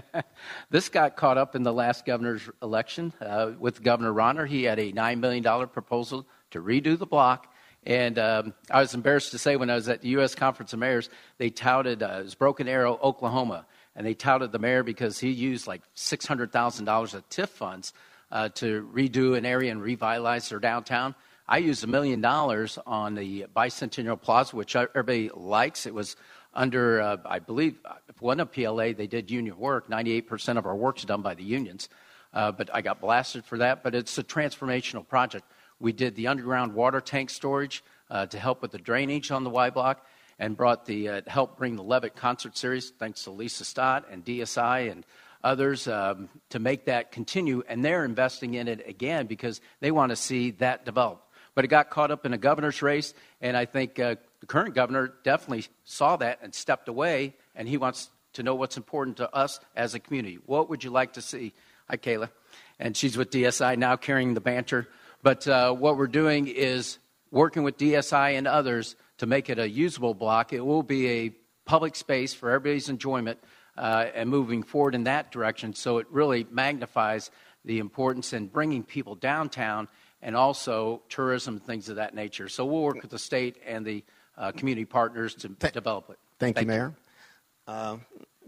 this 0.70 0.88
got 0.88 1.18
caught 1.18 1.38
up 1.38 1.56
in 1.56 1.64
the 1.64 1.74
last 1.74 2.06
governor's 2.06 2.50
election 2.62 3.12
uh, 3.20 3.52
with 3.60 3.84
Governor 3.84 4.14
Rauner. 4.14 4.48
He 4.48 4.64
had 4.64 4.80
a 4.80 4.94
nine 4.94 5.20
million 5.20 5.44
dollar 5.44 5.68
proposal 5.68 6.26
to 6.52 6.62
redo 6.62 6.98
the 6.98 7.06
block. 7.06 7.48
And 7.86 8.18
um, 8.18 8.54
I 8.72 8.80
was 8.80 8.94
embarrassed 8.94 9.32
to 9.32 9.38
say 9.38 9.58
when 9.58 9.70
I 9.70 9.76
was 9.76 9.90
at 9.90 10.02
the 10.02 10.08
U.S. 10.10 10.36
Conference 10.36 10.72
of 10.72 10.80
Mayors, 10.80 11.10
they 11.38 11.50
touted 11.50 12.02
uh, 12.02 12.20
it 12.20 12.24
was 12.24 12.36
Broken 12.36 12.70
Arrow, 12.70 12.98
Oklahoma, 13.04 13.66
and 13.94 14.08
they 14.08 14.14
touted 14.14 14.54
the 14.54 14.60
mayor 14.60 14.84
because 14.84 15.20
he 15.20 15.32
used 15.32 15.68
like 15.68 15.82
six 15.96 16.26
hundred 16.26 16.54
thousand 16.54 16.86
dollars 16.86 17.14
of 17.14 17.28
TIF 17.28 17.50
funds 17.50 17.92
uh, 18.34 18.50
to 18.50 18.90
redo 18.94 19.38
an 19.38 19.46
area 19.46 19.72
and 19.72 19.82
revitalize 19.82 20.50
their 20.50 20.60
downtown. 20.60 21.16
I 21.48 21.60
used 21.60 21.84
a 21.84 21.88
million 21.88 22.20
dollars 22.20 22.80
on 22.86 23.14
the 23.14 23.46
Bicentennial 23.56 24.20
Plaza, 24.20 24.56
which 24.56 24.76
everybody 24.76 25.30
likes. 25.34 25.86
It 25.86 25.94
was 25.94 26.16
under, 26.54 27.00
uh, 27.00 27.18
I 27.26 27.40
believe, 27.40 27.78
it 28.10 28.16
wasn't 28.20 28.52
PLA, 28.52 28.94
they 28.94 29.08
did 29.08 29.30
union 29.30 29.58
work. 29.58 29.88
98% 29.88 30.58
of 30.58 30.66
our 30.66 30.76
work's 30.76 31.06
done 31.06 31.22
by 31.22 31.36
the 31.36 31.44
unions. 31.44 31.90
Uh, 32.34 32.52
but 32.52 32.70
I 32.74 32.82
got 32.82 33.00
blasted 33.00 33.46
for 33.46 33.60
that. 33.60 33.84
But 33.84 33.94
it's 33.94 34.18
a 34.18 34.24
transformational 34.24 35.08
project. 35.08 35.46
We 35.80 35.92
did 35.92 36.16
the 36.16 36.28
underground 36.28 36.74
water 36.74 37.02
tank 37.02 37.30
storage 37.30 37.84
uh, 38.10 38.26
to 38.28 38.40
help 38.40 38.64
with 38.64 38.72
the 38.72 38.80
drainage 38.80 39.30
on 39.30 39.44
the 39.44 39.52
Y 39.52 39.70
block 39.70 40.06
and 40.40 40.58
brought 40.58 40.88
the 40.88 41.10
uh, 41.10 41.22
help 41.28 41.58
bring 41.58 41.76
the 41.76 41.84
Levitt 41.84 42.16
concert 42.16 42.58
series, 42.58 42.90
thanks 42.98 43.24
to 43.26 43.32
Lisa 43.32 43.64
Stott 43.64 44.06
and 44.10 44.26
DSI 44.26 44.92
and 44.92 45.06
others 45.44 45.88
um, 45.88 46.30
to 46.50 46.60
make 46.60 46.86
that 46.86 47.12
continue, 47.12 47.64
and 47.68 47.84
they're 47.84 48.06
investing 48.06 48.54
in 48.54 48.68
it 48.68 48.88
again 48.88 49.28
because 49.28 49.62
they 49.80 49.92
want 49.92 50.12
to 50.12 50.16
see 50.16 50.52
that 50.52 50.86
develop. 50.86 51.22
But 51.56 51.66
it 51.66 51.68
got 51.68 51.90
caught 51.90 52.12
up 52.12 52.26
in 52.26 52.34
a 52.34 52.38
governor's 52.38 52.82
race, 52.82 53.14
and 53.42 53.56
I 53.56 53.66
think 53.66 54.00
uh, 54.00 54.16
the 54.40 54.46
current 54.46 54.74
governor 54.74 55.14
definitely 55.24 55.66
saw 55.84 56.16
that 56.18 56.40
and 56.42 56.54
stepped 56.54 56.88
away, 56.88 57.36
and 57.56 57.68
he 57.68 57.78
wants 57.78 58.10
to 58.34 58.44
know 58.44 58.56
what's 58.56 58.78
important 58.78 59.18
to 59.18 59.34
us 59.36 59.60
as 59.76 59.94
a 59.94 60.00
community. 60.00 60.40
What 60.46 60.70
would 60.70 60.84
you 60.84 60.90
like 60.90 61.14
to 61.14 61.22
see? 61.22 61.54
Hi, 61.90 61.98
Kayla. 61.98 62.30
And 62.80 62.98
she's 62.98 63.18
with 63.18 63.30
DSI 63.30 63.78
now 63.78 63.96
carrying 63.96 64.34
the 64.34 64.42
banter. 64.42 64.88
But 65.22 65.48
uh, 65.48 65.74
what 65.74 65.98
we're 65.98 66.08
doing 66.08 66.48
is 66.48 66.98
working 67.30 67.64
with 67.64 67.78
DSI 67.78 68.38
and 68.38 68.48
others 68.48 68.96
to 69.20 69.26
make 69.26 69.50
it 69.50 69.60
a 69.60 69.70
usable 69.70 70.14
block. 70.14 70.54
It 70.54 70.66
will 70.66 70.84
be 70.84 71.08
a 71.10 71.36
public 71.66 71.96
space 71.96 72.34
for 72.34 72.50
everybody's 72.50 72.90
enjoyment 72.90 73.40
uh, 73.78 74.06
and 74.14 74.30
moving 74.30 74.64
forward 74.64 74.96
in 74.96 75.06
that 75.06 75.32
direction. 75.32 75.74
So 75.74 75.98
it 75.98 76.08
really 76.10 76.46
magnifies 76.50 77.32
the 77.66 77.80
importance 77.80 78.34
in 78.34 78.48
bringing 78.48 78.84
people 78.84 79.16
downtown 79.16 79.88
and 80.22 80.36
also 80.36 81.02
tourism 81.10 81.56
and 81.56 81.66
things 81.66 81.90
of 81.90 81.98
that 81.98 82.16
nature. 82.16 82.50
So 82.50 82.66
we'll 82.66 82.84
work 82.84 83.02
with 83.02 83.12
the 83.12 83.20
state 83.20 83.58
and 83.66 83.86
the 83.86 84.04
uh, 84.38 84.52
community 84.52 84.86
partners 84.86 85.36
to 85.36 85.50
Th- 85.50 85.74
develop 85.74 86.10
it. 86.10 86.18
Thank, 86.40 86.56
Thank 86.56 86.66
you, 86.66 86.72
Mayor. 86.72 86.94
Uh, 87.68 87.98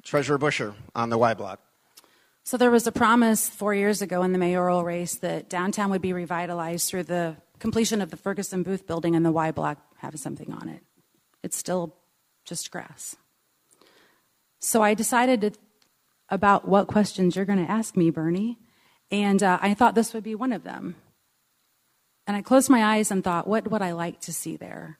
Treasurer 0.03 0.37
Buscher 0.37 0.73
on 0.93 1.09
the 1.09 1.17
Y 1.17 1.33
Block. 1.33 1.59
So 2.43 2.57
there 2.57 2.69
was 2.69 2.85
a 2.85 2.91
promise 2.91 3.49
four 3.49 3.73
years 3.73 4.01
ago 4.01 4.21
in 4.21 4.31
the 4.31 4.37
mayoral 4.37 4.83
race 4.83 5.15
that 5.15 5.49
downtown 5.49 5.89
would 5.89 6.01
be 6.01 6.13
revitalized 6.13 6.87
through 6.87 7.03
the 7.03 7.37
completion 7.59 8.01
of 8.01 8.11
the 8.11 8.17
Ferguson 8.17 8.61
Booth 8.61 8.85
building 8.85 9.15
and 9.15 9.25
the 9.25 9.31
Y 9.31 9.51
Block 9.51 9.79
having 9.97 10.19
something 10.19 10.53
on 10.53 10.69
it. 10.69 10.83
It's 11.41 11.57
still 11.57 11.95
just 12.45 12.69
grass. 12.69 13.15
So 14.59 14.81
I 14.81 14.93
decided 14.93 15.41
to, 15.41 15.51
about 16.29 16.67
what 16.67 16.87
questions 16.87 17.35
you're 17.35 17.45
going 17.45 17.63
to 17.63 17.71
ask 17.71 17.95
me, 17.95 18.09
Bernie, 18.09 18.57
and 19.11 19.41
uh, 19.43 19.59
I 19.61 19.73
thought 19.73 19.95
this 19.95 20.13
would 20.13 20.23
be 20.23 20.35
one 20.35 20.51
of 20.51 20.63
them. 20.63 20.95
And 22.27 22.35
I 22.35 22.41
closed 22.41 22.69
my 22.69 22.83
eyes 22.83 23.11
and 23.11 23.23
thought, 23.23 23.47
what 23.47 23.69
would 23.69 23.81
I 23.81 23.91
like 23.91 24.19
to 24.21 24.33
see 24.33 24.57
there? 24.57 24.99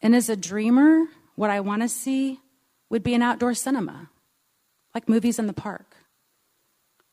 And 0.00 0.16
as 0.16 0.28
a 0.28 0.36
dreamer, 0.36 1.04
what 1.34 1.50
I 1.50 1.60
want 1.60 1.82
to 1.82 1.88
see 1.88 2.40
would 2.88 3.02
be 3.02 3.14
an 3.14 3.22
outdoor 3.22 3.54
cinema, 3.54 4.10
like 4.94 5.08
movies 5.08 5.38
in 5.38 5.46
the 5.46 5.52
park, 5.52 5.96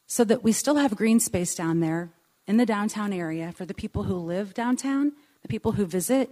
so 0.08 0.24
that 0.24 0.44
we 0.44 0.52
still 0.52 0.76
have 0.76 0.96
green 0.96 1.20
space 1.20 1.54
down 1.56 1.80
there 1.80 2.12
in 2.48 2.58
the 2.58 2.66
downtown 2.66 3.12
area 3.12 3.52
for 3.52 3.66
the 3.66 3.74
people 3.74 4.04
who 4.04 4.16
live 4.16 4.54
downtown, 4.54 5.12
the 5.42 5.48
people 5.48 5.74
who 5.74 5.86
visit. 5.86 6.30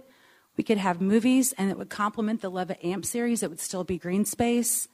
We 0.56 0.64
could 0.64 0.78
have 0.78 1.00
movies 1.00 1.52
and 1.58 1.70
it 1.70 1.76
would 1.76 1.90
complement 1.90 2.40
the 2.40 2.48
Levitt 2.48 2.84
Amp 2.84 3.04
series. 3.04 3.42
It 3.42 3.50
would 3.50 3.60
still 3.60 3.84
be 3.84 3.98
green 3.98 4.24
space. 4.24 4.88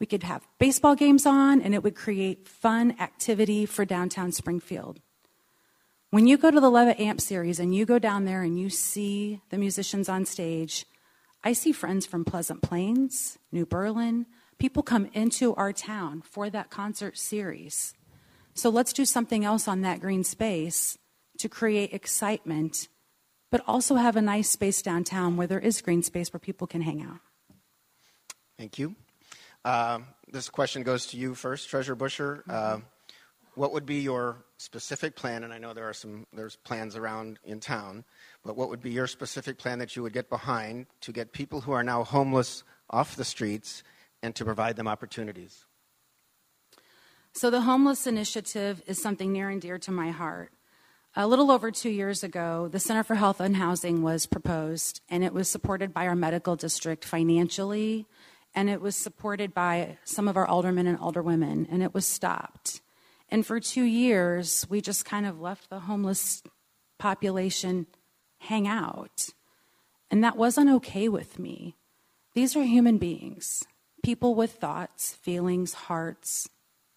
We 0.00 0.06
could 0.06 0.22
have 0.22 0.46
baseball 0.58 0.94
games 0.94 1.24
on, 1.24 1.60
and 1.60 1.74
it 1.74 1.82
would 1.82 1.94
create 1.94 2.48
fun 2.48 2.96
activity 3.00 3.64
for 3.64 3.84
downtown 3.84 4.32
Springfield. 4.32 5.00
When 6.10 6.26
you 6.26 6.36
go 6.36 6.50
to 6.50 6.60
the 6.60 6.70
Levitt 6.70 7.00
Amp 7.00 7.20
series 7.20 7.58
and 7.58 7.74
you 7.74 7.84
go 7.84 7.98
down 7.98 8.24
there 8.24 8.42
and 8.42 8.58
you 8.58 8.70
see 8.70 9.40
the 9.50 9.58
musicians 9.58 10.08
on 10.08 10.24
stage, 10.24 10.86
I 11.42 11.52
see 11.52 11.72
friends 11.72 12.06
from 12.06 12.24
Pleasant 12.24 12.62
Plains, 12.62 13.38
New 13.50 13.66
Berlin. 13.66 14.26
People 14.58 14.82
come 14.82 15.10
into 15.12 15.54
our 15.56 15.72
town 15.72 16.22
for 16.22 16.48
that 16.50 16.70
concert 16.70 17.18
series. 17.18 17.94
So 18.54 18.70
let's 18.70 18.92
do 18.92 19.04
something 19.04 19.44
else 19.44 19.66
on 19.66 19.80
that 19.82 20.00
green 20.00 20.22
space 20.22 20.96
to 21.38 21.48
create 21.48 21.92
excitement, 21.92 22.88
but 23.50 23.62
also 23.66 23.96
have 23.96 24.16
a 24.16 24.22
nice 24.22 24.48
space 24.48 24.82
downtown 24.82 25.36
where 25.36 25.48
there 25.48 25.58
is 25.58 25.82
green 25.82 26.02
space 26.02 26.32
where 26.32 26.40
people 26.40 26.66
can 26.66 26.82
hang 26.82 27.02
out. 27.02 27.18
Thank 28.56 28.78
you. 28.78 28.94
Uh, 29.64 30.00
this 30.30 30.48
question 30.48 30.82
goes 30.82 31.06
to 31.06 31.16
you 31.16 31.34
first, 31.34 31.68
Treasurer 31.68 31.96
Buscher. 31.96 32.42
Uh, 32.48 32.78
what 33.54 33.72
would 33.72 33.86
be 33.86 34.00
your 34.00 34.44
specific 34.56 35.14
plan? 35.14 35.44
And 35.44 35.52
I 35.52 35.58
know 35.58 35.72
there 35.72 35.88
are 35.88 35.94
some 35.94 36.26
there's 36.32 36.56
plans 36.56 36.96
around 36.96 37.38
in 37.44 37.60
town, 37.60 38.04
but 38.44 38.56
what 38.56 38.68
would 38.68 38.82
be 38.82 38.90
your 38.90 39.06
specific 39.06 39.58
plan 39.58 39.78
that 39.78 39.94
you 39.96 40.02
would 40.02 40.12
get 40.12 40.28
behind 40.28 40.86
to 41.02 41.12
get 41.12 41.32
people 41.32 41.60
who 41.60 41.72
are 41.72 41.84
now 41.84 42.04
homeless 42.04 42.64
off 42.90 43.16
the 43.16 43.24
streets 43.24 43.82
and 44.22 44.34
to 44.34 44.44
provide 44.44 44.76
them 44.76 44.88
opportunities? 44.88 45.64
So 47.32 47.50
the 47.50 47.62
homeless 47.62 48.06
initiative 48.06 48.82
is 48.86 49.00
something 49.00 49.32
near 49.32 49.50
and 49.50 49.60
dear 49.60 49.78
to 49.78 49.90
my 49.90 50.10
heart. 50.10 50.52
A 51.16 51.28
little 51.28 51.52
over 51.52 51.70
two 51.70 51.90
years 51.90 52.24
ago, 52.24 52.68
the 52.68 52.80
Center 52.80 53.04
for 53.04 53.14
Health 53.14 53.38
and 53.38 53.56
Housing 53.56 54.02
was 54.02 54.26
proposed, 54.26 55.00
and 55.08 55.22
it 55.22 55.32
was 55.32 55.48
supported 55.48 55.94
by 55.94 56.08
our 56.08 56.16
medical 56.16 56.56
district 56.56 57.04
financially, 57.04 58.06
and 58.54 58.70
it 58.70 58.80
was 58.80 58.96
supported 58.96 59.52
by 59.52 59.98
some 60.04 60.28
of 60.28 60.36
our 60.36 60.46
aldermen 60.46 60.86
and 60.86 60.98
alderwomen, 60.98 61.66
and 61.70 61.82
it 61.82 61.92
was 61.92 62.06
stopped. 62.06 62.80
And 63.28 63.44
for 63.44 63.58
two 63.58 63.84
years, 63.84 64.66
we 64.68 64.80
just 64.80 65.04
kind 65.04 65.26
of 65.26 65.40
left 65.40 65.70
the 65.70 65.80
homeless 65.80 66.42
population 66.98 67.86
hang 68.38 68.68
out. 68.68 69.30
And 70.10 70.22
that 70.22 70.36
wasn't 70.36 70.70
okay 70.70 71.08
with 71.08 71.38
me. 71.38 71.76
These 72.34 72.56
are 72.56 72.62
human 72.62 72.98
beings, 72.98 73.64
people 74.02 74.34
with 74.34 74.52
thoughts, 74.52 75.14
feelings, 75.14 75.74
hearts, 75.74 76.48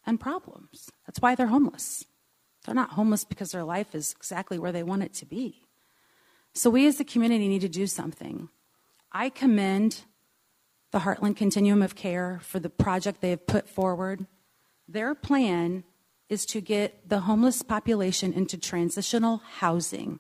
and 0.06 0.20
problems. 0.20 0.92
That's 1.06 1.22
why 1.22 1.36
they're 1.36 1.48
homeless. 1.48 2.06
They're 2.66 2.76
not 2.76 2.92
homeless 2.92 3.24
because 3.24 3.52
their 3.52 3.64
life 3.64 3.96
is 3.96 4.14
exactly 4.18 4.60
where 4.60 4.72
they 4.72 4.84
want 4.84 5.04
it 5.04 5.14
to 5.16 5.26
be. 5.26 5.64
So, 6.54 6.70
we 6.70 6.88
as 6.88 7.00
a 7.00 7.06
community 7.06 7.48
need 7.48 7.62
to 7.62 7.70
do 7.70 7.88
something. 7.88 8.50
I 9.12 9.30
commend 9.30 10.02
the 10.92 11.00
Heartland 11.00 11.36
Continuum 11.36 11.82
of 11.82 11.96
Care 11.96 12.40
for 12.44 12.60
the 12.60 12.70
project 12.70 13.22
they 13.22 13.32
have 13.32 13.48
put 13.48 13.68
forward. 13.68 14.26
Their 14.88 15.14
plan 15.16 15.84
is 16.30 16.46
to 16.48 16.62
get 16.62 17.10
the 17.10 17.22
homeless 17.22 17.62
population 17.62 18.34
into 18.34 18.58
transitional 18.58 19.42
housing. 19.60 20.20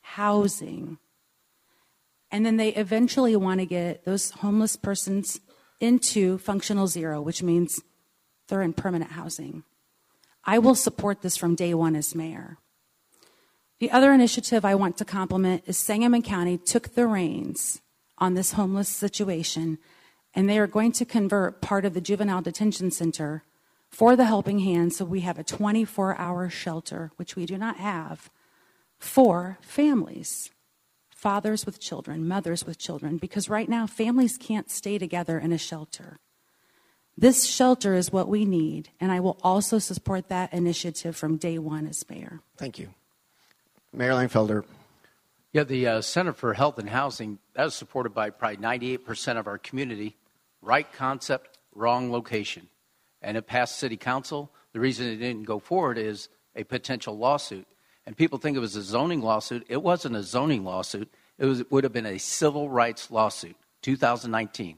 Housing. 0.00 0.98
And 2.30 2.44
then 2.44 2.56
they 2.56 2.74
eventually 2.74 3.36
want 3.36 3.60
to 3.60 3.66
get 3.66 4.04
those 4.04 4.30
homeless 4.30 4.76
persons 4.76 5.40
into 5.80 6.38
functional 6.38 6.86
zero, 6.86 7.20
which 7.20 7.42
means 7.42 7.80
they're 8.48 8.62
in 8.62 8.72
permanent 8.72 9.12
housing. 9.12 9.64
I 10.44 10.58
will 10.58 10.74
support 10.74 11.22
this 11.22 11.36
from 11.36 11.54
day 11.54 11.74
one 11.74 11.94
as 11.94 12.14
mayor. 12.14 12.58
The 13.80 13.90
other 13.90 14.12
initiative 14.12 14.64
I 14.64 14.74
want 14.74 14.96
to 14.98 15.04
compliment 15.04 15.64
is 15.66 15.78
Sangamon 15.78 16.22
County 16.22 16.58
took 16.58 16.94
the 16.94 17.06
reins 17.06 17.80
on 18.18 18.34
this 18.34 18.52
homeless 18.52 18.88
situation, 18.88 19.78
and 20.34 20.48
they 20.48 20.58
are 20.58 20.66
going 20.66 20.92
to 20.92 21.04
convert 21.04 21.60
part 21.60 21.84
of 21.84 21.94
the 21.94 22.00
juvenile 22.00 22.42
detention 22.42 22.90
center 22.90 23.44
for 23.88 24.16
the 24.16 24.26
helping 24.26 24.60
hands 24.60 24.96
so 24.96 25.04
we 25.04 25.20
have 25.20 25.38
a 25.38 25.44
24 25.44 26.16
hour 26.18 26.48
shelter, 26.48 27.10
which 27.16 27.36
we 27.36 27.46
do 27.46 27.56
not 27.56 27.78
have, 27.78 28.30
for 28.98 29.58
families, 29.62 30.50
fathers 31.10 31.64
with 31.64 31.80
children, 31.80 32.28
mothers 32.28 32.66
with 32.66 32.78
children, 32.78 33.16
because 33.16 33.48
right 33.48 33.68
now 33.68 33.86
families 33.86 34.36
can't 34.36 34.70
stay 34.70 34.98
together 34.98 35.38
in 35.38 35.52
a 35.52 35.58
shelter. 35.58 36.18
This 37.16 37.46
shelter 37.46 37.94
is 37.94 38.12
what 38.12 38.28
we 38.28 38.44
need, 38.44 38.90
and 39.00 39.10
I 39.10 39.18
will 39.18 39.38
also 39.42 39.80
support 39.80 40.28
that 40.28 40.52
initiative 40.52 41.16
from 41.16 41.36
day 41.36 41.58
one 41.58 41.86
as 41.88 42.08
mayor. 42.08 42.40
Thank 42.56 42.78
you. 42.78 42.90
Mayor 43.92 44.12
Langfelder. 44.12 44.64
Yeah, 45.52 45.64
the 45.64 45.86
uh, 45.86 46.00
Center 46.02 46.34
for 46.34 46.52
Health 46.52 46.78
and 46.78 46.88
Housing, 46.90 47.38
that 47.54 47.64
was 47.64 47.74
supported 47.74 48.10
by 48.10 48.28
probably 48.28 48.58
98% 48.58 49.38
of 49.38 49.46
our 49.46 49.56
community. 49.56 50.16
Right 50.60 50.90
concept, 50.92 51.58
wrong 51.74 52.12
location. 52.12 52.68
And 53.22 53.36
it 53.36 53.46
passed 53.46 53.78
city 53.78 53.96
council. 53.96 54.50
The 54.72 54.80
reason 54.80 55.06
it 55.06 55.16
didn't 55.16 55.44
go 55.44 55.58
forward 55.58 55.96
is 55.96 56.28
a 56.54 56.64
potential 56.64 57.16
lawsuit. 57.16 57.66
And 58.04 58.14
people 58.14 58.38
think 58.38 58.56
it 58.56 58.60
was 58.60 58.76
a 58.76 58.82
zoning 58.82 59.22
lawsuit. 59.22 59.64
It 59.68 59.82
wasn't 59.82 60.16
a 60.16 60.22
zoning 60.22 60.64
lawsuit, 60.64 61.10
it, 61.38 61.46
was, 61.46 61.60
it 61.60 61.72
would 61.72 61.84
have 61.84 61.92
been 61.92 62.06
a 62.06 62.18
civil 62.18 62.68
rights 62.68 63.10
lawsuit, 63.10 63.56
2019. 63.82 64.76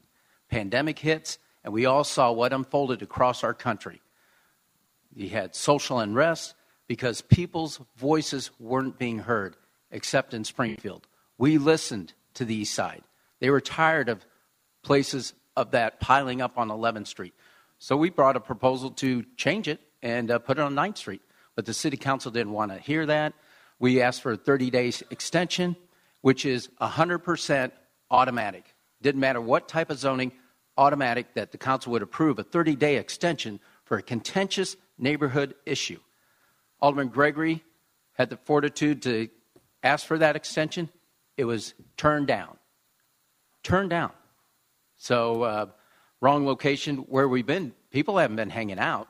Pandemic 0.49 0.99
hits, 0.99 1.37
and 1.63 1.73
we 1.73 1.85
all 1.85 2.03
saw 2.03 2.31
what 2.31 2.53
unfolded 2.53 3.01
across 3.01 3.43
our 3.43 3.53
country. 3.53 3.99
You 5.15 5.29
had 5.29 5.55
social 5.55 5.99
unrest 5.99 6.55
because 6.87 7.21
people's 7.21 7.79
voices 7.97 8.51
weren't 8.59 8.99
being 8.99 9.19
heard, 9.19 9.55
except 9.91 10.33
in 10.33 10.43
Springfield. 10.43 11.07
We 11.37 11.57
listened 11.57 12.13
to 12.35 12.45
the 12.45 12.55
East 12.55 12.73
Side. 12.73 13.03
They 13.39 13.49
were 13.49 13.61
tired 13.61 14.09
of 14.09 14.25
places 14.83 15.33
of 15.55 15.71
that 15.71 15.99
piling 15.99 16.41
up 16.41 16.57
on 16.57 16.69
11th 16.69 17.07
Street. 17.07 17.33
So 17.79 17.97
we 17.97 18.09
brought 18.09 18.35
a 18.35 18.39
proposal 18.39 18.91
to 18.91 19.23
change 19.37 19.67
it 19.67 19.79
and 20.01 20.31
uh, 20.31 20.39
put 20.39 20.57
it 20.57 20.61
on 20.61 20.75
9th 20.75 20.97
Street. 20.97 21.21
But 21.55 21.65
the 21.65 21.73
city 21.73 21.97
council 21.97 22.31
didn't 22.31 22.53
want 22.53 22.71
to 22.71 22.79
hear 22.79 23.05
that. 23.05 23.33
We 23.79 24.01
asked 24.01 24.21
for 24.21 24.33
a 24.33 24.37
30 24.37 24.69
days 24.69 25.03
extension, 25.09 25.75
which 26.21 26.45
is 26.45 26.69
100% 26.79 27.71
automatic. 28.09 28.75
Didn't 29.01 29.19
matter 29.19 29.41
what 29.41 29.67
type 29.67 29.89
of 29.89 29.97
zoning, 29.97 30.31
automatic 30.77 31.33
that 31.33 31.51
the 31.51 31.57
council 31.57 31.91
would 31.91 32.01
approve 32.01 32.39
a 32.39 32.43
30 32.43 32.75
day 32.75 32.97
extension 32.97 33.59
for 33.85 33.97
a 33.97 34.01
contentious 34.01 34.77
neighborhood 34.97 35.55
issue. 35.65 35.99
Alderman 36.79 37.09
Gregory 37.09 37.63
had 38.13 38.29
the 38.29 38.37
fortitude 38.37 39.01
to 39.01 39.29
ask 39.83 40.05
for 40.05 40.17
that 40.17 40.35
extension. 40.35 40.89
It 41.37 41.45
was 41.45 41.73
turned 41.97 42.27
down. 42.27 42.57
Turned 43.63 43.89
down. 43.89 44.11
So, 44.97 45.43
uh, 45.43 45.65
wrong 46.19 46.45
location 46.45 46.97
where 46.97 47.27
we've 47.27 47.45
been. 47.45 47.73
People 47.89 48.17
haven't 48.17 48.35
been 48.35 48.49
hanging 48.49 48.79
out. 48.79 49.07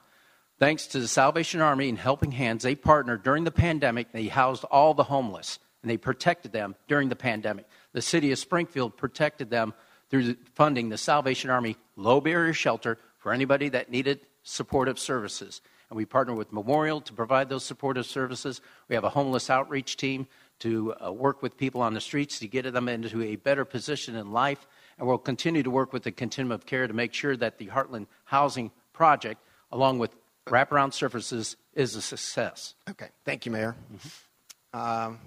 Thanks 0.60 0.88
to 0.88 1.00
the 1.00 1.08
Salvation 1.08 1.60
Army 1.60 1.90
and 1.90 1.98
Helping 1.98 2.32
Hands, 2.32 2.62
they 2.62 2.76
partnered 2.76 3.24
during 3.24 3.44
the 3.44 3.52
pandemic. 3.52 4.12
They 4.12 4.28
housed 4.28 4.64
all 4.66 4.94
the 4.94 5.04
homeless 5.04 5.60
and 5.82 5.90
they 5.90 5.98
protected 5.98 6.52
them 6.52 6.76
during 6.88 7.10
the 7.10 7.16
pandemic. 7.16 7.66
The 7.94 8.02
city 8.02 8.32
of 8.32 8.38
Springfield 8.38 8.96
protected 8.96 9.50
them 9.50 9.74
through 10.10 10.36
funding 10.54 10.90
the 10.90 10.98
Salvation 10.98 11.50
Army 11.50 11.78
low 11.96 12.22
barrier 12.22 12.54
shelter 12.54 12.98
for 13.18 13.34
anybody 13.34 13.70
that 13.70 13.90
needed 13.90 14.28
supportive 14.44 15.00
services. 15.00 15.62
And 15.90 15.98
we 15.98 16.06
partner 16.06 16.36
with 16.36 16.54
Memorial 16.54 17.02
to 17.02 17.14
provide 17.14 17.50
those 17.50 17.66
supportive 17.66 18.06
services. 18.06 18.62
We 18.88 18.96
have 18.96 19.04
a 19.04 19.10
homeless 19.10 19.50
outreach 19.50 19.98
team 19.98 20.28
to 20.62 20.94
uh, 21.04 21.12
work 21.12 21.42
with 21.42 21.58
people 21.58 21.82
on 21.82 21.94
the 21.94 22.02
streets 22.02 22.40
to 22.40 22.48
get 22.48 22.72
them 22.72 22.90
into 22.90 23.22
a 23.22 23.36
better 23.36 23.66
position 23.66 24.16
in 24.16 24.32
life. 24.32 24.68
And 24.98 25.08
we'll 25.08 25.18
continue 25.18 25.64
to 25.64 25.70
work 25.70 25.94
with 25.94 26.04
the 26.04 26.12
continuum 26.12 26.52
of 26.52 26.66
care 26.66 26.88
to 26.88 26.94
make 26.94 27.14
sure 27.14 27.36
that 27.38 27.58
the 27.58 27.68
Heartland 27.68 28.08
Housing 28.26 28.72
Project, 28.94 29.42
along 29.72 30.00
with 30.00 30.16
wraparound 30.48 30.94
services, 30.94 31.56
is 31.74 31.96
a 31.96 32.02
success. 32.02 32.76
Okay, 32.90 33.10
thank 33.26 33.46
you, 33.46 33.52
Mayor. 33.52 33.76
Mm-hmm. 33.94 34.80
Um, 34.80 35.20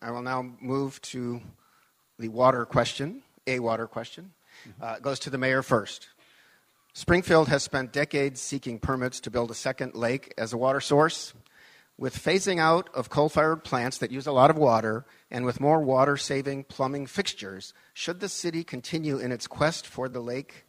I 0.00 0.10
will 0.10 0.22
now 0.22 0.44
move 0.60 1.00
to 1.02 1.40
the 2.18 2.28
water 2.28 2.64
question 2.64 3.22
a 3.46 3.58
water 3.60 3.86
question. 3.86 4.32
Uh, 4.80 4.98
goes 4.98 5.18
to 5.20 5.30
the 5.30 5.38
mayor 5.38 5.62
first. 5.62 6.08
Springfield 6.94 7.48
has 7.48 7.62
spent 7.62 7.92
decades 7.92 8.40
seeking 8.40 8.78
permits 8.78 9.20
to 9.20 9.30
build 9.30 9.50
a 9.50 9.54
second 9.54 9.94
lake 9.94 10.32
as 10.36 10.52
a 10.52 10.58
water 10.58 10.80
source. 10.80 11.32
With 11.98 12.16
phasing 12.16 12.58
out 12.58 12.88
of 12.94 13.10
coal 13.10 13.28
fired 13.28 13.64
plants 13.64 13.98
that 13.98 14.10
use 14.10 14.26
a 14.26 14.32
lot 14.32 14.50
of 14.50 14.56
water 14.56 15.04
and 15.30 15.44
with 15.44 15.60
more 15.60 15.80
water 15.80 16.16
saving 16.16 16.64
plumbing 16.64 17.06
fixtures, 17.06 17.74
should 17.94 18.20
the 18.20 18.28
city 18.28 18.64
continue 18.64 19.18
in 19.18 19.30
its 19.30 19.46
quest 19.46 19.86
for 19.86 20.08
the 20.08 20.20
lake, 20.20 20.64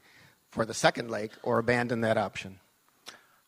for 0.51 0.65
the 0.65 0.73
second 0.73 1.09
lake, 1.09 1.31
or 1.41 1.59
abandon 1.59 2.01
that 2.01 2.17
option? 2.17 2.59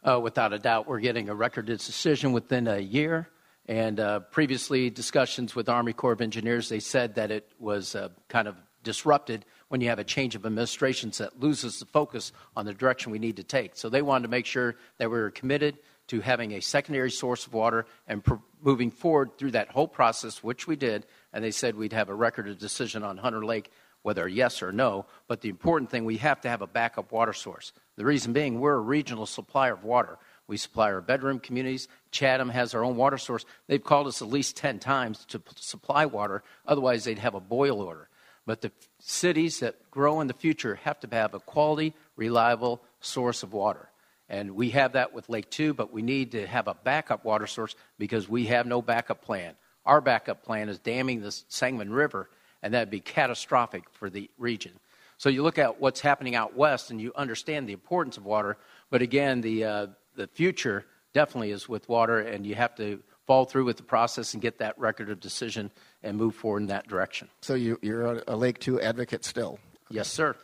Uh, 0.03 0.19
without 0.19 0.53
a 0.53 0.59
doubt, 0.59 0.88
we're 0.88 0.99
getting 0.99 1.30
a 1.30 1.36
record 1.36 1.65
decision 1.65 2.32
within 2.32 2.67
a 2.67 2.80
year. 2.80 3.28
And 3.67 3.99
uh, 3.99 4.19
previously, 4.19 4.89
discussions 4.89 5.55
with 5.55 5.67
Army 5.67 5.93
Corps 5.93 6.13
of 6.13 6.21
Engineers, 6.21 6.69
they 6.69 6.80
said 6.80 7.15
that 7.15 7.32
it 7.32 7.51
was 7.59 7.95
uh, 7.95 8.09
kind 8.28 8.47
of 8.47 8.55
disrupted 8.84 9.45
when 9.67 9.82
you 9.82 9.89
have 9.89 9.97
a 9.97 10.03
change 10.03 10.36
of 10.36 10.45
administrations 10.45 11.17
that 11.17 11.39
loses 11.39 11.80
the 11.80 11.86
focus 11.88 12.32
on 12.55 12.65
the 12.65 12.73
direction 12.73 13.11
we 13.11 13.19
need 13.19 13.38
to 13.38 13.43
take. 13.43 13.76
So 13.76 13.89
they 13.89 14.03
wanted 14.03 14.23
to 14.23 14.30
make 14.30 14.45
sure 14.45 14.76
that 14.99 15.09
we 15.09 15.17
were 15.17 15.32
committed 15.32 15.80
to 16.08 16.22
having 16.22 16.53
a 16.53 16.62
secondary 16.62 17.12
source 17.12 17.47
of 17.47 17.53
water 17.53 17.86
and 18.08 18.24
pr- 18.24 18.36
moving 18.62 18.91
forward 18.91 19.38
through 19.38 19.51
that 19.51 19.70
whole 19.70 19.88
process, 19.88 20.43
which 20.43 20.68
we 20.68 20.76
did. 20.76 21.06
And 21.34 21.43
they 21.43 21.51
said 21.51 21.76
we'd 21.76 21.93
have 21.93 22.10
a 22.10 22.16
record 22.16 22.47
of 22.47 22.60
decision 22.60 23.03
on 23.03 23.18
Hunter 23.18 23.43
Lake, 23.45 23.72
whether 24.01 24.28
yes 24.28 24.62
or 24.62 24.72
no. 24.72 25.06
But 25.28 25.41
the 25.41 25.49
important 25.49 25.89
thing, 25.89 26.06
we 26.06 26.18
have 26.18 26.41
to 26.41 26.49
have 26.49 26.62
a 26.62 26.68
backup 26.68 27.12
water 27.12 27.34
source. 27.34 27.74
The 27.95 28.06
reason 28.06 28.34
being, 28.34 28.60
we're 28.60 28.76
a 28.76 28.80
regional 28.80 29.26
supplier 29.26 29.74
of 29.74 29.84
water. 29.84 30.18
We 30.47 30.58
supply 30.58 30.91
our 30.91 31.01
bedroom 31.01 31.39
communities. 31.39 31.88
Chatham 32.12 32.49
has 32.49 32.76
our 32.76 32.84
own 32.84 32.97
water 32.97 33.18
source. 33.18 33.45
They've 33.68 33.84
called 33.84 34.08
us 34.08 34.22
at 34.22 34.28
least 34.28 34.58
10 34.58 34.80
times 34.80 35.26
to 35.26 35.39
p- 35.39 35.51
supply 35.56 36.06
water. 36.06 36.43
Otherwise, 36.68 37.03
they'd 37.03 37.18
have 37.18 37.34
a 37.34 37.39
boil 37.39 37.82
order. 37.82 38.10
But 38.45 38.62
the 38.62 38.72
cities 38.99 39.60
that 39.62 39.89
grow 39.89 40.22
in 40.22 40.28
the 40.28 40.34
future 40.34 40.76
have 40.84 40.99
to 40.99 41.08
have 41.12 41.34
a 41.34 41.39
quality, 41.39 41.95
reliable 42.16 42.84
source 42.99 43.41
of 43.41 43.53
water. 43.53 43.89
And 44.30 44.55
we 44.55 44.71
have 44.71 44.93
that 44.93 45.13
with 45.13 45.30
Lake 45.30 45.49
2, 45.49 45.73
but 45.73 45.93
we 45.93 46.01
need 46.01 46.32
to 46.32 46.47
have 46.47 46.67
a 46.67 46.73
backup 46.73 47.23
water 47.26 47.47
source 47.47 47.76
because 47.97 48.28
we 48.28 48.45
have 48.47 48.65
no 48.65 48.82
backup 48.82 49.21
plan. 49.21 49.53
Our 49.86 50.01
backup 50.01 50.43
plan 50.43 50.69
is 50.69 50.80
damming 50.80 51.21
the 51.21 51.32
Sangamon 51.47 51.93
River, 51.93 52.30
and 52.63 52.73
that'd 52.73 52.89
be 52.89 52.99
catastrophic 52.99 53.84
for 53.91 54.09
the 54.09 54.30
region. 54.38 54.73
So 55.17 55.30
you 55.30 55.43
look 55.43 55.59
at 55.59 55.80
what's 55.80 56.01
happening 56.01 56.36
out 56.36 56.55
west, 56.55 56.89
and 56.89 56.99
you 56.99 57.11
understand 57.15 57.69
the 57.69 57.73
importance 57.73 58.17
of 58.17 58.26
water. 58.26 58.57
But 58.89 59.01
again, 59.01 59.41
the 59.41 59.63
uh, 59.63 59.88
the 60.15 60.28
future 60.28 60.86
definitely 61.13 61.51
is 61.51 61.69
with 61.69 61.88
water, 61.88 62.19
and 62.19 62.45
you 62.45 62.55
have 62.55 62.76
to 62.76 63.01
follow 63.26 63.45
through 63.45 63.65
with 63.65 63.78
the 63.78 63.84
process 63.84 64.34
and 64.34 64.41
get 64.41 64.59
that 64.59 64.78
record 64.78 65.09
of 65.09 65.19
decision 65.19 65.71
and 66.03 66.17
move 66.17 66.36
forward 66.36 66.61
in 66.61 66.67
that 66.67 66.88
direction. 66.88 67.28
So 67.41 67.55
you, 67.55 67.80
are 67.84 68.23
a 68.28 68.36
Lake 68.36 68.59
2 68.59 68.82
advocate 68.82 69.26
still? 69.26 69.59
Yes, 69.89 70.07
sir. 70.09 70.36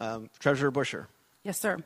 Um, 0.00 0.30
Treasurer 0.38 0.70
Buscher. 0.70 1.06
Yes, 1.42 1.58
sir. 1.58 1.78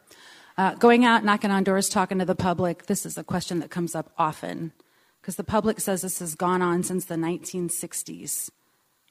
Uh, 0.58 0.74
going 0.74 1.04
out, 1.04 1.24
knocking 1.24 1.50
on 1.50 1.64
doors, 1.64 1.88
talking 1.88 2.18
to 2.18 2.24
the 2.24 2.34
public, 2.34 2.86
this 2.86 3.06
is 3.06 3.16
a 3.16 3.24
question 3.24 3.58
that 3.60 3.70
comes 3.70 3.94
up 3.94 4.12
often 4.18 4.72
because 5.20 5.36
the 5.36 5.44
public 5.44 5.80
says 5.80 6.02
this 6.02 6.18
has 6.18 6.34
gone 6.34 6.60
on 6.60 6.82
since 6.82 7.04
the 7.04 7.14
1960s. 7.14 8.50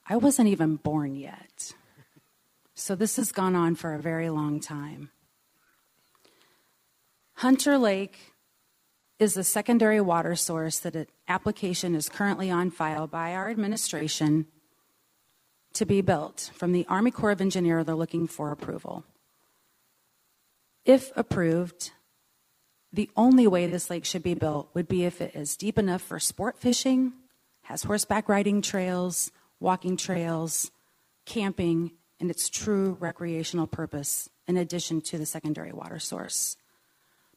I 0.07 0.17
wasn't 0.17 0.49
even 0.49 0.75
born 0.75 1.15
yet. 1.15 1.73
So 2.73 2.95
this 2.95 3.15
has 3.15 3.31
gone 3.31 3.55
on 3.55 3.75
for 3.75 3.93
a 3.93 3.99
very 3.99 4.29
long 4.29 4.59
time. 4.59 5.09
Hunter 7.35 7.77
Lake 7.77 8.33
is 9.19 9.37
a 9.37 9.43
secondary 9.43 10.01
water 10.01 10.35
source 10.35 10.79
that 10.79 10.95
an 10.95 11.07
application 11.27 11.95
is 11.95 12.09
currently 12.09 12.51
on 12.51 12.71
file 12.71 13.07
by 13.07 13.33
our 13.33 13.49
administration 13.49 14.47
to 15.73 15.85
be 15.85 16.01
built. 16.01 16.51
From 16.53 16.71
the 16.71 16.85
Army 16.89 17.11
Corps 17.11 17.31
of 17.31 17.41
Engineers, 17.41 17.85
they're 17.85 17.95
looking 17.95 18.27
for 18.27 18.51
approval. 18.51 19.05
If 20.86 21.11
approved, 21.15 21.91
the 22.91 23.09
only 23.15 23.47
way 23.47 23.67
this 23.67 23.89
lake 23.89 24.05
should 24.05 24.23
be 24.23 24.34
built 24.34 24.69
would 24.73 24.88
be 24.88 25.05
if 25.05 25.21
it 25.21 25.36
is 25.36 25.55
deep 25.55 25.77
enough 25.77 26.01
for 26.01 26.19
sport 26.19 26.57
fishing, 26.57 27.13
has 27.63 27.84
horseback 27.84 28.27
riding 28.27 28.61
trails, 28.61 29.32
walking 29.59 29.95
trails, 29.95 30.71
camping, 31.25 31.91
and 32.19 32.29
its 32.29 32.49
true 32.49 32.97
recreational 32.99 33.67
purpose, 33.67 34.29
in 34.47 34.57
addition 34.57 35.01
to 35.01 35.17
the 35.17 35.25
secondary 35.25 35.71
water 35.71 35.99
source. 35.99 36.57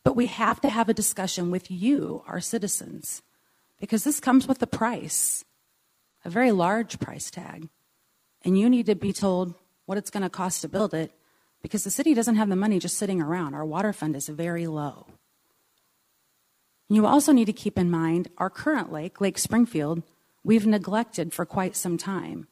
But 0.03 0.17
we 0.17 0.27
have 0.27 0.61
to 0.63 0.69
have 0.69 0.89
a 0.89 0.95
discussion 0.95 1.51
with 1.51 1.71
you, 1.71 2.23
our 2.27 2.41
citizens, 2.41 3.23
because 3.79 4.05
this 4.05 4.21
comes 4.21 4.49
with 4.49 4.63
a 4.63 4.67
price, 4.67 5.45
a 6.25 6.31
very 6.31 6.53
large 6.53 6.99
price 6.99 7.31
tag. 7.31 7.69
And 8.43 8.59
you 8.59 8.69
need 8.69 8.87
to 8.87 8.95
be 8.95 9.13
told 9.13 9.55
what 9.87 9.99
it's 9.99 10.11
going 10.11 10.23
to 10.23 10.31
cost 10.31 10.63
to 10.63 10.69
build 10.69 10.95
it 10.95 11.13
because 11.65 11.83
the 11.83 11.91
city 11.91 12.13
doesn't 12.13 12.37
have 12.37 12.51
the 12.51 12.57
money 12.57 12.79
just 12.79 12.99
sitting 12.99 13.23
around. 13.23 13.55
Our 13.55 13.65
water 13.65 13.95
fund 13.95 14.15
is 14.15 14.29
very 14.29 14.67
low. 14.67 15.07
You 16.91 17.07
also 17.07 17.33
need 17.33 17.47
to 17.47 17.55
keep 17.55 17.79
in 17.79 17.91
mind 17.91 18.29
our 18.37 18.51
current 18.51 18.93
lake, 18.93 19.19
Lake 19.19 19.39
Springfield, 19.39 20.03
we've 20.45 20.67
neglected 20.67 21.33
for 21.33 21.47
quite 21.47 21.75
some 21.75 21.97
time. 21.97 22.49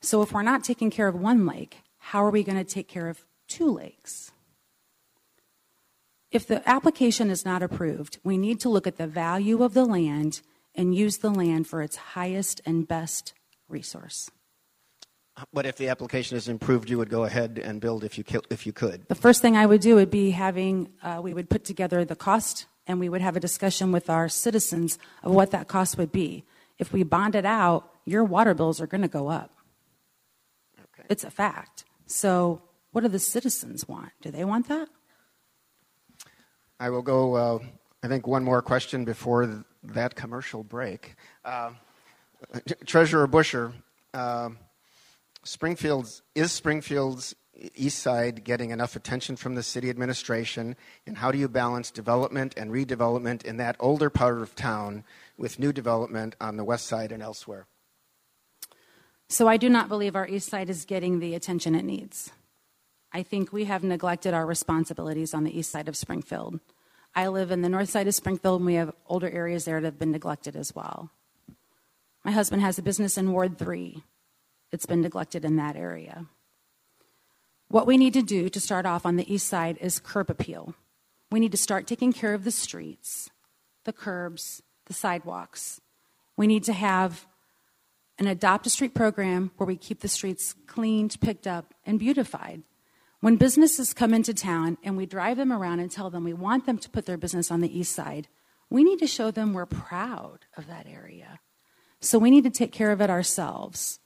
So 0.00 0.22
if 0.22 0.32
we're 0.32 0.42
not 0.42 0.64
taking 0.64 0.90
care 0.90 1.06
of 1.06 1.14
one 1.14 1.46
lake, 1.46 1.82
how 1.98 2.24
are 2.24 2.32
we 2.32 2.42
going 2.42 2.58
to 2.58 2.64
take 2.64 2.88
care 2.88 3.08
of 3.08 3.24
two 3.46 3.70
lakes? 3.70 4.32
If 6.32 6.44
the 6.44 6.68
application 6.68 7.30
is 7.30 7.44
not 7.44 7.62
approved, 7.62 8.18
we 8.24 8.36
need 8.36 8.58
to 8.62 8.68
look 8.68 8.88
at 8.88 8.96
the 8.96 9.06
value 9.06 9.62
of 9.62 9.72
the 9.72 9.84
land 9.84 10.40
and 10.74 10.96
use 10.96 11.18
the 11.18 11.30
land 11.30 11.68
for 11.68 11.80
its 11.80 11.94
highest 11.94 12.60
and 12.66 12.88
best 12.88 13.34
resource. 13.68 14.32
But 15.52 15.66
if 15.66 15.76
the 15.76 15.88
application 15.88 16.36
is 16.36 16.48
improved, 16.48 16.90
you 16.90 16.98
would 16.98 17.08
go 17.08 17.24
ahead 17.24 17.60
and 17.62 17.80
build 17.80 18.04
if 18.04 18.18
you, 18.18 18.24
if 18.50 18.66
you 18.66 18.72
could. 18.72 19.06
The 19.08 19.14
first 19.14 19.40
thing 19.40 19.56
I 19.56 19.64
would 19.64 19.80
do 19.80 19.94
would 19.94 20.10
be 20.10 20.30
having, 20.30 20.92
uh, 21.02 21.20
we 21.22 21.32
would 21.32 21.48
put 21.48 21.64
together 21.64 22.04
the 22.04 22.16
cost 22.16 22.66
and 22.86 23.00
we 23.00 23.08
would 23.08 23.22
have 23.22 23.36
a 23.36 23.40
discussion 23.40 23.92
with 23.92 24.10
our 24.10 24.28
citizens 24.28 24.98
of 25.22 25.32
what 25.32 25.50
that 25.52 25.68
cost 25.68 25.96
would 25.96 26.12
be. 26.12 26.44
If 26.78 26.92
we 26.92 27.02
bond 27.02 27.34
it 27.34 27.46
out, 27.46 27.88
your 28.04 28.24
water 28.24 28.54
bills 28.54 28.80
are 28.80 28.86
going 28.86 29.02
to 29.02 29.08
go 29.08 29.28
up. 29.28 29.52
Okay. 30.78 31.06
It's 31.08 31.24
a 31.24 31.30
fact. 31.30 31.84
So, 32.06 32.62
what 32.90 33.02
do 33.02 33.08
the 33.08 33.18
citizens 33.18 33.88
want? 33.88 34.10
Do 34.20 34.30
they 34.30 34.44
want 34.44 34.68
that? 34.68 34.88
I 36.78 36.90
will 36.90 37.02
go, 37.02 37.36
uh, 37.36 37.58
I 38.02 38.08
think, 38.08 38.26
one 38.26 38.44
more 38.44 38.60
question 38.60 39.04
before 39.04 39.46
th- 39.46 39.58
that 39.84 40.14
commercial 40.14 40.64
break. 40.64 41.14
Uh, 41.44 41.70
Treasurer 42.84 43.28
Buscher, 43.28 43.72
uh, 44.12 44.50
Springfield's, 45.44 46.22
is 46.34 46.52
Springfield's 46.52 47.34
east 47.74 47.98
side 47.98 48.44
getting 48.44 48.70
enough 48.70 48.96
attention 48.96 49.36
from 49.36 49.54
the 49.54 49.62
city 49.62 49.90
administration? 49.90 50.76
And 51.06 51.18
how 51.18 51.32
do 51.32 51.38
you 51.38 51.48
balance 51.48 51.90
development 51.90 52.54
and 52.56 52.70
redevelopment 52.70 53.44
in 53.44 53.56
that 53.58 53.76
older 53.80 54.10
part 54.10 54.40
of 54.40 54.54
town 54.54 55.04
with 55.36 55.58
new 55.58 55.72
development 55.72 56.36
on 56.40 56.56
the 56.56 56.64
west 56.64 56.86
side 56.86 57.12
and 57.12 57.22
elsewhere? 57.22 57.66
So 59.28 59.48
I 59.48 59.56
do 59.56 59.68
not 59.68 59.88
believe 59.88 60.14
our 60.14 60.28
east 60.28 60.48
side 60.48 60.68
is 60.68 60.84
getting 60.84 61.18
the 61.18 61.34
attention 61.34 61.74
it 61.74 61.84
needs. 61.84 62.32
I 63.12 63.22
think 63.22 63.52
we 63.52 63.64
have 63.64 63.82
neglected 63.82 64.34
our 64.34 64.46
responsibilities 64.46 65.34
on 65.34 65.44
the 65.44 65.58
east 65.58 65.70
side 65.70 65.88
of 65.88 65.96
Springfield. 65.96 66.60
I 67.14 67.28
live 67.28 67.50
in 67.50 67.60
the 67.60 67.68
north 67.68 67.90
side 67.90 68.06
of 68.08 68.14
Springfield, 68.14 68.60
and 68.60 68.66
we 68.66 68.74
have 68.74 68.94
older 69.06 69.28
areas 69.28 69.64
there 69.64 69.80
that 69.80 69.86
have 69.86 69.98
been 69.98 70.12
neglected 70.12 70.56
as 70.56 70.74
well. 70.74 71.10
My 72.24 72.30
husband 72.30 72.62
has 72.62 72.78
a 72.78 72.82
business 72.82 73.18
in 73.18 73.32
Ward 73.32 73.58
3. 73.58 74.02
It's 74.72 74.86
been 74.86 75.02
neglected 75.02 75.44
in 75.44 75.56
that 75.56 75.76
area. 75.76 76.26
What 77.68 77.86
we 77.86 77.96
need 77.96 78.14
to 78.14 78.22
do 78.22 78.48
to 78.48 78.60
start 78.60 78.86
off 78.86 79.06
on 79.06 79.16
the 79.16 79.32
east 79.32 79.46
side 79.46 79.78
is 79.80 80.00
curb 80.00 80.30
appeal. 80.30 80.74
We 81.30 81.40
need 81.40 81.52
to 81.52 81.58
start 81.58 81.86
taking 81.86 82.12
care 82.12 82.34
of 82.34 82.44
the 82.44 82.50
streets, 82.50 83.30
the 83.84 83.92
curbs, 83.92 84.62
the 84.86 84.92
sidewalks. 84.92 85.80
We 86.36 86.46
need 86.46 86.64
to 86.64 86.72
have 86.72 87.26
an 88.18 88.26
adopt 88.26 88.66
a 88.66 88.70
street 88.70 88.94
program 88.94 89.50
where 89.56 89.66
we 89.66 89.76
keep 89.76 90.00
the 90.00 90.08
streets 90.08 90.54
cleaned, 90.66 91.20
picked 91.20 91.46
up, 91.46 91.74
and 91.86 91.98
beautified. 91.98 92.62
When 93.20 93.36
businesses 93.36 93.94
come 93.94 94.12
into 94.12 94.34
town 94.34 94.78
and 94.82 94.96
we 94.96 95.06
drive 95.06 95.36
them 95.36 95.52
around 95.52 95.80
and 95.80 95.90
tell 95.90 96.10
them 96.10 96.24
we 96.24 96.32
want 96.32 96.66
them 96.66 96.78
to 96.78 96.90
put 96.90 97.06
their 97.06 97.16
business 97.16 97.50
on 97.50 97.60
the 97.60 97.78
east 97.78 97.94
side, 97.94 98.28
we 98.68 98.84
need 98.84 98.98
to 98.98 99.06
show 99.06 99.30
them 99.30 99.52
we're 99.52 99.66
proud 99.66 100.40
of 100.56 100.66
that 100.66 100.86
area. 100.86 101.40
So 102.00 102.18
we 102.18 102.30
need 102.30 102.44
to 102.44 102.50
take 102.50 102.72
care 102.72 102.90
of 102.90 103.00
it 103.00 103.10
ourselves. 103.10 104.00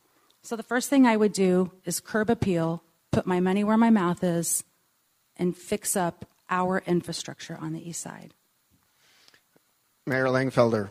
So 0.46 0.54
the 0.54 0.62
first 0.62 0.88
thing 0.88 1.08
I 1.08 1.16
would 1.16 1.32
do 1.32 1.72
is 1.84 1.98
curb 1.98 2.30
appeal, 2.30 2.84
put 3.10 3.26
my 3.26 3.40
money 3.40 3.64
where 3.64 3.76
my 3.76 3.90
mouth 3.90 4.22
is, 4.22 4.62
and 5.36 5.56
fix 5.56 5.96
up 5.96 6.24
our 6.48 6.84
infrastructure 6.86 7.58
on 7.60 7.72
the 7.72 7.90
east 7.90 8.00
side. 8.00 8.32
Mayor 10.06 10.26
Langfelder, 10.26 10.90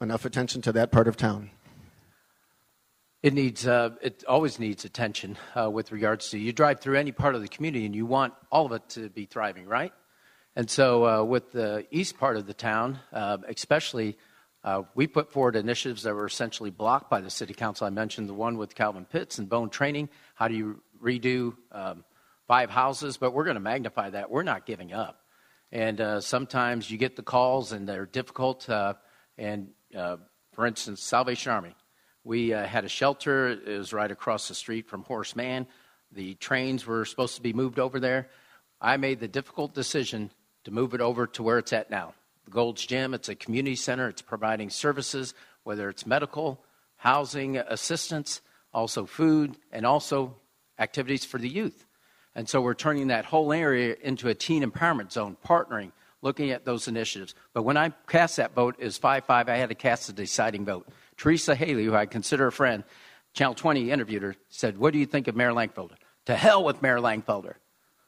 enough 0.00 0.24
attention 0.24 0.62
to 0.62 0.70
that 0.74 0.92
part 0.92 1.08
of 1.08 1.16
town. 1.16 1.50
It 3.20 3.34
needs, 3.34 3.66
uh, 3.66 3.96
it 4.00 4.22
always 4.28 4.60
needs 4.60 4.84
attention 4.84 5.38
uh, 5.56 5.68
with 5.68 5.90
regards 5.90 6.30
to 6.30 6.38
you 6.38 6.52
drive 6.52 6.78
through 6.78 6.96
any 6.96 7.10
part 7.10 7.34
of 7.34 7.42
the 7.42 7.48
community 7.48 7.86
and 7.86 7.96
you 7.96 8.06
want 8.06 8.32
all 8.52 8.66
of 8.66 8.70
it 8.70 8.88
to 8.90 9.08
be 9.08 9.24
thriving, 9.24 9.66
right? 9.66 9.92
And 10.54 10.70
so, 10.70 11.04
uh, 11.04 11.24
with 11.24 11.50
the 11.50 11.84
east 11.90 12.16
part 12.16 12.36
of 12.36 12.46
the 12.46 12.54
town, 12.54 13.00
uh, 13.12 13.38
especially, 13.48 14.16
uh, 14.64 14.82
we 14.94 15.06
put 15.06 15.30
forward 15.30 15.54
initiatives 15.56 16.02
that 16.02 16.14
were 16.14 16.26
essentially 16.26 16.70
blocked 16.70 17.10
by 17.10 17.20
the 17.20 17.30
city 17.30 17.54
council. 17.54 17.86
I 17.86 17.90
mentioned 17.90 18.28
the 18.28 18.34
one 18.34 18.58
with 18.58 18.74
Calvin 18.74 19.04
Pitts 19.04 19.38
and 19.38 19.48
bone 19.48 19.70
training. 19.70 20.08
How 20.34 20.48
do 20.48 20.54
you 20.54 20.80
redo 21.02 21.54
um, 21.70 22.04
five 22.48 22.70
houses? 22.70 23.16
But 23.16 23.32
we're 23.32 23.44
going 23.44 23.54
to 23.56 23.60
magnify 23.60 24.10
that. 24.10 24.30
We're 24.30 24.42
not 24.42 24.66
giving 24.66 24.92
up. 24.92 25.20
And 25.70 26.00
uh, 26.00 26.20
sometimes 26.20 26.90
you 26.90 26.98
get 26.98 27.14
the 27.14 27.22
calls 27.22 27.72
and 27.72 27.88
they're 27.88 28.06
difficult. 28.06 28.68
and 29.38 29.68
for 30.52 30.66
instance, 30.66 31.02
Salvation 31.02 31.52
Army 31.52 31.74
we 32.24 32.54
uh, 32.54 32.66
had 32.66 32.84
a 32.84 32.88
shelter. 32.88 33.48
It 33.48 33.78
was 33.78 33.92
right 33.92 34.10
across 34.10 34.48
the 34.48 34.54
street 34.54 34.88
from 34.88 35.04
Horace 35.04 35.36
Mann. 35.36 35.66
The 36.10 36.34
trains 36.34 36.86
were 36.86 37.04
supposed 37.04 37.36
to 37.36 37.42
be 37.42 37.52
moved 37.52 37.78
over 37.78 38.00
there. 38.00 38.28
I 38.80 38.96
made 38.96 39.20
the 39.20 39.28
difficult 39.28 39.74
decision 39.74 40.30
to 40.64 40.70
move 40.70 40.94
it 40.94 41.00
over 41.00 41.26
to 41.28 41.42
where 41.42 41.58
it's 41.58 41.72
at 41.72 41.90
now. 41.90 42.14
The 42.44 42.50
Gold's 42.50 42.84
Gym, 42.84 43.14
it's 43.14 43.28
a 43.28 43.34
community 43.34 43.76
center. 43.76 44.08
It's 44.08 44.22
providing 44.22 44.70
services, 44.70 45.34
whether 45.62 45.88
it's 45.88 46.06
medical, 46.06 46.62
housing 46.96 47.56
assistance, 47.56 48.40
also 48.72 49.06
food, 49.06 49.56
and 49.72 49.86
also 49.86 50.36
activities 50.78 51.24
for 51.24 51.38
the 51.38 51.48
youth. 51.48 51.86
And 52.34 52.48
so 52.48 52.60
we're 52.60 52.74
turning 52.74 53.08
that 53.08 53.24
whole 53.24 53.52
area 53.52 53.96
into 54.02 54.28
a 54.28 54.34
teen 54.34 54.68
empowerment 54.68 55.12
zone, 55.12 55.36
partnering, 55.46 55.92
looking 56.20 56.50
at 56.50 56.64
those 56.64 56.88
initiatives. 56.88 57.34
But 57.52 57.62
when 57.62 57.76
I 57.76 57.90
cast 58.08 58.38
that 58.38 58.54
vote 58.54 58.80
as 58.80 58.98
5 58.98 59.24
5, 59.24 59.48
I 59.48 59.56
had 59.56 59.68
to 59.68 59.74
cast 59.74 60.08
a 60.08 60.12
deciding 60.12 60.64
vote. 60.64 60.88
Teresa 61.16 61.54
Haley, 61.54 61.84
who 61.84 61.94
I 61.94 62.06
consider 62.06 62.46
a 62.48 62.52
friend, 62.52 62.82
Channel 63.34 63.54
20 63.54 63.90
interviewed 63.90 64.22
her, 64.22 64.36
said, 64.48 64.78
What 64.78 64.92
do 64.92 64.98
you 64.98 65.06
think 65.06 65.28
of 65.28 65.36
Mayor 65.36 65.52
Langfelder? 65.52 65.96
To 66.26 66.34
hell 66.34 66.64
with 66.64 66.82
Mayor 66.82 66.98
Langfelder. 66.98 67.54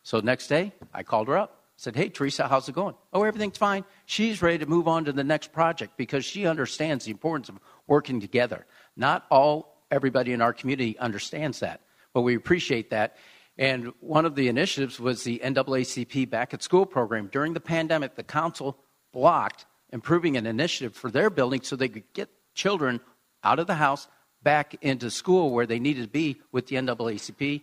So 0.03 0.21
next 0.21 0.49
day, 0.49 0.73
I 0.95 1.03
called 1.03 1.29
her 1.29 1.37
up. 1.37 1.56
Said, 1.77 1.95
Hey, 1.95 2.09
Teresa, 2.09 2.49
how's 2.49 2.69
it 2.69 2.75
going? 2.75 2.95
Oh, 3.13 3.23
everything's 3.23 3.59
fine. 3.59 3.85
She's 4.07 4.43
ready 4.43 4.59
to 4.59 4.67
move 4.67 4.89
on 4.89 5.05
to 5.05 5.13
the 5.13 5.25
next 5.25 5.53
project 5.53 5.97
because 5.97 6.25
she 6.25 6.47
understands 6.47 7.05
the 7.05 7.11
importance 7.11 7.49
of 7.49 7.61
working 7.87 8.21
together. 8.21 8.67
Not 8.97 9.27
all, 9.31 9.85
everybody 9.91 10.33
in 10.33 10.41
our 10.41 10.53
community 10.53 10.99
understands 10.99 11.61
that, 11.61 11.81
but 12.13 12.23
we 12.23 12.35
appreciate 12.35 12.91
that. 12.91 13.17
And 13.59 13.93
one 14.01 14.27
of 14.27 14.35
the 14.35 14.49
initiatives 14.49 15.01
was 15.01 15.25
the 15.25 15.41
NAACP 15.43 16.29
Back 16.29 16.53
at 16.53 16.63
School 16.63 16.85
program. 16.85 17.29
During 17.33 17.55
the 17.55 17.61
pandemic, 17.61 18.15
the 18.15 18.23
council 18.23 18.79
blocked 19.13 19.65
improving 19.91 20.37
an 20.37 20.47
initiative 20.47 20.95
for 20.95 21.11
their 21.11 21.31
building 21.31 21.63
so 21.63 21.77
they 21.77 21.89
could 21.89 22.13
get 22.13 22.29
children 22.55 23.01
out 23.43 23.59
of 23.59 23.67
the 23.67 23.75
house 23.75 24.09
back 24.43 24.77
into 24.83 25.11
school 25.11 25.51
where 25.51 25.67
they 25.67 25.79
needed 25.79 26.03
to 26.03 26.09
be 26.09 26.41
with 26.53 26.67
the 26.67 26.77
NAACP. 26.77 27.63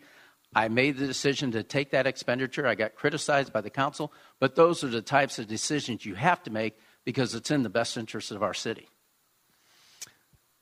I 0.55 0.67
made 0.67 0.97
the 0.97 1.07
decision 1.07 1.51
to 1.51 1.63
take 1.63 1.91
that 1.91 2.07
expenditure. 2.07 2.67
I 2.67 2.75
got 2.75 2.95
criticized 2.95 3.51
by 3.53 3.61
the 3.61 3.69
council, 3.69 4.13
but 4.39 4.55
those 4.55 4.83
are 4.83 4.87
the 4.87 5.01
types 5.01 5.39
of 5.39 5.47
decisions 5.47 6.05
you 6.05 6.15
have 6.15 6.43
to 6.43 6.51
make 6.51 6.77
because 7.05 7.35
it's 7.35 7.51
in 7.51 7.63
the 7.63 7.69
best 7.69 7.97
interest 7.97 8.31
of 8.31 8.43
our 8.43 8.53
city. 8.53 8.87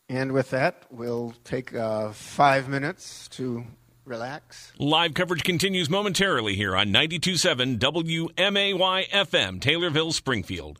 And 0.10 0.34
with 0.34 0.50
that, 0.50 0.84
we'll 0.90 1.34
take 1.44 1.74
uh, 1.74 2.12
five 2.12 2.68
minutes 2.68 3.28
to 3.30 3.64
relax. 4.06 4.74
Live 4.78 5.14
coverage 5.14 5.44
continues 5.44 5.90
momentarily 5.90 6.56
here 6.56 6.76
on 6.76 6.88
92.7 6.88 7.80
WMAY 7.80 9.10
FM, 9.10 9.60
Taylorville, 9.60 10.12
Springfield. 10.12 10.80